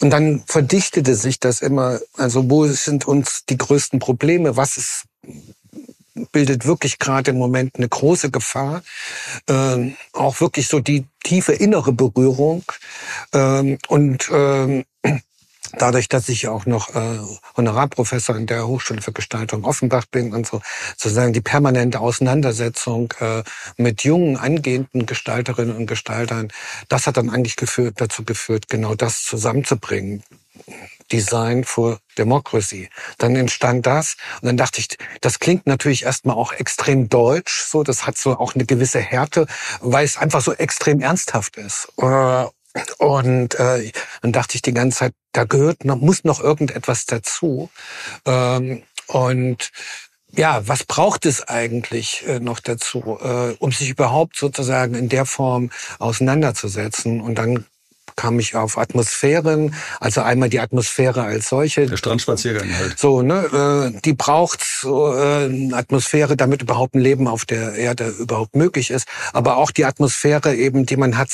und 0.00 0.10
dann 0.10 0.42
verdichtete 0.46 1.14
sich 1.14 1.40
das 1.40 1.62
immer. 1.62 1.98
Also 2.18 2.50
wo 2.50 2.66
sind 2.66 3.06
uns 3.06 3.46
die 3.48 3.56
größten 3.56 4.00
Probleme? 4.00 4.58
Was 4.58 4.76
ist 4.76 5.04
bildet 6.32 6.66
wirklich 6.66 6.98
gerade 6.98 7.30
im 7.30 7.38
Moment 7.38 7.76
eine 7.76 7.88
große 7.88 8.30
Gefahr. 8.30 8.82
Ähm, 9.48 9.96
auch 10.12 10.40
wirklich 10.40 10.68
so 10.68 10.80
die 10.80 11.06
tiefe 11.22 11.52
innere 11.52 11.92
Berührung. 11.92 12.64
Ähm, 13.32 13.78
und 13.88 14.28
ähm, 14.32 14.84
dadurch, 15.72 16.08
dass 16.08 16.28
ich 16.28 16.48
auch 16.48 16.66
noch 16.66 16.94
äh, 16.94 17.18
Honorarprofessor 17.56 18.36
in 18.36 18.46
der 18.46 18.66
Hochschule 18.66 19.02
für 19.02 19.12
Gestaltung 19.12 19.64
Offenbach 19.64 20.06
bin 20.06 20.32
und 20.32 20.46
so 20.46 20.60
sozusagen 20.96 21.32
die 21.32 21.40
permanente 21.40 22.00
Auseinandersetzung 22.00 23.12
äh, 23.20 23.42
mit 23.76 24.02
jungen 24.04 24.36
angehenden 24.36 25.06
Gestalterinnen 25.06 25.76
und 25.76 25.86
Gestaltern, 25.86 26.48
das 26.88 27.06
hat 27.06 27.16
dann 27.16 27.30
eigentlich 27.30 27.56
geführt, 27.56 28.00
dazu 28.00 28.24
geführt, 28.24 28.68
genau 28.68 28.94
das 28.94 29.22
zusammenzubringen. 29.22 30.22
Design 31.12 31.64
for 31.64 31.98
Democracy. 32.18 32.88
Dann 33.18 33.36
entstand 33.36 33.86
das 33.86 34.16
und 34.40 34.46
dann 34.46 34.56
dachte 34.56 34.80
ich, 34.80 34.88
das 35.20 35.38
klingt 35.38 35.66
natürlich 35.66 36.04
erstmal 36.04 36.36
auch 36.36 36.52
extrem 36.52 37.08
deutsch, 37.08 37.62
so 37.62 37.82
das 37.82 38.06
hat 38.06 38.16
so 38.16 38.38
auch 38.38 38.54
eine 38.54 38.64
gewisse 38.64 39.00
Härte, 39.00 39.46
weil 39.80 40.04
es 40.04 40.16
einfach 40.16 40.40
so 40.40 40.52
extrem 40.52 41.00
ernsthaft 41.00 41.56
ist. 41.56 41.88
Äh, 41.98 42.44
und 42.98 43.54
äh, 43.58 43.90
dann 44.22 44.32
dachte 44.32 44.54
ich 44.54 44.62
die 44.62 44.74
ganze 44.74 44.98
Zeit, 44.98 45.12
da 45.32 45.44
gehört 45.44 45.84
noch, 45.84 45.96
muss 45.96 46.24
noch 46.24 46.40
irgendetwas 46.40 47.06
dazu. 47.06 47.70
Ähm, 48.24 48.82
und 49.08 49.72
ja, 50.32 50.66
was 50.68 50.84
braucht 50.84 51.26
es 51.26 51.42
eigentlich 51.48 52.24
äh, 52.26 52.38
noch 52.38 52.60
dazu, 52.60 53.18
äh, 53.20 53.56
um 53.58 53.72
sich 53.72 53.90
überhaupt 53.90 54.36
sozusagen 54.36 54.94
in 54.94 55.08
der 55.08 55.26
Form 55.26 55.70
auseinanderzusetzen? 55.98 57.20
Und 57.20 57.36
dann 57.36 57.66
kam 58.20 58.38
ich 58.38 58.54
auf 58.54 58.76
Atmosphären, 58.76 59.74
also 59.98 60.20
einmal 60.20 60.50
die 60.50 60.60
Atmosphäre 60.60 61.22
als 61.22 61.48
solche. 61.48 61.86
Der 61.86 61.96
Strandspaziergang 61.96 62.68
halt. 62.76 62.98
So, 62.98 63.22
ne, 63.22 63.92
äh, 63.94 64.00
die 64.04 64.12
braucht 64.12 64.62
so 64.62 65.10
äh, 65.10 65.46
eine 65.46 65.74
Atmosphäre, 65.74 66.36
damit 66.36 66.60
überhaupt 66.60 66.94
ein 66.94 67.00
Leben 67.00 67.26
auf 67.26 67.46
der 67.46 67.76
Erde 67.76 68.08
überhaupt 68.08 68.54
möglich 68.54 68.90
ist. 68.90 69.08
Aber 69.32 69.56
auch 69.56 69.70
die 69.70 69.86
Atmosphäre 69.86 70.54
eben, 70.54 70.84
die 70.84 70.98
man 70.98 71.16
hat, 71.16 71.30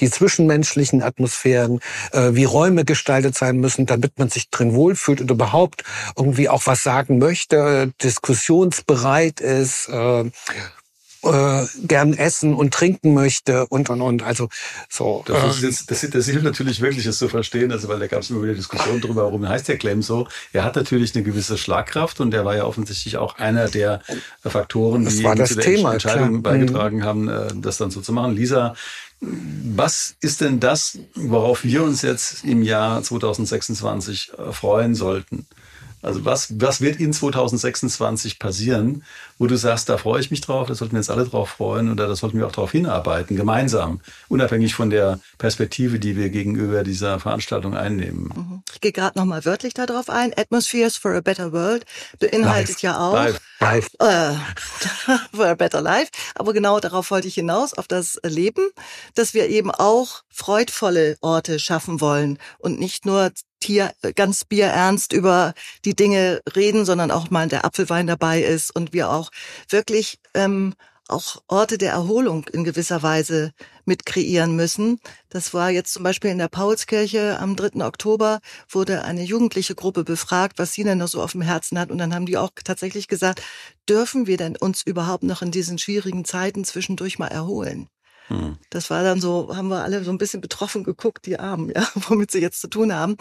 die 0.00 0.10
zwischenmenschlichen 0.10 1.02
Atmosphären, 1.02 1.80
äh, 2.12 2.30
wie 2.32 2.44
Räume 2.44 2.86
gestaltet 2.86 3.36
sein 3.36 3.58
müssen, 3.58 3.84
damit 3.84 4.18
man 4.18 4.30
sich 4.30 4.48
drin 4.48 4.72
wohlfühlt 4.72 5.20
und 5.20 5.30
überhaupt 5.30 5.84
irgendwie 6.16 6.48
auch 6.48 6.62
was 6.64 6.82
sagen 6.82 7.18
möchte, 7.18 7.92
diskussionsbereit 8.02 9.40
ist, 9.40 9.90
äh, 9.90 10.24
äh, 11.22 11.66
gern 11.86 12.14
essen 12.14 12.54
und 12.54 12.72
trinken 12.72 13.14
möchte 13.14 13.66
und 13.66 13.90
und 13.90 14.00
und. 14.00 14.22
Also 14.22 14.48
so. 14.88 15.22
Das, 15.26 15.56
ist 15.56 15.62
jetzt, 15.62 15.90
das, 15.90 16.08
das 16.10 16.26
hilft 16.26 16.44
natürlich 16.44 16.80
wirklich, 16.80 17.06
es 17.06 17.18
zu 17.18 17.28
verstehen, 17.28 17.72
also 17.72 17.88
weil 17.88 17.98
da 17.98 18.06
gab 18.06 18.22
es 18.22 18.30
immer 18.30 18.42
wieder 18.42 18.54
Diskussionen 18.54 19.00
darüber, 19.00 19.24
warum 19.24 19.48
heißt 19.48 19.68
der 19.68 19.76
Clem 19.76 20.02
so. 20.02 20.26
Er 20.52 20.64
hat 20.64 20.76
natürlich 20.76 21.14
eine 21.14 21.24
gewisse 21.24 21.58
Schlagkraft 21.58 22.20
und 22.20 22.32
er 22.32 22.44
war 22.44 22.56
ja 22.56 22.64
offensichtlich 22.64 23.16
auch 23.16 23.38
einer 23.38 23.68
der 23.68 24.02
Faktoren, 24.42 25.04
das 25.04 25.16
die 25.16 25.22
zu 25.22 25.54
der 25.54 25.64
Thema, 25.64 25.92
Entscheidung 25.92 26.28
klar. 26.28 26.30
Mhm. 26.30 26.42
beigetragen 26.42 27.04
haben, 27.04 27.28
äh, 27.28 27.48
das 27.56 27.76
dann 27.76 27.90
so 27.90 28.00
zu 28.00 28.12
machen. 28.12 28.34
Lisa, 28.34 28.74
was 29.20 30.16
ist 30.20 30.40
denn 30.40 30.60
das, 30.60 30.98
worauf 31.14 31.64
wir 31.64 31.82
uns 31.82 32.02
jetzt 32.02 32.44
im 32.44 32.62
Jahr 32.62 33.02
2026 33.02 34.32
äh, 34.32 34.52
freuen 34.52 34.94
sollten? 34.94 35.46
Also 36.02 36.24
was, 36.24 36.60
was 36.60 36.80
wird 36.80 36.98
in 36.98 37.12
2026 37.12 38.38
passieren, 38.38 39.04
wo 39.38 39.46
du 39.46 39.56
sagst, 39.56 39.88
da 39.88 39.98
freue 39.98 40.20
ich 40.20 40.30
mich 40.30 40.40
drauf, 40.40 40.68
da 40.68 40.74
sollten 40.74 40.94
wir 40.94 40.98
uns 40.98 41.10
alle 41.10 41.24
drauf 41.24 41.50
freuen 41.50 41.90
oder 41.92 42.08
da 42.08 42.16
sollten 42.16 42.38
wir 42.38 42.46
auch 42.46 42.52
drauf 42.52 42.72
hinarbeiten, 42.72 43.36
gemeinsam, 43.36 44.00
unabhängig 44.28 44.74
von 44.74 44.90
der 44.90 45.20
Perspektive, 45.38 45.98
die 45.98 46.16
wir 46.16 46.30
gegenüber 46.30 46.82
dieser 46.84 47.20
Veranstaltung 47.20 47.76
einnehmen. 47.76 48.32
Mhm. 48.34 48.62
Ich 48.72 48.80
gehe 48.80 48.92
gerade 48.92 49.18
nochmal 49.18 49.44
wörtlich 49.44 49.74
darauf 49.74 50.08
ein. 50.08 50.32
Atmospheres 50.36 50.96
for 50.96 51.14
a 51.14 51.20
Better 51.20 51.52
World 51.52 51.84
beinhaltet 52.18 52.76
Live. 52.76 52.82
ja 52.82 52.98
auch 52.98 53.14
Live. 53.14 53.40
Live. 53.60 53.90
äh, 53.98 54.34
for 55.36 55.46
a 55.46 55.54
better 55.54 55.82
life. 55.82 56.10
Aber 56.34 56.52
genau 56.52 56.80
darauf 56.80 57.10
wollte 57.10 57.28
ich 57.28 57.34
hinaus, 57.34 57.74
auf 57.74 57.86
das 57.86 58.18
Leben, 58.24 58.70
dass 59.14 59.34
wir 59.34 59.48
eben 59.48 59.70
auch 59.70 60.22
freudvolle 60.28 61.16
Orte 61.20 61.58
schaffen 61.58 62.00
wollen 62.00 62.38
und 62.58 62.78
nicht 62.78 63.04
nur 63.04 63.30
Tier, 63.60 63.92
ganz 64.16 64.44
bierernst 64.44 65.12
über 65.12 65.54
die 65.84 65.94
Dinge 65.94 66.40
reden, 66.56 66.84
sondern 66.84 67.10
auch 67.10 67.30
mal 67.30 67.48
der 67.48 67.64
Apfelwein 67.64 68.06
dabei 68.06 68.42
ist 68.42 68.74
und 68.74 68.92
wir 68.92 69.10
auch 69.10 69.30
wirklich 69.68 70.18
ähm, 70.34 70.74
auch 71.10 71.42
Orte 71.48 71.76
der 71.78 71.92
Erholung 71.92 72.46
in 72.52 72.64
gewisser 72.64 73.02
Weise 73.02 73.52
mit 73.84 74.06
kreieren 74.06 74.56
müssen. 74.56 75.00
Das 75.28 75.52
war 75.52 75.70
jetzt 75.70 75.92
zum 75.92 76.02
Beispiel 76.02 76.30
in 76.30 76.38
der 76.38 76.48
Paulskirche 76.48 77.38
am 77.38 77.56
3. 77.56 77.84
Oktober 77.84 78.40
wurde 78.68 79.02
eine 79.04 79.24
jugendliche 79.24 79.74
Gruppe 79.74 80.04
befragt, 80.04 80.58
was 80.58 80.72
sie 80.72 80.84
denn 80.84 80.98
noch 80.98 81.08
so 81.08 81.22
auf 81.22 81.32
dem 81.32 81.42
Herzen 81.42 81.78
hat. 81.78 81.90
Und 81.90 81.98
dann 81.98 82.14
haben 82.14 82.26
die 82.26 82.38
auch 82.38 82.50
tatsächlich 82.64 83.08
gesagt, 83.08 83.42
dürfen 83.88 84.26
wir 84.26 84.36
denn 84.36 84.56
uns 84.56 84.82
überhaupt 84.82 85.24
noch 85.24 85.42
in 85.42 85.50
diesen 85.50 85.78
schwierigen 85.78 86.24
Zeiten 86.24 86.64
zwischendurch 86.64 87.18
mal 87.18 87.28
erholen? 87.28 87.88
Das 88.70 88.90
war 88.90 89.02
dann 89.02 89.20
so, 89.20 89.56
haben 89.56 89.68
wir 89.68 89.82
alle 89.82 90.04
so 90.04 90.10
ein 90.12 90.18
bisschen 90.18 90.40
betroffen 90.40 90.84
geguckt, 90.84 91.26
die 91.26 91.38
Armen, 91.38 91.70
ja, 91.74 91.86
womit 92.08 92.30
sie 92.30 92.38
jetzt 92.40 92.60
zu 92.60 92.68
tun 92.68 92.94
haben. 92.94 93.16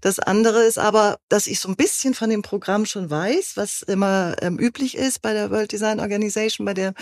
Das 0.00 0.18
andere 0.20 0.62
ist 0.62 0.78
aber, 0.78 1.18
dass 1.28 1.46
ich 1.48 1.58
so 1.58 1.68
ein 1.68 1.76
bisschen 1.76 2.14
von 2.14 2.30
dem 2.30 2.42
Programm 2.42 2.86
schon 2.86 3.10
weiß, 3.10 3.52
was 3.56 3.82
immer 3.82 4.36
ähm, 4.40 4.58
üblich 4.58 4.96
ist 4.96 5.20
bei 5.22 5.32
der 5.32 5.50
World 5.50 5.72
Design 5.72 5.98
Organization, 6.00 6.64
bei 6.64 6.74
der 6.74 6.94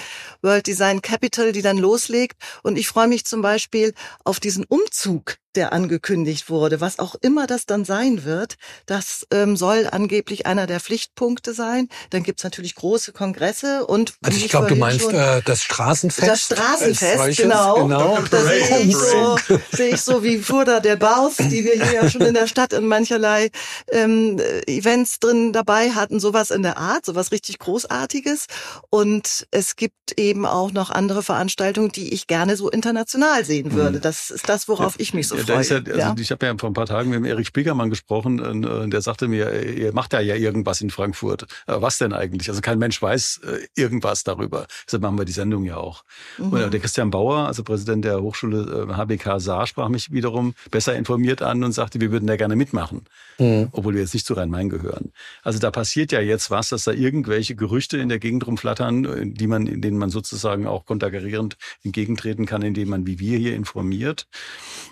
World 0.43 0.67
Design 0.67 1.03
Capital, 1.03 1.53
die 1.53 1.63
dann 1.63 1.77
loslegt. 1.79 2.41
Und 2.63 2.79
ich 2.79 2.89
freue 2.89 3.09
mich 3.09 3.25
zum 3.27 3.43
Beispiel 3.43 3.93
auf 4.25 4.41
diesen 4.41 4.65
Umzug, 4.65 5.37
der 5.57 5.73
angekündigt 5.73 6.49
wurde, 6.49 6.81
was 6.81 6.99
auch 7.01 7.17
immer 7.21 7.47
das 7.49 7.67
dann 7.67 7.85
sein 7.85 8.25
wird. 8.25 8.55
Das 8.87 9.27
ähm, 9.33 9.57
soll 9.57 9.89
angeblich 9.91 10.47
einer 10.47 10.67
der 10.69 10.79
Pflichtpunkte 10.79 11.55
sein. 11.55 11.89
Dann 12.11 12.23
gibt's 12.23 12.45
natürlich 12.45 12.77
große 12.77 13.13
Kongresse 13.13 13.85
und 13.87 14.15
Also 14.23 14.39
ich 14.39 14.49
glaube, 14.49 14.69
du 14.69 14.77
meinst 14.77 15.01
schon- 15.03 15.15
äh, 15.15 15.43
das 15.45 15.63
Straßenfest. 15.63 16.29
das 16.29 16.43
Straßenfest, 16.43 17.17
solches, 17.17 17.45
genau. 17.51 17.75
genau. 17.83 18.19
Da 18.31 18.43
sehe 18.43 18.79
ich, 18.81 18.97
so, 18.97 19.37
sehe 19.73 19.95
ich 19.95 20.01
so 20.01 20.23
wie 20.23 20.39
Furda 20.39 20.81
der 20.81 20.97
Baus, 20.97 21.37
die 21.37 21.65
wir 21.65 21.73
hier 21.73 22.03
ja 22.03 22.11
schon 22.11 22.23
in 22.23 22.35
der 22.35 22.47
Stadt 22.47 22.73
in 22.73 22.87
mancherlei 22.87 23.51
ähm, 23.91 24.39
äh, 24.39 24.61
Events 24.71 25.19
drin 25.19 25.53
dabei 25.53 25.91
hatten, 25.91 26.21
sowas 26.21 26.51
in 26.51 26.63
der 26.63 26.79
Art, 26.79 27.07
sowas 27.07 27.33
richtig 27.33 27.59
Großartiges. 27.59 28.47
Und 28.91 29.47
es 29.51 29.77
gibt 29.77 30.19
eben 30.19 30.47
auch 30.47 30.73
noch 30.73 30.91
andere 30.91 31.23
Veranstaltungen, 31.23 31.91
die 31.91 32.13
ich 32.13 32.27
gerne 32.27 32.57
so 32.57 32.71
international 32.71 33.45
sehen 33.45 33.73
würde. 33.73 34.01
Das 34.01 34.31
ist 34.31 34.49
das, 34.49 34.69
worauf 34.69 34.95
ich 34.99 35.15
mich 35.15 35.29
so 35.29 35.37
Mhm. 35.41 35.41
Ja, 35.41 35.57
da 35.57 35.63
freue. 35.63 35.65
ja, 35.69 35.77
also 35.77 35.99
ja. 35.99 36.15
Ich 36.19 36.31
habe 36.31 36.47
ja 36.47 36.55
vor 36.59 36.71
ein 36.71 36.75
paar 36.75 36.87
Tagen 36.87 37.11
mit 37.11 37.19
dem 37.19 37.25
Erik 37.25 37.47
Spiegermann 37.47 37.91
gesprochen 37.91 38.41
und 38.41 38.65
äh, 38.65 38.89
der 38.89 39.01
sagte 39.01 39.29
mir, 39.29 39.63
ihr 39.63 39.93
macht 39.93 40.13
ja 40.13 40.21
ja 40.21 40.35
irgendwas 40.35 40.81
in 40.81 40.91
Frankfurt. 40.91 41.43
Äh, 41.67 41.77
Was 41.81 41.99
denn 41.99 42.13
eigentlich? 42.13 42.49
Also 42.49 42.61
kein 42.61 42.79
Mensch 42.79 43.01
weiß 43.01 43.41
äh, 43.45 43.67
irgendwas 43.75 44.25
darüber. 44.25 44.67
Deshalb 44.87 45.03
machen 45.03 45.19
wir 45.19 45.25
die 45.25 45.33
Sendung 45.33 45.65
ja 45.65 45.77
auch. 45.77 46.03
Mhm. 46.39 46.53
Und 46.53 46.61
äh, 46.61 46.71
der 46.71 46.81
Christian 46.81 47.11
Bauer, 47.11 47.40
also 47.47 47.63
Präsident 47.63 48.05
der 48.05 48.21
Hochschule 48.23 48.89
äh, 48.91 48.95
HBK 48.95 49.41
Saar, 49.41 49.67
sprach 49.67 49.89
mich 49.89 50.13
wiederum 50.13 50.55
besser 50.71 50.95
informiert 50.95 51.43
an 51.43 51.65
und 51.65 51.73
sagte, 51.73 52.01
wir 52.01 52.11
würden 52.11 52.27
da 52.27 52.37
gerne 52.37 52.57
mitmachen. 52.57 53.05
Mhm. 53.39 53.69
Obwohl 53.73 53.95
wir 53.95 54.01
jetzt 54.01 54.15
nicht 54.15 54.27
zu 54.27 54.35
Rhein-Main 54.35 54.69
gehören. 54.69 55.13
Also 55.43 55.59
da 55.59 55.71
passiert 55.71 56.13
ja 56.13 56.21
jetzt 56.21 56.51
was, 56.51 56.71
dass 56.71 56.85
da 56.85 56.93
irgendwelche 56.93 57.55
Gerüchte 57.55 57.99
in 57.99 58.09
der 58.09 58.19
Gegend 58.19 58.47
rumflattern, 58.47 59.05
äh, 59.05 59.27
die 59.27 59.47
man, 59.47 59.67
in 59.67 59.81
denen 59.81 59.99
man 59.99 60.11
sozusagen 60.11 60.67
auch 60.67 60.87
konterkarierend 60.87 61.57
entgegentreten 61.85 62.47
kann, 62.47 62.63
indem 62.63 62.89
man 62.89 63.07
wie 63.07 63.19
wir 63.19 63.39
hier 63.39 63.55
informiert. 63.55 64.27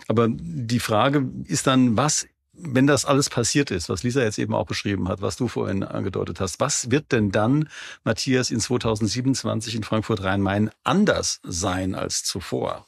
Aber 0.09 0.28
die 0.30 0.80
Frage 0.80 1.30
ist 1.46 1.66
dann, 1.66 1.96
was 1.96 2.26
wenn 2.61 2.86
das 2.86 3.04
alles 3.04 3.30
passiert 3.30 3.70
ist, 3.70 3.88
was 3.88 4.02
Lisa 4.02 4.20
jetzt 4.20 4.38
eben 4.38 4.54
auch 4.54 4.66
beschrieben 4.66 5.09
hat, 5.09 5.22
was 5.22 5.36
du 5.36 5.48
vorhin 5.48 5.82
angedeutet 5.82 6.40
hast, 6.40 6.61
was 6.61 6.90
wird 6.90 7.12
denn 7.12 7.30
dann, 7.30 7.68
Matthias, 8.04 8.50
in 8.50 8.61
2027 8.61 9.74
in 9.74 9.84
Frankfurt-Rhein-Main 9.84 10.70
anders 10.84 11.40
sein 11.42 11.94
als 11.94 12.24
zuvor? 12.24 12.86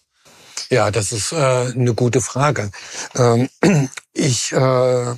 Ja, 0.68 0.90
das 0.90 1.12
ist 1.12 1.32
äh, 1.32 1.36
eine 1.36 1.94
gute 1.94 2.20
Frage. 2.20 2.70
Ähm, 3.14 3.48
ich 4.12 4.52
äh, 4.52 5.14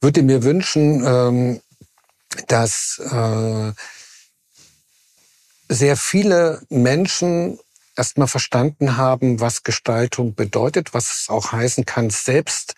würde 0.00 0.22
mir 0.22 0.42
wünschen, 0.42 1.04
ähm, 1.06 1.60
dass 2.48 2.98
äh, 2.98 3.72
sehr 5.68 5.96
viele 5.96 6.62
Menschen 6.68 7.58
erstmal 8.00 8.28
verstanden 8.28 8.96
haben, 8.96 9.40
was 9.40 9.62
Gestaltung 9.62 10.34
bedeutet, 10.34 10.94
was 10.94 11.12
es 11.12 11.28
auch 11.28 11.52
heißen 11.52 11.84
kann, 11.84 12.08
selbst 12.08 12.74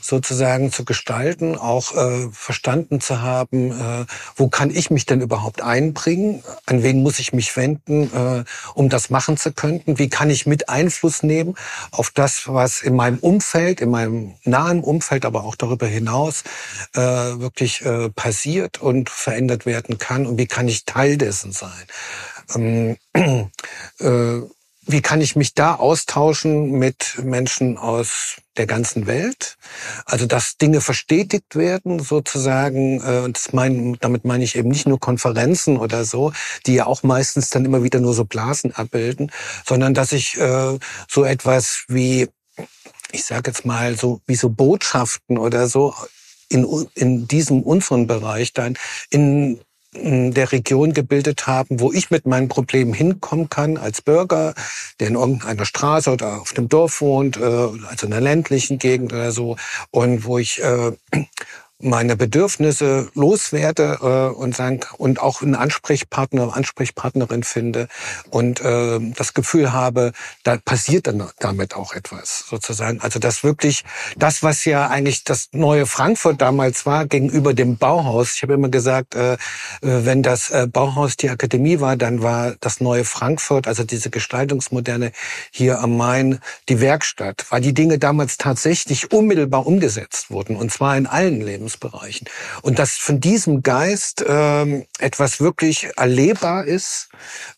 sozusagen 0.00 0.72
zu 0.72 0.84
gestalten, 0.84 1.56
auch 1.56 1.94
äh, 1.94 2.28
verstanden 2.32 3.00
zu 3.00 3.22
haben, 3.22 3.70
äh, 3.70 4.04
wo 4.34 4.48
kann 4.48 4.70
ich 4.70 4.90
mich 4.90 5.06
denn 5.06 5.20
überhaupt 5.20 5.62
einbringen, 5.62 6.42
an 6.66 6.82
wen 6.82 7.04
muss 7.04 7.20
ich 7.20 7.32
mich 7.32 7.56
wenden, 7.56 8.12
äh, 8.12 8.44
um 8.74 8.88
das 8.88 9.10
machen 9.10 9.36
zu 9.36 9.52
können, 9.52 9.80
wie 9.86 10.08
kann 10.08 10.28
ich 10.28 10.44
mit 10.44 10.68
Einfluss 10.68 11.22
nehmen 11.22 11.54
auf 11.92 12.10
das, 12.10 12.48
was 12.48 12.82
in 12.82 12.96
meinem 12.96 13.18
Umfeld, 13.18 13.80
in 13.80 13.90
meinem 13.90 14.34
nahen 14.42 14.82
Umfeld, 14.82 15.24
aber 15.24 15.44
auch 15.44 15.54
darüber 15.54 15.86
hinaus 15.86 16.42
äh, 16.94 17.00
wirklich 17.00 17.86
äh, 17.86 18.10
passiert 18.10 18.82
und 18.82 19.08
verändert 19.08 19.66
werden 19.66 19.98
kann 19.98 20.26
und 20.26 20.36
wie 20.36 20.48
kann 20.48 20.66
ich 20.66 20.84
Teil 20.84 21.16
dessen 21.16 21.52
sein. 21.52 21.86
Ähm, 22.56 22.96
äh, 24.00 24.42
wie 24.86 25.00
kann 25.00 25.20
ich 25.20 25.36
mich 25.36 25.54
da 25.54 25.74
austauschen 25.74 26.72
mit 26.72 27.18
Menschen 27.22 27.78
aus 27.78 28.36
der 28.56 28.66
ganzen 28.66 29.06
Welt? 29.06 29.56
Also, 30.04 30.26
dass 30.26 30.56
Dinge 30.56 30.80
verstetigt 30.80 31.56
werden, 31.56 32.00
sozusagen. 32.00 33.00
äh, 33.00 33.20
Und 33.24 33.52
mein, 33.52 33.96
damit 34.00 34.24
meine 34.24 34.44
ich 34.44 34.56
eben 34.56 34.68
nicht 34.68 34.86
nur 34.86 35.00
Konferenzen 35.00 35.76
oder 35.76 36.04
so, 36.04 36.32
die 36.66 36.74
ja 36.74 36.86
auch 36.86 37.02
meistens 37.02 37.50
dann 37.50 37.64
immer 37.64 37.82
wieder 37.82 38.00
nur 38.00 38.14
so 38.14 38.24
Blasen 38.24 38.74
abbilden, 38.74 39.30
sondern 39.66 39.94
dass 39.94 40.12
ich 40.12 40.38
äh, 40.38 40.78
so 41.08 41.24
etwas 41.24 41.84
wie, 41.88 42.28
ich 43.12 43.24
sage 43.24 43.50
jetzt 43.50 43.64
mal, 43.64 43.96
so 43.96 44.20
wie 44.26 44.36
so 44.36 44.50
Botschaften 44.50 45.38
oder 45.38 45.68
so 45.68 45.94
in, 46.48 46.66
in 46.94 47.26
diesem 47.26 47.62
unseren 47.62 48.06
Bereich 48.06 48.52
dann 48.52 48.76
in 49.10 49.60
der 49.94 50.52
Region 50.52 50.92
gebildet 50.92 51.46
haben, 51.46 51.80
wo 51.80 51.92
ich 51.92 52.10
mit 52.10 52.26
meinen 52.26 52.48
Problemen 52.48 52.92
hinkommen 52.92 53.48
kann 53.48 53.76
als 53.76 54.02
Bürger, 54.02 54.54
der 55.00 55.08
in 55.08 55.14
irgendeiner 55.14 55.64
Straße 55.64 56.10
oder 56.10 56.40
auf 56.40 56.52
dem 56.52 56.68
Dorf 56.68 57.00
wohnt, 57.00 57.36
äh, 57.36 57.40
also 57.42 58.06
in 58.06 58.12
einer 58.12 58.20
ländlichen 58.20 58.78
Gegend 58.78 59.12
oder 59.12 59.32
so, 59.32 59.56
und 59.90 60.24
wo 60.24 60.38
ich 60.38 60.62
äh, 60.62 60.92
meine 61.80 62.16
Bedürfnisse 62.16 63.10
loswerde 63.14 63.98
äh, 64.00 64.36
und 64.36 64.54
sagen 64.54 64.80
und 64.96 65.20
auch 65.20 65.42
einen 65.42 65.56
Ansprechpartner, 65.56 66.56
Ansprechpartnerin 66.56 67.42
finde 67.42 67.88
und 68.30 68.60
äh, 68.60 69.00
das 69.16 69.34
Gefühl 69.34 69.72
habe, 69.72 70.12
da 70.44 70.56
passiert 70.56 71.08
dann 71.08 71.28
damit 71.40 71.74
auch 71.74 71.92
etwas 71.92 72.44
sozusagen. 72.48 73.00
Also 73.00 73.18
das 73.18 73.42
wirklich 73.42 73.84
das, 74.16 74.42
was 74.42 74.64
ja 74.64 74.86
eigentlich 74.86 75.24
das 75.24 75.48
neue 75.52 75.86
Frankfurt 75.86 76.40
damals 76.40 76.86
war 76.86 77.06
gegenüber 77.06 77.54
dem 77.54 77.76
Bauhaus. 77.76 78.34
Ich 78.36 78.42
habe 78.42 78.54
immer 78.54 78.68
gesagt, 78.68 79.14
äh, 79.14 79.34
äh 79.34 79.36
wenn 79.80 80.22
das 80.22 80.50
äh, 80.50 80.68
Bauhaus 80.70 81.16
die 81.16 81.30
Akademie 81.30 81.80
war, 81.80 81.96
dann 81.96 82.22
war 82.22 82.54
das 82.60 82.80
neue 82.80 83.04
Frankfurt, 83.04 83.66
also 83.66 83.82
diese 83.84 84.10
Gestaltungsmoderne 84.10 85.12
hier 85.50 85.80
am 85.80 85.96
Main, 85.96 86.38
die 86.68 86.80
Werkstatt, 86.80 87.46
weil 87.50 87.60
die 87.60 87.74
Dinge 87.74 87.98
damals 87.98 88.38
tatsächlich 88.38 89.12
unmittelbar 89.12 89.66
umgesetzt 89.66 90.30
wurden 90.30 90.56
und 90.56 90.70
zwar 90.70 90.96
in 90.96 91.06
allen 91.06 91.40
Leben. 91.40 91.63
Lebensbereichen. 91.64 92.28
Und 92.62 92.78
dass 92.78 92.92
von 92.92 93.20
diesem 93.20 93.62
Geist 93.62 94.24
ähm, 94.26 94.84
etwas 94.98 95.40
wirklich 95.40 95.88
erlebbar 95.96 96.64
ist 96.64 97.08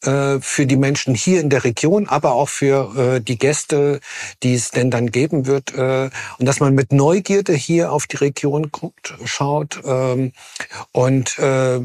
äh, 0.03 0.39
für 0.41 0.67
die 0.67 0.77
Menschen 0.77 1.15
hier 1.15 1.41
in 1.41 1.51
der 1.51 1.65
Region, 1.65 2.09
aber 2.09 2.33
auch 2.33 2.49
für 2.49 3.17
äh, 3.17 3.21
die 3.21 3.39
Gäste, 3.39 4.01
die 4.43 4.55
es 4.55 4.71
denn 4.71 4.91
dann 4.91 5.11
geben 5.11 5.47
wird. 5.47 5.75
Äh, 5.75 6.11
und 6.39 6.47
dass 6.47 6.61
man 6.61 6.75
mit 6.75 6.93
Neugierde 6.93 7.53
hier 7.53 7.93
auf 7.93 8.07
die 8.07 8.17
Region 8.17 8.71
guckt, 8.71 9.15
schaut 9.25 9.81
ähm, 9.85 10.33
und 10.93 11.39
äh, 11.39 11.81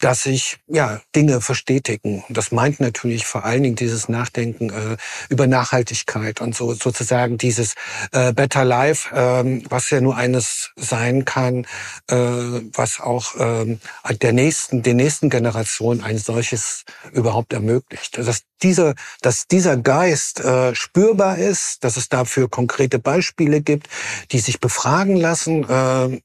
dass 0.00 0.22
sich 0.22 0.58
ja 0.66 1.00
Dinge 1.14 1.40
verstetigen. 1.40 2.24
Das 2.28 2.52
meint 2.52 2.80
natürlich 2.80 3.26
vor 3.26 3.44
allen 3.44 3.62
Dingen 3.62 3.76
dieses 3.76 4.08
Nachdenken 4.08 4.70
äh, 4.70 4.96
über 5.28 5.46
Nachhaltigkeit 5.46 6.40
und 6.40 6.54
so 6.54 6.74
sozusagen 6.74 7.38
dieses 7.38 7.74
äh, 8.12 8.32
Better 8.32 8.64
Life, 8.64 9.10
ähm, 9.14 9.64
was 9.68 9.90
ja 9.90 10.00
nur 10.00 10.16
eines 10.16 10.72
sein 10.76 11.24
kann, 11.24 11.66
äh, 12.08 12.16
was 12.16 13.00
auch 13.00 13.34
ähm, 13.38 13.80
der 14.22 14.32
nächsten, 14.32 14.82
der 14.82 14.94
nächsten 14.94 15.30
Generation 15.30 16.02
ein 16.02 16.18
solches 16.18 16.84
überhaupt 17.12 17.52
ermöglicht. 17.52 18.18
Dass 18.18 18.42
dieser, 18.62 18.94
dass 19.20 19.46
dieser 19.46 19.76
Geist 19.76 20.40
äh, 20.40 20.74
spürbar 20.74 21.38
ist, 21.38 21.84
dass 21.84 21.96
es 21.96 22.08
dafür 22.08 22.48
konkrete 22.48 22.98
Beispiele 22.98 23.60
gibt, 23.60 23.88
die 24.32 24.38
sich 24.38 24.58
befragen 24.60 25.16
lassen, 25.16 25.68
äh, 25.68 26.20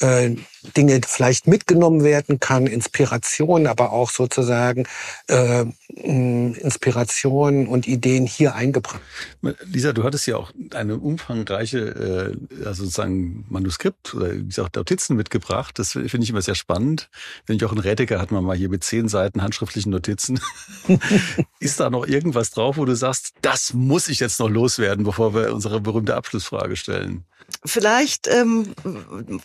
äh, 0.00 0.36
Dinge 0.76 1.00
vielleicht 1.06 1.46
mitgenommen 1.46 2.04
werden 2.04 2.40
kann, 2.40 2.66
Inspiration, 2.94 3.66
aber 3.66 3.92
auch 3.92 4.10
sozusagen 4.10 4.86
äh, 5.26 5.64
Inspiration 5.88 7.66
und 7.66 7.88
Ideen 7.88 8.24
hier 8.24 8.54
eingebracht. 8.54 9.00
Lisa, 9.64 9.92
du 9.92 10.04
hattest 10.04 10.26
ja 10.26 10.36
auch 10.36 10.52
eine 10.72 10.96
umfangreiche, 10.96 12.36
äh, 12.60 12.64
also 12.64 12.84
sozusagen 12.84 13.46
Manuskript 13.48 14.14
oder 14.14 14.32
wie 14.32 14.44
gesagt 14.44 14.76
Notizen 14.76 15.16
mitgebracht. 15.16 15.78
Das 15.78 15.92
finde 15.92 16.18
ich 16.20 16.30
immer 16.30 16.42
sehr 16.42 16.54
spannend. 16.54 17.10
Wenn 17.46 17.56
ich 17.56 17.64
auch 17.64 17.72
in 17.72 17.78
Rätiger 17.78 18.20
hat 18.20 18.30
man 18.30 18.44
mal 18.44 18.56
hier 18.56 18.68
mit 18.68 18.84
zehn 18.84 19.08
Seiten 19.08 19.42
handschriftlichen 19.42 19.90
Notizen. 19.90 20.38
Ist 21.58 21.80
da 21.80 21.90
noch 21.90 22.06
irgendwas 22.06 22.50
drauf, 22.50 22.76
wo 22.76 22.84
du 22.84 22.94
sagst, 22.94 23.34
das 23.42 23.74
muss 23.74 24.08
ich 24.08 24.20
jetzt 24.20 24.38
noch 24.38 24.48
loswerden, 24.48 25.04
bevor 25.04 25.34
wir 25.34 25.52
unsere 25.52 25.80
berühmte 25.80 26.14
Abschlussfrage 26.14 26.76
stellen? 26.76 27.24
Vielleicht 27.66 28.28
ähm, 28.28 28.74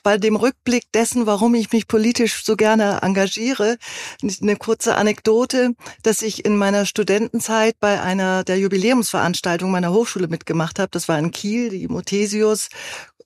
bei 0.03 0.17
dem 0.17 0.35
Rückblick 0.35 0.91
dessen, 0.93 1.25
warum 1.25 1.55
ich 1.55 1.71
mich 1.71 1.87
politisch 1.87 2.43
so 2.43 2.55
gerne 2.55 2.99
engagiere, 3.01 3.28
eine 3.37 4.55
kurze 4.55 4.95
Anekdote, 4.95 5.75
dass 6.03 6.21
ich 6.21 6.45
in 6.45 6.57
meiner 6.57 6.85
Studentenzeit 6.85 7.75
bei 7.79 8.01
einer 8.01 8.43
der 8.43 8.57
Jubiläumsveranstaltungen 8.57 9.71
meiner 9.71 9.91
Hochschule 9.91 10.27
mitgemacht 10.27 10.79
habe. 10.79 10.89
Das 10.91 11.07
war 11.07 11.19
in 11.19 11.31
Kiel, 11.31 11.69
die 11.69 11.87
Mothesius 11.87 12.69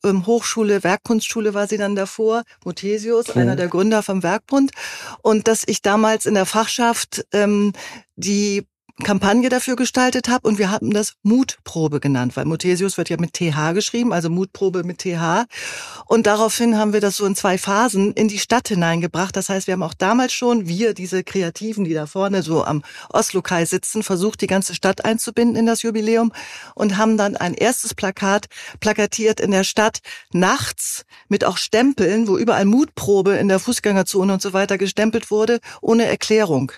ähm, 0.03 0.25
Hochschule, 0.25 0.83
Werkkunstschule 0.83 1.53
war 1.53 1.67
sie 1.67 1.77
dann 1.77 1.95
davor, 1.95 2.43
Mothesius, 2.65 3.33
mhm. 3.33 3.41
einer 3.41 3.55
der 3.55 3.67
Gründer 3.67 4.03
vom 4.03 4.23
Werkbund. 4.23 4.71
Und 5.21 5.47
dass 5.47 5.63
ich 5.65 5.81
damals 5.81 6.25
in 6.25 6.33
der 6.33 6.45
Fachschaft 6.45 7.25
ähm, 7.31 7.73
die 8.15 8.65
Kampagne 9.01 9.49
dafür 9.49 9.75
gestaltet 9.75 10.29
habe 10.29 10.47
und 10.47 10.59
wir 10.59 10.69
haben 10.69 10.91
das 10.91 11.13
Mutprobe 11.23 11.99
genannt, 11.99 12.37
weil 12.37 12.45
Muthesius 12.45 12.95
wird 12.95 13.09
ja 13.09 13.17
mit 13.19 13.33
TH 13.33 13.73
geschrieben, 13.73 14.13
also 14.13 14.29
Mutprobe 14.29 14.83
mit 14.83 14.99
TH. 14.99 15.45
Und 16.05 16.27
daraufhin 16.27 16.77
haben 16.77 16.93
wir 16.93 17.01
das 17.01 17.17
so 17.17 17.25
in 17.25 17.35
zwei 17.35 17.57
Phasen 17.57 18.13
in 18.13 18.27
die 18.27 18.37
Stadt 18.37 18.67
hineingebracht. 18.67 19.35
Das 19.35 19.49
heißt, 19.49 19.65
wir 19.65 19.73
haben 19.73 19.81
auch 19.81 19.95
damals 19.95 20.31
schon, 20.33 20.67
wir, 20.67 20.93
diese 20.93 21.23
Kreativen, 21.23 21.85
die 21.85 21.93
da 21.93 22.05
vorne 22.05 22.43
so 22.43 22.63
am 22.63 22.83
Oslo-Kai 23.09 23.65
sitzen, 23.65 24.03
versucht, 24.03 24.41
die 24.41 24.47
ganze 24.47 24.75
Stadt 24.75 25.03
einzubinden 25.03 25.55
in 25.55 25.65
das 25.65 25.81
Jubiläum 25.81 26.31
und 26.75 26.95
haben 26.95 27.17
dann 27.17 27.35
ein 27.35 27.55
erstes 27.55 27.95
Plakat 27.95 28.45
plakatiert 28.79 29.39
in 29.39 29.49
der 29.49 29.63
Stadt 29.63 29.99
nachts 30.33 31.05
mit 31.29 31.45
auch 31.45 31.57
Stempeln, 31.57 32.27
wo 32.27 32.37
überall 32.37 32.65
Mutprobe 32.65 33.33
in 33.37 33.47
der 33.47 33.59
Fußgängerzone 33.59 34.33
und 34.33 34.41
so 34.41 34.53
weiter 34.53 34.77
gestempelt 34.77 35.31
wurde, 35.31 35.59
ohne 35.81 36.05
Erklärung 36.05 36.73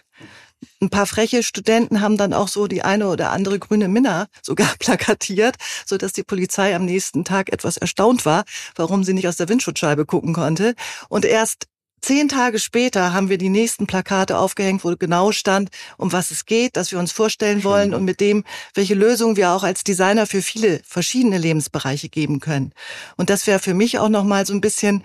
ein 0.82 0.89
paar 0.89 1.05
freche 1.05 1.43
Studenten 1.43 2.01
haben 2.01 2.18
dann 2.18 2.34
auch 2.34 2.47
so 2.47 2.68
die 2.68 2.82
eine 2.82 3.07
oder 3.07 3.32
andere 3.32 3.59
grüne 3.59 3.88
Minna 3.88 4.28
sogar 4.41 4.74
plakatiert, 4.80 5.55
so 5.86 5.97
dass 5.97 6.13
die 6.13 6.24
Polizei 6.24 6.76
am 6.76 6.86
nächsten 6.86 7.26
Tag 7.26 7.51
etwas 7.51 7.78
erstaunt 7.78 8.26
war, 8.26 8.43
warum 8.76 9.03
sie 9.03 9.13
nicht 9.13 9.28
aus 9.28 9.38
der 9.38 9.49
Windschutzscheibe 9.49 10.05
gucken 10.05 10.34
konnte. 10.34 10.76
Und 11.09 11.26
erst 11.26 11.68
Zehn 12.01 12.30
Tage 12.30 12.59
später 12.59 13.13
haben 13.13 13.30
wir 13.30 13.39
die 13.39 13.49
nächsten 13.49 13.88
Plakate 13.88 14.38
aufgehängt, 14.38 14.84
wo 14.84 14.95
genau 14.95 15.32
stand, 15.32 15.72
um 15.97 16.11
was 16.11 16.30
es 16.30 16.45
geht, 16.45 16.78
dass 16.78 16.91
wir 16.91 16.99
uns 16.99 17.11
vorstellen 17.11 17.63
wollen 17.63 17.95
und 17.95 18.05
mit 18.05 18.20
dem, 18.20 18.43
welche 18.76 18.93
Lösung 18.93 19.38
wir 19.38 19.49
auch 19.49 19.63
als 19.63 19.84
Designer 19.84 20.28
für 20.28 20.43
viele 20.43 20.82
verschiedene 20.86 21.39
Lebensbereiche 21.39 22.07
geben 22.07 22.39
können. 22.39 22.74
Und 23.18 23.32
das 23.32 23.47
wäre 23.47 23.57
für 23.57 23.74
mich 23.74 23.97
auch 23.97 24.09
nochmal 24.09 24.45
so 24.45 24.53
ein 24.53 24.61
bisschen 24.61 25.03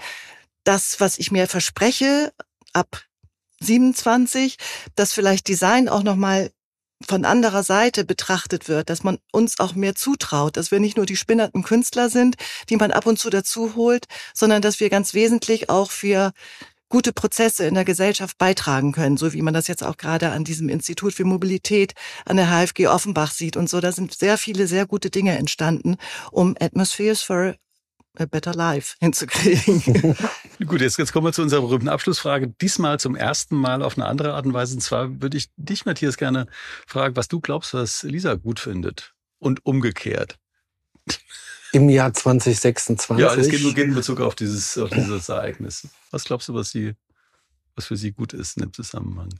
das, 0.65 1.01
was 1.01 1.19
ich 1.19 1.33
mir 1.33 1.47
verspreche, 1.49 2.35
ab 2.75 3.03
27, 3.61 4.57
dass 4.95 5.13
vielleicht 5.13 5.49
Design 5.49 5.89
auch 5.89 6.03
nochmal 6.03 6.51
von 7.07 7.25
anderer 7.25 7.63
Seite 7.63 8.05
betrachtet 8.05 8.69
wird, 8.69 8.91
dass 8.91 9.03
man 9.03 9.19
uns 9.33 9.59
auch 9.59 9.75
mehr 9.75 9.95
zutraut, 9.95 10.57
dass 10.57 10.71
wir 10.71 10.81
nicht 10.81 10.97
nur 10.97 11.07
die 11.07 11.17
spinnerten 11.17 11.63
Künstler 11.63 12.11
sind, 12.11 12.37
die 12.69 12.77
man 12.77 12.91
ab 12.91 13.07
und 13.07 13.19
zu 13.19 13.31
dazu 13.31 13.75
holt, 13.75 14.05
sondern 14.35 14.61
dass 14.61 14.81
wir 14.81 14.91
ganz 14.91 15.15
wesentlich 15.15 15.71
auch 15.71 15.91
für 15.91 16.33
gute 16.91 17.13
Prozesse 17.13 17.65
in 17.67 17.75
der 17.75 17.85
Gesellschaft 17.85 18.37
beitragen 18.37 18.93
können, 18.93 19.17
so 19.17 19.33
wie 19.33 19.43
man 19.43 19.55
das 19.55 19.69
jetzt 19.69 19.85
auch 19.85 19.97
gerade 19.97 20.31
an 20.31 20.45
diesem 20.45 20.69
Institut 20.69 21.15
für 21.15 21.25
Mobilität 21.25 21.95
an 22.27 22.37
der 22.37 22.49
HFG 22.49 22.89
Offenbach 22.89 23.31
sieht 23.31 23.57
und 23.57 23.71
so. 23.71 23.81
Da 23.81 23.93
sind 23.93 24.13
sehr 24.13 24.37
viele 24.37 24.67
sehr 24.67 24.87
gute 24.87 25.09
Dinge 25.09 25.39
entstanden, 25.39 25.97
um 26.33 26.57
Atmospheres 26.61 27.23
for 27.23 27.55
Better 28.15 28.55
Life 28.55 28.97
hinzukriegen. 29.01 30.17
Gut, 30.67 30.81
jetzt, 30.81 30.99
jetzt 30.99 31.13
kommen 31.13 31.27
wir 31.27 31.33
zu 31.33 31.43
unserer 31.43 31.63
berühmten 31.63 31.89
Abschlussfrage. 31.89 32.49
Diesmal 32.61 33.01
zum 33.01 33.15
ersten 33.17 33.57
Mal 33.57 33.83
auf 33.83 33.97
eine 33.97 34.07
andere 34.07 34.35
Art 34.35 34.47
und 34.47 34.53
Weise. 34.53 34.75
Und 34.75 34.81
zwar 34.81 35.23
würde 35.23 35.37
ich 35.37 35.49
dich, 35.57 35.87
Matthias, 35.87 36.17
gerne 36.17 36.47
fragen, 36.87 37.17
was 37.17 37.29
du 37.29 37.41
glaubst, 37.41 37.73
was 37.73 38.03
Lisa 38.03 38.35
gut 38.35 38.61
findet. 38.61 39.15
Und 39.39 39.65
umgekehrt. 39.65 40.39
Im 41.73 41.89
Jahr 41.89 42.13
2026? 42.13 43.19
Ja, 43.19 43.35
es 43.35 43.49
geht 43.49 43.63
nur 43.63 43.77
in 43.77 43.95
Bezug 43.95 44.21
auf 44.21 44.35
dieses, 44.35 44.77
auf 44.77 44.91
dieses 44.91 45.29
Ereignis. 45.29 45.89
Was 46.11 46.25
glaubst 46.25 46.49
du, 46.49 46.55
was, 46.55 46.71
sie, 46.71 46.95
was 47.75 47.87
für 47.87 47.97
sie 47.97 48.13
gut 48.13 48.33
ist 48.33 48.57
in 48.57 48.65
dem 48.65 48.73
Zusammenhang? 48.73 49.31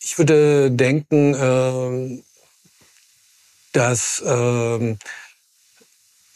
Ich 0.00 0.18
würde 0.18 0.70
denken, 0.70 1.34
äh, 1.34 2.22
dass 3.76 4.22
ähm, 4.26 4.98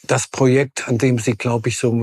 das 0.03 0.26
Projekt, 0.26 0.88
an 0.88 0.99
dem 0.99 1.18
sie, 1.18 1.32
glaube 1.32 1.70
ich, 1.70 1.78
so 1.78 1.99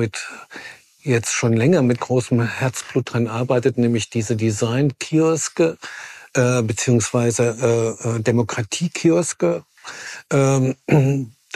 jetzt 1.03 1.31
schon 1.31 1.53
länger 1.53 1.83
mit 1.83 1.99
großem 1.99 2.41
Herzblut 2.41 3.13
dran 3.13 3.27
arbeitet, 3.27 3.77
nämlich 3.77 4.09
diese 4.09 4.35
Design-Kioske 4.35 5.77
äh, 6.33 6.61
beziehungsweise 6.63 7.97
äh, 8.03 8.09
äh 8.09 8.19
Demokratie-Kioske, 8.19 9.63
ähm, 10.31 10.75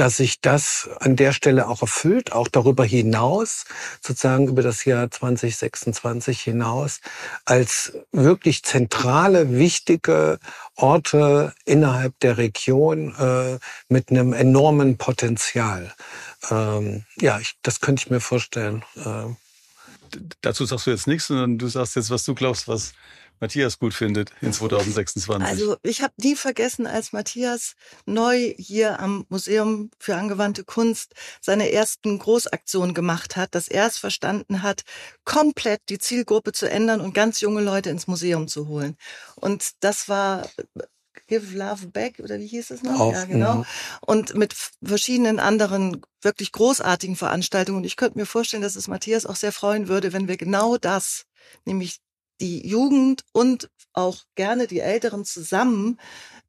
dass 0.02 0.18
sich 0.18 0.42
das 0.42 0.90
an 1.00 1.16
der 1.16 1.32
Stelle 1.32 1.68
auch 1.68 1.84
erfüllt, 1.84 2.32
auch 2.32 2.48
darüber 2.48 2.84
hinaus, 2.84 3.66
sozusagen 4.02 4.48
über 4.48 4.64
das 4.64 4.84
Jahr 4.84 5.12
2026 5.12 6.42
hinaus, 6.42 7.02
als 7.46 7.94
wirklich 8.12 8.64
zentrale, 8.64 9.52
wichtige 9.52 10.40
Orte 10.76 11.54
innerhalb 11.66 12.20
der 12.22 12.40
Region 12.40 13.14
äh, 13.16 13.60
mit 13.90 14.10
einem 14.10 14.34
enormen 14.34 14.98
Potenzial. 14.98 15.94
Ähm, 16.50 17.06
ja, 17.20 17.40
ich, 17.40 17.58
das 17.62 17.80
könnte 17.80 18.02
ich 18.04 18.10
mir 18.10 18.22
vorstellen. 18.22 18.84
Äh, 18.96 19.36
Dazu 20.42 20.66
sagst 20.66 20.88
du 20.88 20.90
jetzt 20.90 21.06
nichts, 21.06 21.28
sondern 21.28 21.60
du 21.60 21.68
sagst 21.68 21.96
jetzt, 21.96 22.10
was 22.10 22.26
du 22.26 22.34
glaubst, 22.34 22.68
was 22.68 22.94
Matthias 23.42 23.80
gut 23.80 23.94
findet 23.96 24.32
in 24.42 24.54
2026? 24.54 25.46
Also 25.46 25.76
ich 25.82 26.04
habe 26.04 26.14
nie 26.18 26.36
vergessen, 26.36 26.86
als 26.86 27.12
Matthias 27.12 27.74
neu 28.06 28.54
hier 28.58 29.00
am 29.00 29.26
Museum 29.30 29.90
für 30.00 30.16
angewandte 30.16 30.64
Kunst 30.64 31.16
seine 31.42 31.72
ersten 31.72 32.20
Großaktionen 32.20 32.94
gemacht 32.94 33.36
hat, 33.36 33.56
dass 33.56 33.68
er 33.68 33.88
es 33.88 33.98
verstanden 33.98 34.62
hat, 34.62 34.84
komplett 35.26 35.82
die 35.90 35.98
Zielgruppe 35.98 36.52
zu 36.52 36.70
ändern 36.70 37.02
und 37.02 37.14
ganz 37.14 37.42
junge 37.42 37.62
Leute 37.62 37.90
ins 37.90 38.08
Museum 38.08 38.48
zu 38.48 38.68
holen. 38.68 38.96
Und 39.36 39.72
das 39.80 40.08
war 40.08 40.48
Give 41.28 41.58
Love 41.58 41.88
Back 41.88 42.20
oder 42.20 42.38
wie 42.38 42.48
hieß 42.48 42.70
es 42.70 42.84
noch? 42.84 43.00
Auch, 43.00 43.14
ja, 43.14 43.26
genau. 43.26 43.66
Und 44.02 44.36
mit 44.36 44.54
verschiedenen 44.84 45.40
anderen 45.40 46.02
wirklich 46.22 46.52
großartigen 46.52 47.16
Veranstaltungen. 47.16 47.80
Und 47.80 47.86
ich 47.86 47.96
könnte 47.96 48.20
mir 48.20 48.26
vorstellen, 48.26 48.62
dass 48.62 48.76
es 48.76 48.88
Matthias 48.88 49.26
auch 49.26 49.36
sehr 49.36 49.52
freuen 49.52 49.88
würde, 49.88 50.14
wenn 50.14 50.28
wir 50.28 50.38
genau 50.38 50.78
das, 50.78 51.26
nämlich 51.66 51.98
die 52.42 52.68
Jugend 52.68 53.24
und 53.32 53.70
auch 53.94 54.24
gerne 54.36 54.68
die 54.68 54.80
Älteren 54.80 55.26
zusammen 55.26 56.00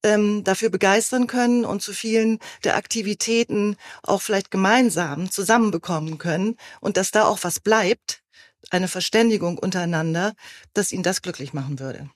ähm, 0.03 0.43
dafür 0.45 0.70
begeistern 0.70 1.26
können 1.26 1.64
und 1.64 1.82
zu 1.82 1.93
vielen 1.93 2.38
der 2.64 2.76
Aktivitäten 2.76 3.76
auch 4.03 4.22
vielleicht 4.22 4.51
gemeinsam 4.51 5.30
zusammenbekommen 5.30 6.18
können 6.18 6.57
und 6.80 6.97
dass 6.97 7.11
da 7.11 7.24
auch 7.24 7.38
was 7.43 7.61
bleibt, 7.61 8.22
eine 8.70 8.88
Verständigung 8.88 9.59
untereinander, 9.59 10.34
dass 10.72 10.93
ihn 10.93 11.03
das 11.03 11.22
glücklich 11.22 11.53
machen 11.53 11.78
würde. 11.78 12.11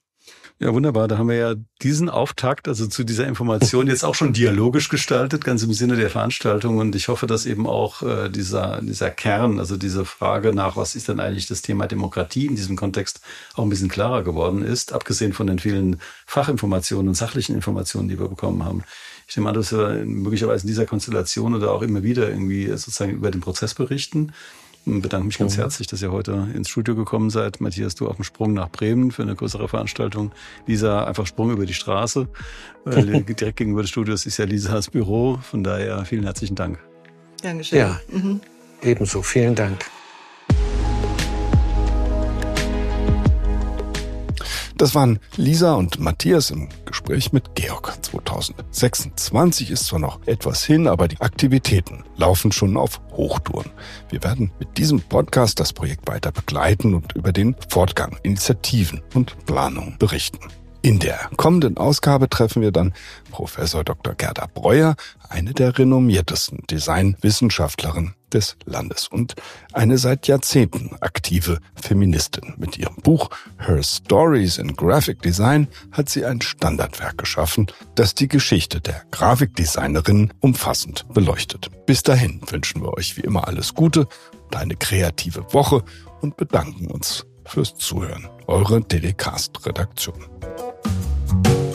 Ja, 0.58 0.72
wunderbar. 0.72 1.06
Da 1.06 1.18
haben 1.18 1.28
wir 1.28 1.36
ja 1.36 1.54
diesen 1.82 2.08
Auftakt, 2.08 2.66
also 2.66 2.86
zu 2.86 3.04
dieser 3.04 3.26
Information 3.26 3.88
jetzt 3.88 4.06
auch 4.06 4.14
schon 4.14 4.32
dialogisch 4.32 4.88
gestaltet, 4.88 5.44
ganz 5.44 5.62
im 5.62 5.74
Sinne 5.74 5.96
der 5.96 6.08
Veranstaltung. 6.08 6.78
Und 6.78 6.94
ich 6.94 7.08
hoffe, 7.08 7.26
dass 7.26 7.44
eben 7.44 7.66
auch 7.66 8.02
äh, 8.02 8.30
dieser, 8.30 8.80
dieser 8.80 9.10
Kern, 9.10 9.58
also 9.58 9.76
diese 9.76 10.06
Frage 10.06 10.54
nach, 10.54 10.74
was 10.76 10.96
ist 10.96 11.08
denn 11.08 11.20
eigentlich 11.20 11.46
das 11.46 11.60
Thema 11.60 11.86
Demokratie 11.86 12.46
in 12.46 12.56
diesem 12.56 12.74
Kontext 12.74 13.20
auch 13.54 13.64
ein 13.64 13.68
bisschen 13.68 13.90
klarer 13.90 14.22
geworden 14.22 14.62
ist, 14.62 14.94
abgesehen 14.94 15.34
von 15.34 15.46
den 15.46 15.58
vielen 15.58 16.00
Fachinformationen 16.24 17.08
und 17.08 17.16
sachlichen 17.16 17.54
Informationen, 17.54 18.08
die 18.08 18.18
wir 18.18 18.28
bekommen 18.28 18.64
haben. 18.64 18.82
Ich 19.28 19.36
nehme 19.36 19.50
an, 19.50 19.56
dass 19.56 19.72
wir 19.72 20.06
möglicherweise 20.06 20.62
in 20.62 20.68
dieser 20.68 20.86
Konstellation 20.86 21.54
oder 21.54 21.70
auch 21.72 21.82
immer 21.82 22.02
wieder 22.02 22.30
irgendwie 22.30 22.68
sozusagen 22.68 23.12
über 23.12 23.30
den 23.30 23.42
Prozess 23.42 23.74
berichten. 23.74 24.32
Und 24.86 25.02
bedanke 25.02 25.26
mich 25.26 25.38
ganz 25.38 25.56
herzlich, 25.56 25.88
dass 25.88 26.00
ihr 26.00 26.12
heute 26.12 26.46
ins 26.54 26.68
Studio 26.68 26.94
gekommen 26.94 27.28
seid. 27.28 27.60
Matthias, 27.60 27.96
du 27.96 28.06
auf 28.06 28.16
dem 28.16 28.24
Sprung 28.24 28.52
nach 28.52 28.70
Bremen 28.70 29.10
für 29.10 29.22
eine 29.22 29.34
größere 29.34 29.68
Veranstaltung. 29.68 30.30
Lisa 30.66 31.04
einfach 31.04 31.26
Sprung 31.26 31.50
über 31.50 31.66
die 31.66 31.74
Straße, 31.74 32.28
weil 32.84 33.22
direkt 33.22 33.56
gegenüber 33.56 33.82
des 33.82 33.90
Studios 33.90 34.26
ist 34.26 34.36
ja 34.36 34.44
Lisas 34.44 34.88
Büro. 34.90 35.40
Von 35.42 35.64
daher 35.64 36.04
vielen 36.04 36.22
herzlichen 36.22 36.54
Dank. 36.54 36.78
Geschehen. 37.42 37.78
Ja. 37.78 38.00
Mhm. 38.08 38.40
Ebenso. 38.82 39.22
Vielen 39.22 39.54
Dank. 39.54 39.84
Das 44.78 44.94
waren 44.94 45.20
Lisa 45.38 45.72
und 45.72 46.00
Matthias 46.00 46.50
im 46.50 46.68
Gespräch 46.84 47.32
mit 47.32 47.54
Georg. 47.54 47.96
2026 48.04 49.70
ist 49.70 49.86
zwar 49.86 49.98
noch 49.98 50.20
etwas 50.26 50.64
hin, 50.64 50.86
aber 50.86 51.08
die 51.08 51.18
Aktivitäten 51.18 52.04
laufen 52.16 52.52
schon 52.52 52.76
auf 52.76 53.00
Hochtouren. 53.12 53.70
Wir 54.10 54.22
werden 54.22 54.52
mit 54.58 54.76
diesem 54.76 55.00
Podcast 55.00 55.60
das 55.60 55.72
Projekt 55.72 56.06
weiter 56.06 56.30
begleiten 56.30 56.92
und 56.92 57.16
über 57.16 57.32
den 57.32 57.56
Fortgang, 57.70 58.18
Initiativen 58.22 59.00
und 59.14 59.46
Planungen 59.46 59.96
berichten. 59.98 60.40
In 60.86 61.00
der 61.00 61.30
kommenden 61.36 61.78
Ausgabe 61.78 62.30
treffen 62.30 62.62
wir 62.62 62.70
dann 62.70 62.94
Professor 63.32 63.82
Dr. 63.82 64.14
Gerda 64.14 64.46
Breuer, 64.46 64.94
eine 65.28 65.52
der 65.52 65.76
renommiertesten 65.76 66.60
Designwissenschaftlerinnen 66.70 68.14
des 68.32 68.56
Landes 68.66 69.08
und 69.08 69.34
eine 69.72 69.98
seit 69.98 70.28
Jahrzehnten 70.28 70.96
aktive 71.00 71.58
Feministin. 71.74 72.54
Mit 72.56 72.78
ihrem 72.78 72.94
Buch 73.02 73.30
Her 73.58 73.82
Stories 73.82 74.58
in 74.58 74.76
Graphic 74.76 75.22
Design 75.22 75.66
hat 75.90 76.08
sie 76.08 76.24
ein 76.24 76.40
Standardwerk 76.40 77.18
geschaffen, 77.18 77.66
das 77.96 78.14
die 78.14 78.28
Geschichte 78.28 78.80
der 78.80 79.02
Grafikdesignerin 79.10 80.32
umfassend 80.38 81.04
beleuchtet. 81.12 81.68
Bis 81.86 82.04
dahin 82.04 82.40
wünschen 82.48 82.80
wir 82.80 82.94
euch 82.94 83.16
wie 83.16 83.22
immer 83.22 83.48
alles 83.48 83.74
Gute 83.74 84.06
und 84.44 84.54
eine 84.54 84.76
kreative 84.76 85.52
Woche 85.52 85.82
und 86.20 86.36
bedanken 86.36 86.86
uns 86.92 87.26
fürs 87.44 87.74
Zuhören. 87.74 88.28
Eure 88.46 88.86
Telecast-Redaktion. 88.86 90.24
thank 91.42 91.56
you 91.58 91.65